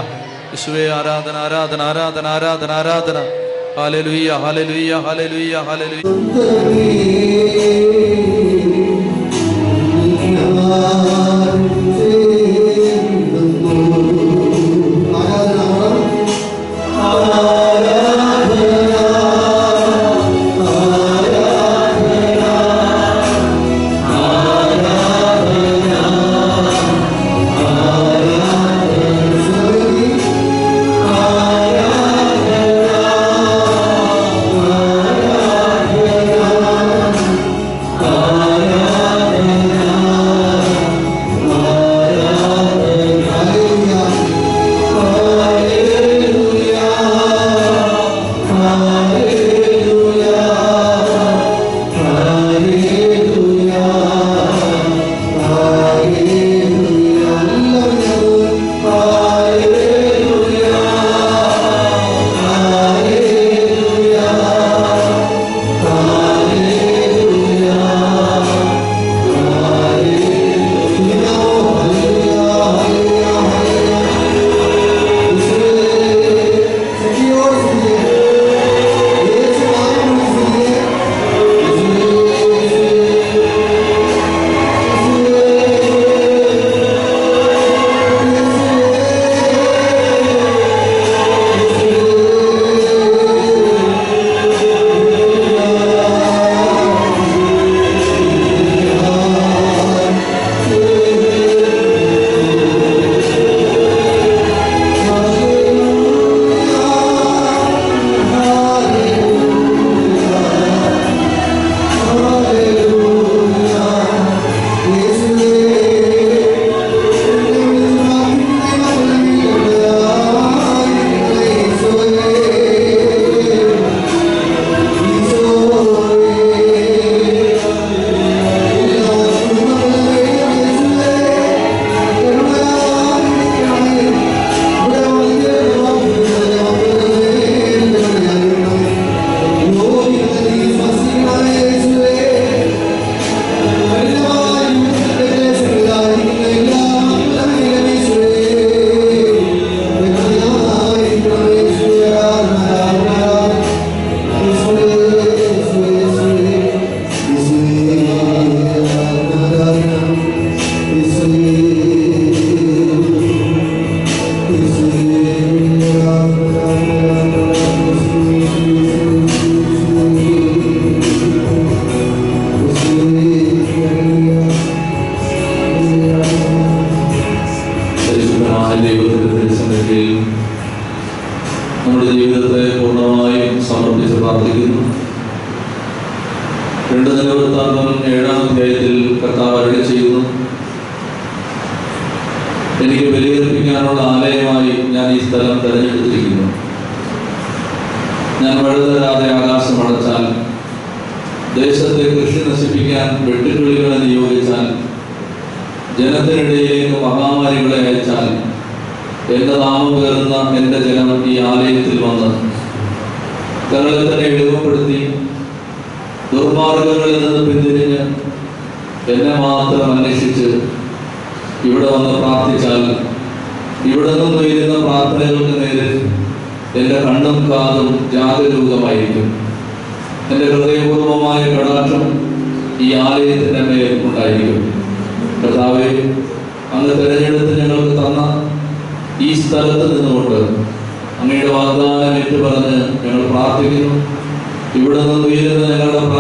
[0.51, 3.19] യേശുവേ ആരാധന ആരാധന ആരാധന ആരാധന ആരാധന.
[3.79, 6.05] ഹാലേ ലുയ്യ ഹാലേ ലുയ്യ ഹാലേ ലുയ്യ ഹാലേ ലുയ്യ
[10.69, 11.26] ആരാധന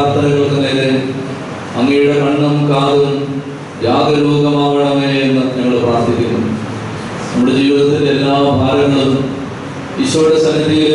[0.06, 0.88] യാത്രകൾക്ക് നേരെ
[1.78, 3.14] അങ്ങയുടെ കണ്ണും കാതും
[3.84, 6.50] ജാഗരൂകമാവണമേ എന്ന് ഞങ്ങൾ പ്രാർത്ഥിക്കുന്നു.
[7.30, 9.16] നമ്മുടെ ജീവിതത്തിന്റെ എല്ലാ ഭാരങ്ങളും
[10.02, 10.92] ഈശോയുടെ സന്നിധിയിൽ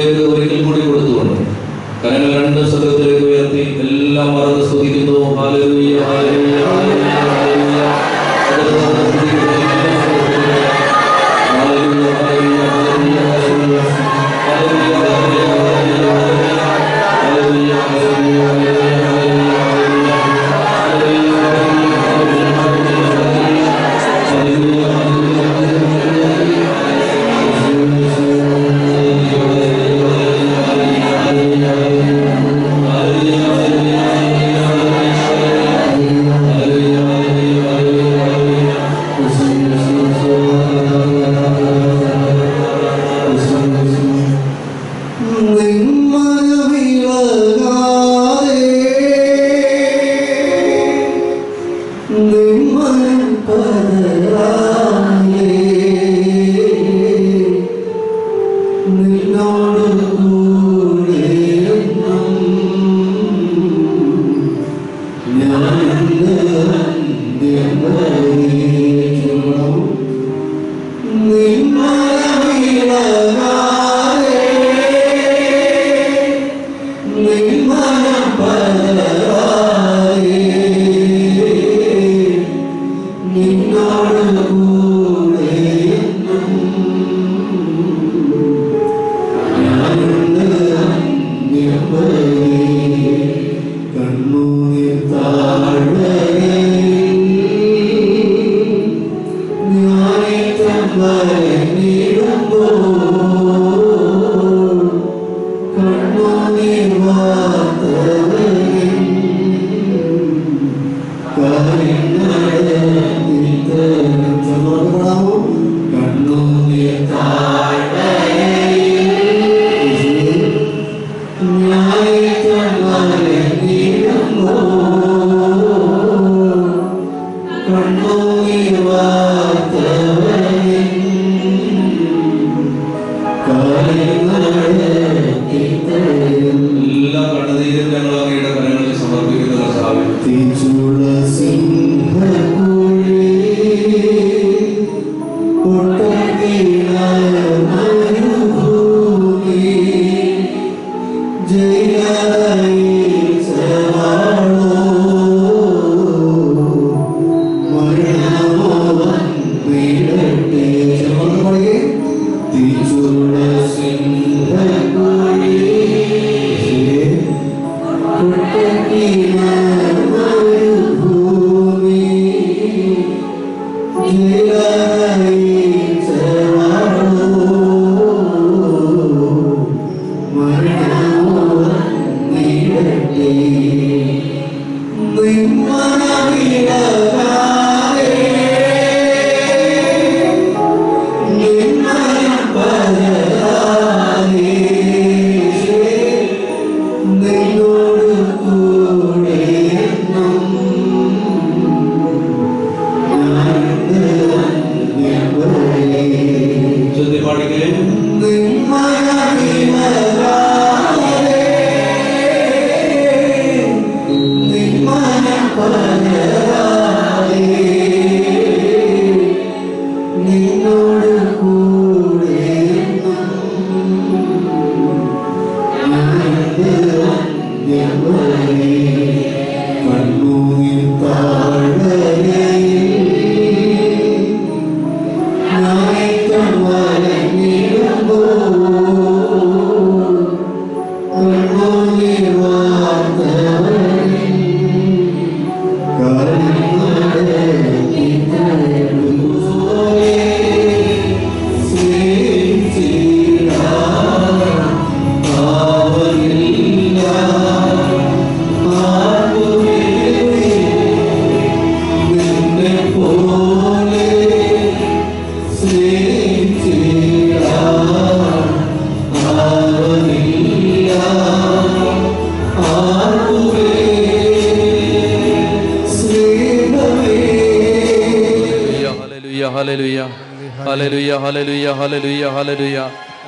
[281.32, 282.80] ഹല്ലേലൂയ ഹല്ലേലൂയ ഹല്ലേലൂയ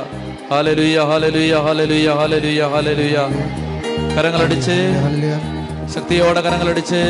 [0.50, 3.16] ഹലലുയ ഹലലുയ ഹലലുയ ഹലലുയ ഹല്ലേലൂയ ഹല്ലേലൂയ
[4.16, 4.76] കരങ്ങളടിച്ച്.
[5.94, 7.00] ശക്തിയോടെ കരങ്ങളടിച്ച്.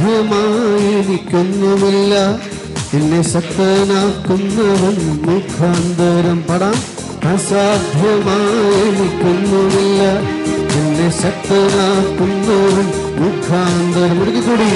[0.00, 2.14] അസാധ്യമായിരിക്കുന്നുമില്ല
[2.96, 4.94] എന്നെ ശക്തനാക്കുന്നവൻ
[5.26, 6.76] മുഖാന്തരം പടാം
[7.30, 10.00] അസാധ്യമായിരിക്കുന്നുമില്ല.
[10.78, 12.86] എന്നെ ശക്തനാക്കുന്നവൻ
[13.20, 14.70] മുഖാന്തരം കൂടി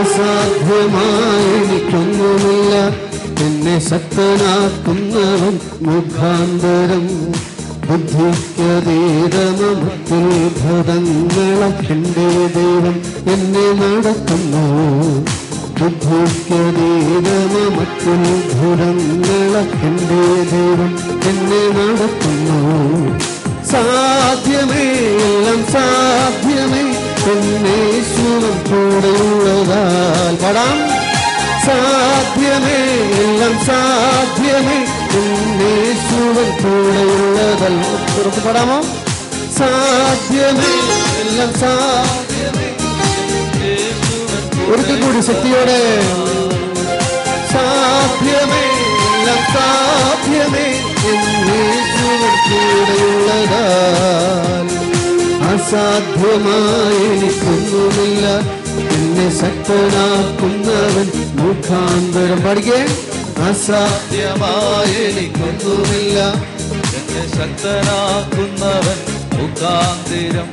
[0.00, 2.74] അസാധ്യമായിരിക്കുന്നുമില്ല.
[3.46, 5.54] എന്നെ ശക്തനാക്കുന്നവൻ
[5.86, 7.04] മുഖാന്തരം
[7.88, 10.24] ബുദ്ധിക്കതീരമത്തിൽ
[10.58, 12.96] ഭൂതങ്ങളെ എന്റെ ദൈവം
[13.32, 14.64] എന്നെ നടത്തുന്നു
[15.80, 18.22] ബുദ്ധിക്കതീരമത്തിൽ
[18.54, 20.22] ഭൂതങ്ങളെ എന്റെ
[20.52, 20.92] ദൈവം
[21.28, 22.60] എന്നെ നടത്തുന്നു
[23.72, 24.84] സാധ്യമേ
[25.26, 26.82] എല്ലാം സാധ്യമേ.
[27.32, 30.78] എന്നേശ്വരം കൂടെയുള്ളതാൽ പടാം.
[31.66, 32.78] സാധ്യമേ
[33.24, 34.78] എല്ലാം സാധ്യമേ.
[36.14, 37.74] എന്നേശുവൻ കൂടെയുള്ളതൽ
[38.14, 38.78] പുറത്തുപടാമോ
[39.58, 40.72] സാധ്യമേ
[41.22, 41.50] എല്ലാം
[44.70, 45.80] ഒരിക്കൽ കൂടി ശക്തിയോടെ.
[47.52, 48.62] സാധ്യമേ
[49.08, 50.66] എല്ലാം സാധ്യമേ.
[51.12, 54.66] എന്നേശുവൻ കൂടെയുള്ളതാൽ
[55.50, 58.26] അസാധ്യമായി എനിക്കൊന്നുമില്ല.
[58.94, 62.80] എന്നെ ശക്തനാക്കുന്നവൻ മുഖാന്തരം പഠിക്കേ
[63.42, 66.18] അസാധ്യമായി എനിക്കൊന്നുമില്ല
[66.98, 68.98] എന്നെ ശക്തനാക്കുന്നവൻ
[69.36, 70.48] മുഖാന്തിരം.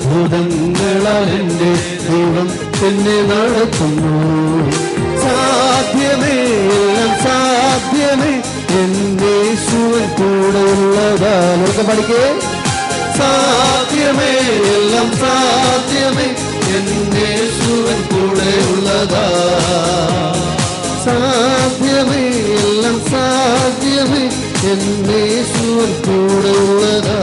[0.06, 1.72] ഭുതങ്ങളാൽ എന്റെ
[2.08, 2.48] ദൈവം
[2.88, 4.14] എന്നെ നടത്തുന്നു.
[5.24, 6.38] സാധ്യമേ
[7.26, 8.34] സാധ്യമേ സാധ്യമേ
[11.64, 12.40] ഒക്കെ പഠിക്കേ.
[13.18, 14.32] സാധ്യമേ
[14.76, 16.28] എല്ലാം സാധ്യമേ.
[16.78, 19.26] എന്നേശുവൻ കൂടെയുള്ളതാ
[21.06, 22.24] സാധ്യമേ
[22.64, 24.24] എല്ലാം സാധ്യമേ.
[24.72, 27.20] എന്നേശുവൻ കൂടെയുള്ളതാ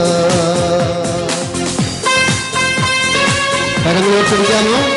[3.86, 4.95] കരങ്ങളെ പിടിക്കാമോ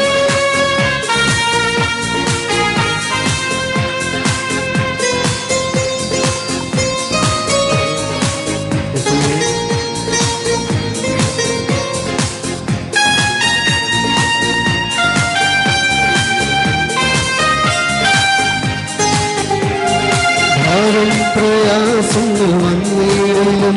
[21.39, 23.75] പ്രയാസങ്ങൾ വന്നിടലും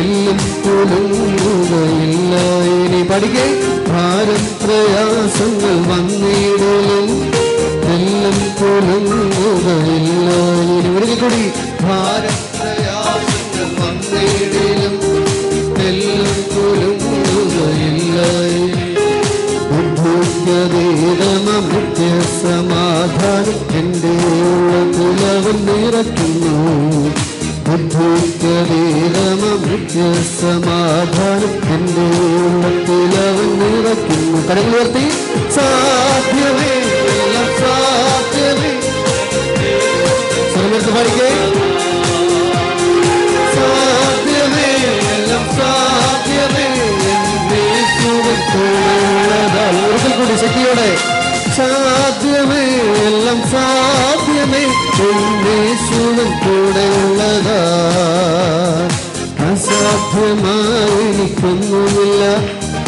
[0.00, 2.34] എല്ലും കുലുങ്ങുകയില്ല
[2.74, 3.46] ഇനി പഠിക്കേ
[3.88, 7.08] ഭാരം പ്രയാസങ്ങൾ വന്നിടലും
[7.94, 10.28] എല്ലും കുലുങ്ങുകയില്ല
[10.66, 11.42] ഇനി ഒരിക്കൽ കൂടി
[11.82, 14.94] ഭാരം പ്രയാസങ്ങൾ വന്നിടലും
[15.88, 18.18] എല്ലും കുലുങ്ങുകയില്ല
[22.42, 24.14] സമാധാനം എന്റെ
[24.96, 26.54] പുലവൻ നിറയ്ക്കുന്നു.
[27.68, 30.00] ബുദ്ധിക്കരീരമ നിത്യ
[30.40, 32.08] സമാധാനം എന്റെ
[32.86, 34.48] പുലവൻ നിറയ്ക്കുന്നു.
[34.48, 35.04] കടയിൽ ഉയർത്തി.
[35.54, 36.72] സാധ്യമേ
[37.12, 38.72] എല്ലാം സാധ്യമേ.
[40.52, 41.30] സ്വരമെടുത്ത് പഠിക്കേ
[43.54, 44.70] സാധ്യമേ
[45.14, 46.66] എല്ലാം സാധ്യമേ.
[50.18, 51.19] കൂടി ശക്തിയോടെ.
[51.56, 52.62] സാധ്യമേ
[53.06, 54.62] എല്ലാം സാധ്യമേ.
[55.08, 57.60] എന്നേശുവിൻ കൂടെയുള്ളതാ
[59.50, 62.22] അസാധ്യമായി എനിക്കൊന്നുമില്ല.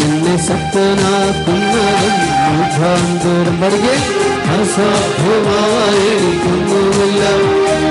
[0.04, 2.14] എന്നെ ശക്തനാക്കുന്നവൻ
[2.56, 3.94] മുഖാന്തരം പഠിക്കേ
[4.54, 7.22] അസാധ്യമായി എനിക്കൊന്നുമില്ല.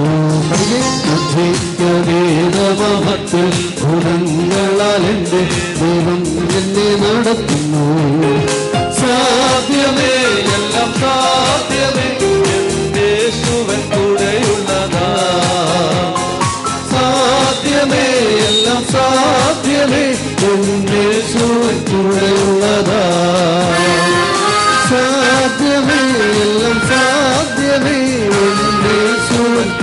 [1.06, 3.48] ബുദ്ധിക്കതീരമത്തിൽ
[3.80, 5.42] ഭൂതങ്ങളാൽ എന്റെ
[5.80, 6.22] ദൈവം
[6.60, 7.86] എന്നെ നടത്തുന്നു.
[9.00, 10.12] സാധ്യമേ
[10.56, 12.08] എല്ലാം സാധ്യമേ
[12.98, 15.08] യേശുവൻ കൂടെയുള്ളതാ.
[16.92, 18.06] സാധ്യമേ
[18.48, 20.06] എല്ലാം സാധ്യമേ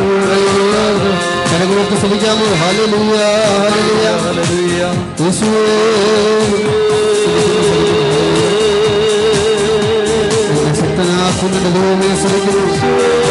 [0.02, 1.10] കൂടെയുള്ളത്
[1.50, 2.46] നിനക്ക് നമുക്ക് ശ്രമിക്കാമോ?
[2.62, 3.22] ഹലലുയ
[3.62, 4.82] ഹലലുയ ഹലലുയ
[10.78, 13.21] ശക്തനാക്കുന്നുണ്ട് ദൈവമേ ശ്രമിക്കുന്നു.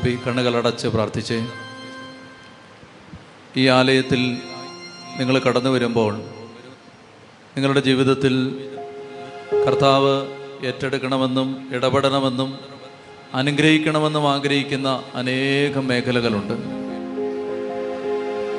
[0.00, 1.46] കൂപ്പി കണ്ണുകളടച്ച് പ്രാർത്ഥിച്ച്
[3.56, 4.36] ഈ ആലയത്തിൽ
[5.18, 6.16] നിങ്ങൾ കടന്നു വരുമ്പോൾ
[7.56, 8.34] നിങ്ങളുടെ ജീവിതത്തിൽ
[9.66, 10.26] കർത്താവ്
[10.66, 12.58] ഏറ്റെടുക്കണമെന്നും ഇടപെടണമെന്നും
[13.34, 16.54] അനുഗ്രഹിക്കണമെന്നും ആഗ്രഹിക്കുന്ന അനേകം മേഖലകളുണ്ട്.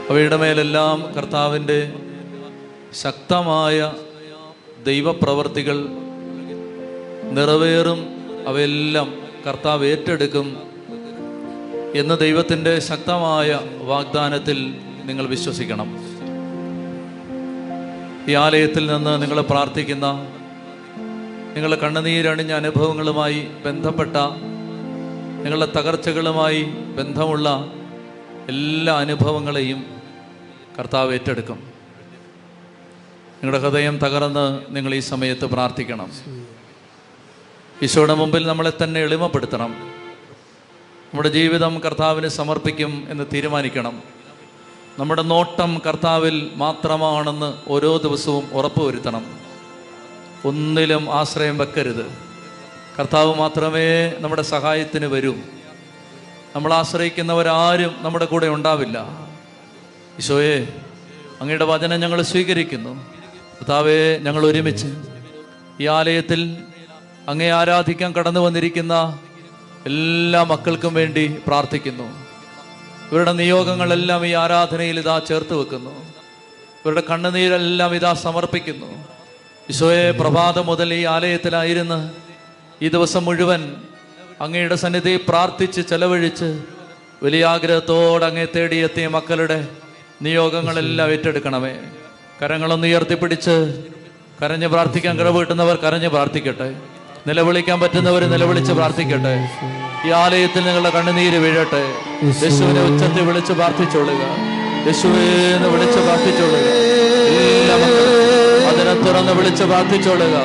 [0.10, 1.94] അവയുടെ മേലെല്ലാം കർത്താവിന്റെ
[2.94, 3.94] ശക്തമായ
[4.84, 5.88] ദൈവപ്രവർത്തികൾ
[7.32, 8.06] നിറവേറും.
[8.48, 9.14] അവയെല്ലാം
[9.48, 10.71] കർത്താവ് ഏറ്റെടുക്കും.
[11.96, 15.96] എന്ന ദൈവത്തിന്റെ ശക്തമായ വാഗ്ദാനത്തിൽ നിങ്ങൾ വിശ്വസിക്കണം.
[18.28, 20.06] ഈ ആലയത്തിൽ നിന്ന് നിങ്ങൾ പ്രാർത്ഥിക്കുന്ന
[21.54, 24.16] നിങ്ങളുടെ കണ്ണുനീരണിഞ്ഞ അനുഭവങ്ങളുമായി ബന്ധപ്പെട്ട
[25.44, 26.64] നിങ്ങളുടെ തകർച്ചകളുമായി
[26.98, 27.74] ബന്ധമുള്ള
[28.50, 29.86] എല്ലാ അനുഭവങ്ങളെയും
[30.80, 31.60] കർത്താവ് ഏറ്റെടുക്കും.
[33.44, 36.12] നിങ്ങളുടെ ഹൃദയം തകർന്ന് നിങ്ങൾ ഈ സമയത്ത് പ്രാർത്ഥിക്കണം.
[37.84, 40.01] ഈശോയുടെ മുമ്പിൽ നമ്മളെ തന്നെ എളിമപ്പെടുത്തണം.
[41.12, 44.04] നമ്മുടെ ജീവിതം കർത്താവിന് സമർപ്പിക്കും എന്ന് തീരുമാനിക്കണം.
[45.00, 49.26] നമ്മുടെ നോട്ടം കർത്താവിൽ മാത്രമാണെന്ന് ഓരോ ദിവസവും ഉറപ്പുവരുത്തണം.
[50.46, 52.06] ഒന്നിലും ആശ്രയം വെക്കരുത്.
[53.00, 55.36] കർത്താവ് മാത്രമേ നമ്മുടെ സഹായത്തിന് വരൂ.
[56.56, 59.06] നമ്മൾ ആശ്രയിക്കുന്നവരാരും നമ്മുടെ കൂടെ ഉണ്ടാവില്ല.
[60.20, 60.68] ഈശോയെ
[61.42, 63.04] അങ്ങയുടെ വചനം ഞങ്ങൾ സ്വീകരിക്കുന്നു.
[63.60, 64.88] കർത്താവെ ഞങ്ങൾ ഒരുമിച്ച്
[65.80, 66.58] ഈ ആലയത്തിൽ
[67.28, 69.20] അങ്ങേ ആരാധിക്കാൻ കടന്നു വന്നിരിക്കുന്ന
[69.86, 72.08] എല്ലാ മക്കൾക്കും വേണ്ടി പ്രാർത്ഥിക്കുന്നു.
[73.12, 76.14] ഇവരുടെ നിയോഗങ്ങളെല്ലാം ഈ ആരാധനയിൽ ഇതാ ചേർത്ത് വെക്കുന്നു.
[76.82, 79.06] ഇവരുടെ കണ്ണുനീരെല്ലാം ഇതാ സമർപ്പിക്കുന്നു.
[79.70, 82.12] ഈശോയെ പ്രഭാതം മുതൽ ഈ ആലയത്തിലായിരുന്ന്
[82.82, 83.76] ഈ ദിവസം മുഴുവൻ
[84.42, 86.64] അങ്ങയുടെ സന്നിധി പ്രാർത്ഥിച്ച് ചെലവഴിച്ച്
[87.24, 89.68] വലിയ ആഗ്രഹത്തോടെ അങ്ങേ തേടിയെത്തിയ മക്കളുടെ
[90.22, 91.74] നിയോഗങ്ങളെല്ലാം ഏറ്റെടുക്കണമേ.
[92.42, 93.84] കരങ്ങളൊന്ന് ഉയർത്തിപ്പിടിച്ച്
[94.44, 96.76] കരഞ്ഞ് പ്രാർത്ഥിക്കാൻ കിടവീട്ടുന്നവർ കരഞ്ഞ് പ്രാർത്ഥിക്കട്ടെ.
[97.28, 99.34] നിലവിളിക്കാൻ പറ്റുന്നവർ നിലവിളിച്ച് പ്രാർത്ഥിക്കട്ടെ.
[100.08, 101.82] ഈ ആലയത്തിൽ നിങ്ങളുടെ കണ്ണുനീര് വീഴട്ടെ.
[102.44, 104.24] യേശുവിനെ ഉച്ചത്തിൽ വിളിച്ച് പ്രാർത്ഥിച്ചോളുക
[104.88, 106.66] യേശുവിനെ വിളിച്ച് പ്രാർത്ഥിച്ചോളുക
[108.70, 110.36] അതിനെ തുറന്ന് വിളിച്ച് പ്രാർത്ഥിച്ചോളുക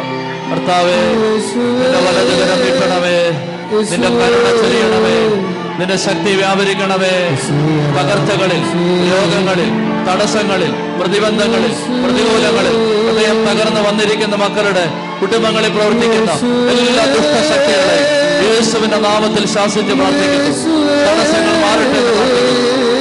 [0.50, 3.18] കർത്താവേ നിന്റെ വലതുകരം നീട്ടണമേ
[3.90, 5.16] നിന്റെ കരുണ ചൊരിയണമേ.
[5.78, 7.14] നിന്റെ ശക്തി വ്യാപരിക്കണമേ.
[7.96, 8.60] പകർച്ചകളിൽ
[9.12, 9.70] രോഗങ്ങളിൽ
[10.08, 10.70] തടസ്സങ്ങളിൽ
[11.00, 11.72] പ്രതിബന്ധങ്ങളിൽ
[12.04, 12.76] പ്രതികൂലങ്ങളിൽ
[13.06, 14.84] ഹൃദയം തകർന്നു വന്നിരിക്കുന്ന മക്കളുടെ
[15.20, 16.30] കുടുംബങ്ങളിൽ പ്രവർത്തിക്കുന്ന
[16.70, 17.98] എല്ലാ ദുഷ്ടശക്തികളെ
[18.46, 20.76] യേശുവിന്റെ നാമത്തിൽ ശാസിച്ച് പ്രാർത്ഥിക്കുന്നു.
[21.06, 22.24] മാറട്ടെ എന്ന് പ്രാർത്ഥിക്കുന്നു.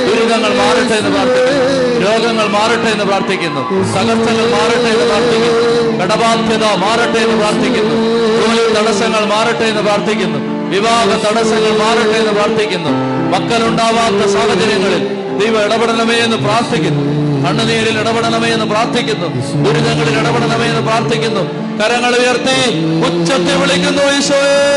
[0.09, 2.09] ദുരിതങ്ങൾ മാറട്ടെ എന്ന് പ്രാർത്ഥിക്കുന്നു.
[2.09, 3.61] രോഗങ്ങൾ മാറട്ടെ എന്ന് പ്രാർത്ഥിക്കുന്നു.
[3.93, 6.03] തകർച്ചകൾ മാറട്ടെ എന്ന് പ്രാർത്ഥിക്കുന്നു.
[6.03, 7.95] കടബാധ്യത മാറട്ടെ എന്ന് പ്രാർത്ഥിക്കുന്നു.
[8.41, 10.54] ജോലി തടസ്സങ്ങൾ മാറട്ടെ എന്ന് പ്രാർത്ഥിക്കുന്നു.
[10.69, 12.89] വിവാഹ തടസ്സങ്ങൾ മാറട്ടെ എന്ന് പ്രാർത്ഥിക്കുന്നു.
[13.33, 15.01] മക്കളുണ്ടാവാത്ത സാഹചര്യങ്ങളിൽ
[15.39, 17.15] ദൈവം ഇടപെടണമേ എന്ന് പ്രാർത്ഥിക്കുന്നു.
[17.47, 19.27] കണ്ണുനീരിൽ ഇടപെടണമേ എന്ന് പ്രാർത്ഥിക്കുന്നു.
[19.63, 21.41] ദുരിതങ്ങളിൽ ഇടപെടണമേ എന്ന് പ്രാർത്ഥിക്കുന്നു.
[21.79, 22.57] കരങ്ങൾ ഉയർത്തി
[23.05, 24.75] ഉച്ചത്തിൽ വിളിക്കുന്നു ഈശോയെ.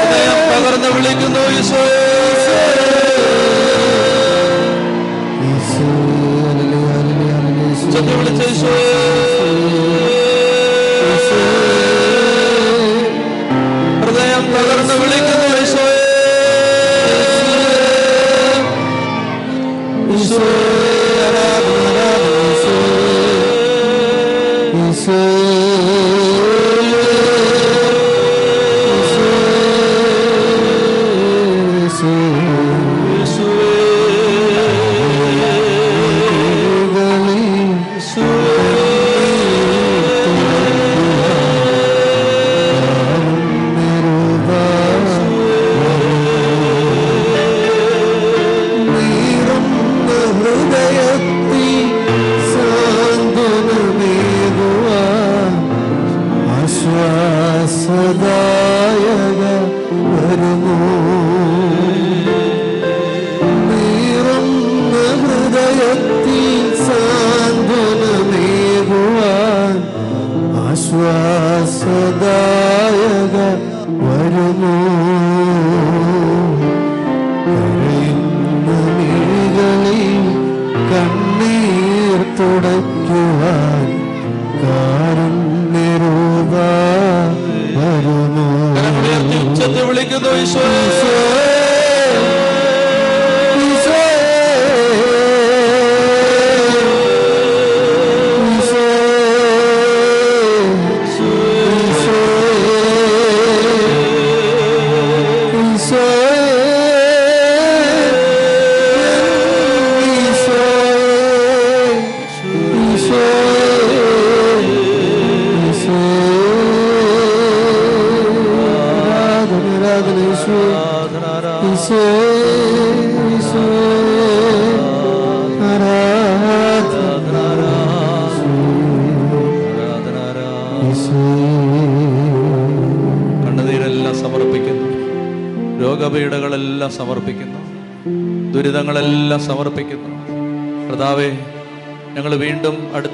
[0.00, 2.04] ഹൃദയം പകർന്ന് വിളിക്കുന്നു ഈശോയെ.
[7.86, 9.37] ഉച്ചത്തിൽ വിളിച്ച ഈശോയെ.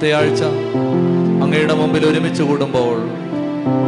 [0.05, 0.43] വീണ്ടും അടുത്തയാഴ്ച
[1.43, 2.97] അങ്ങയുടെ മുമ്പിൽ ഒരുമിച്ച് കൂടുമ്പോൾ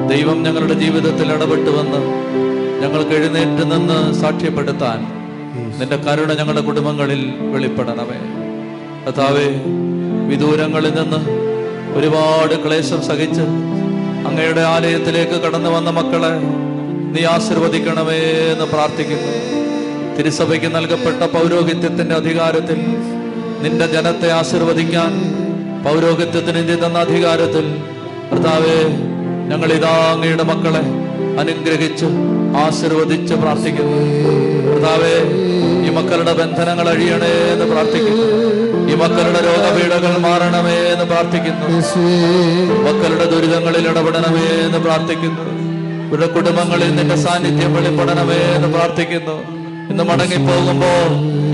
[0.08, 2.00] ദൈവം ഞങ്ങളുടെ ജീവിതത്തിൽ ഇടപെട്ട് വന്ന്
[2.82, 4.98] ഞങ്ങൾക്ക് എഴുന്നേറ്റ് നിന്ന് സാക്ഷ്യപ്പെടുത്താൻ
[5.78, 8.18] നിന്റെ കരുണ ഞങ്ങളുടെ കുടുംബങ്ങളിൽ വെളിപ്പെടണമേ.
[9.04, 9.48] കർത്താവേ
[10.28, 11.20] വിദൂരങ്ങളിൽ നിന്ന്
[11.98, 13.44] ഒരുപാട് ക്ലേശം സഹിച്ച്
[14.28, 16.32] അങ്ങയുടെ ആലയത്തിലേക്ക് കടന്നു വന്ന മക്കളെ
[17.14, 18.20] നീ ആശീർവദിക്കണമേ
[18.52, 19.32] എന്ന് പ്രാർത്ഥിക്കുന്നു.
[20.16, 22.80] തിരുസഭയ്ക്ക് നൽകപ്പെട്ട പൗരോഹിത്യത്തിന്റെ അധികാരത്തിൽ
[23.64, 25.12] നിന്റെ ജനത്തെ ആശീർവദിക്കാൻ
[25.86, 27.64] പൗരോഹിത്യത്തിന് ഇന്ത്യ തന്ന അധികാരത്തിൽ
[28.30, 28.78] കർത്താവേ
[29.50, 30.82] ഞങ്ങൾ ഇതാ അങ്ങയുടെ മക്കളെ
[31.40, 32.06] അനുഗ്രഹിച്ച്
[32.62, 33.98] ആശീർവദിച്ച് പ്രാർത്ഥിക്കുന്നു.
[34.68, 35.14] കർത്താവേ
[35.86, 38.26] ഈ മക്കളുടെ ബന്ധനങ്ങൾ അഴിയണേ എന്ന് പ്രാർത്ഥിക്കുന്നു.
[38.92, 41.66] ഈ മക്കളുടെ രോഗപീഠകൾ മാറണമേ എന്ന് പ്രാർത്ഥിക്കുന്നു.
[42.86, 45.44] മക്കളുടെ ദുരിതങ്ങളിൽ ഇടപെടണമേ എന്ന് പ്രാർത്ഥിക്കുന്നു.
[46.08, 49.36] ഇവരുടെ കുടുംബങ്ങളിൽ നിന്റെ സാന്നിധ്യം വെളിപ്പെടണമേ എന്ന് പ്രാർത്ഥിക്കുന്നു.
[49.90, 50.92] ഇന്ന് മടങ്ങിപ്പോകുമ്പോ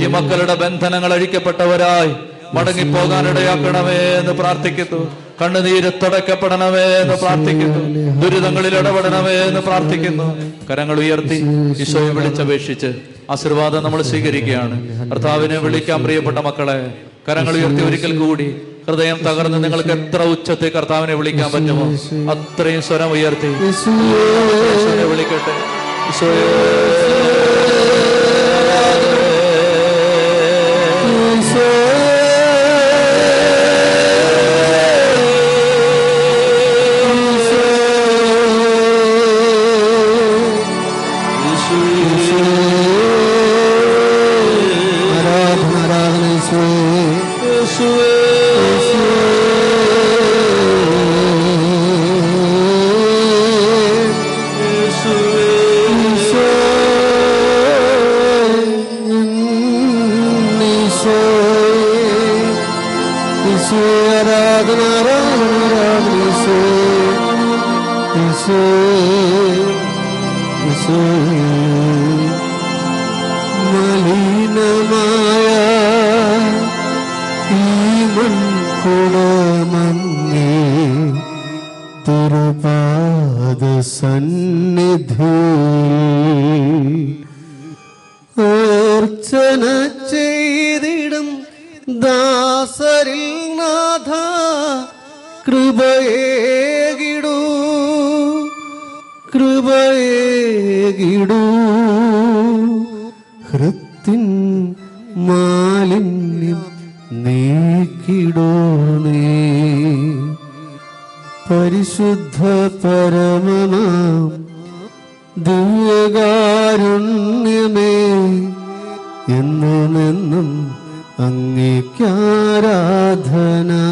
[0.05, 2.13] ഈ മക്കളുടെ ബന്ധനങ്ങൾ അഴിക്കപ്പെട്ടവരായി
[2.55, 5.17] മടങ്ങിപ്പോകാൻ ഇടയാക്കണമേ എന്ന് പ്രാർത്ഥിക്കുന്നു.
[5.43, 8.21] കണ്ണുനീര് തുടക്കപ്പെടണമേ എന്ന് പ്രാർത്ഥിക്കുന്നു.
[8.23, 10.27] ദുരിതങ്ങളിൽ ഇടപെടണമേ എന്ന് പ്രാർത്ഥിക്കുന്നു.
[10.71, 11.43] കരങ്ങൾ ഉയർത്തി
[11.79, 12.93] ഈശോയെ വിളിച്ചപേക്ഷിച്ച്
[13.31, 15.11] ആശീർവാദം നമ്മൾ സ്വീകരിക്കുകയാണ്.
[15.11, 16.95] കർത്താവിനെ വിളിക്കാൻ പ്രിയപ്പെട്ട മക്കളെ.
[17.29, 18.57] കരങ്ങൾ ഉയർത്തി ഒരിക്കൽ കൂടി
[18.89, 21.85] ഹൃദയം തകർന്ന് നിങ്ങൾക്ക് എത്ര ഉച്ചത്തിൽ കർത്താവിനെ വിളിക്കാൻ പറ്റുമോ?
[22.33, 23.47] അത്രയും സ്വരം ഉയർത്തി.
[25.13, 25.55] വിളിക്കട്ടെ.
[26.09, 27.12] ഈശോയെ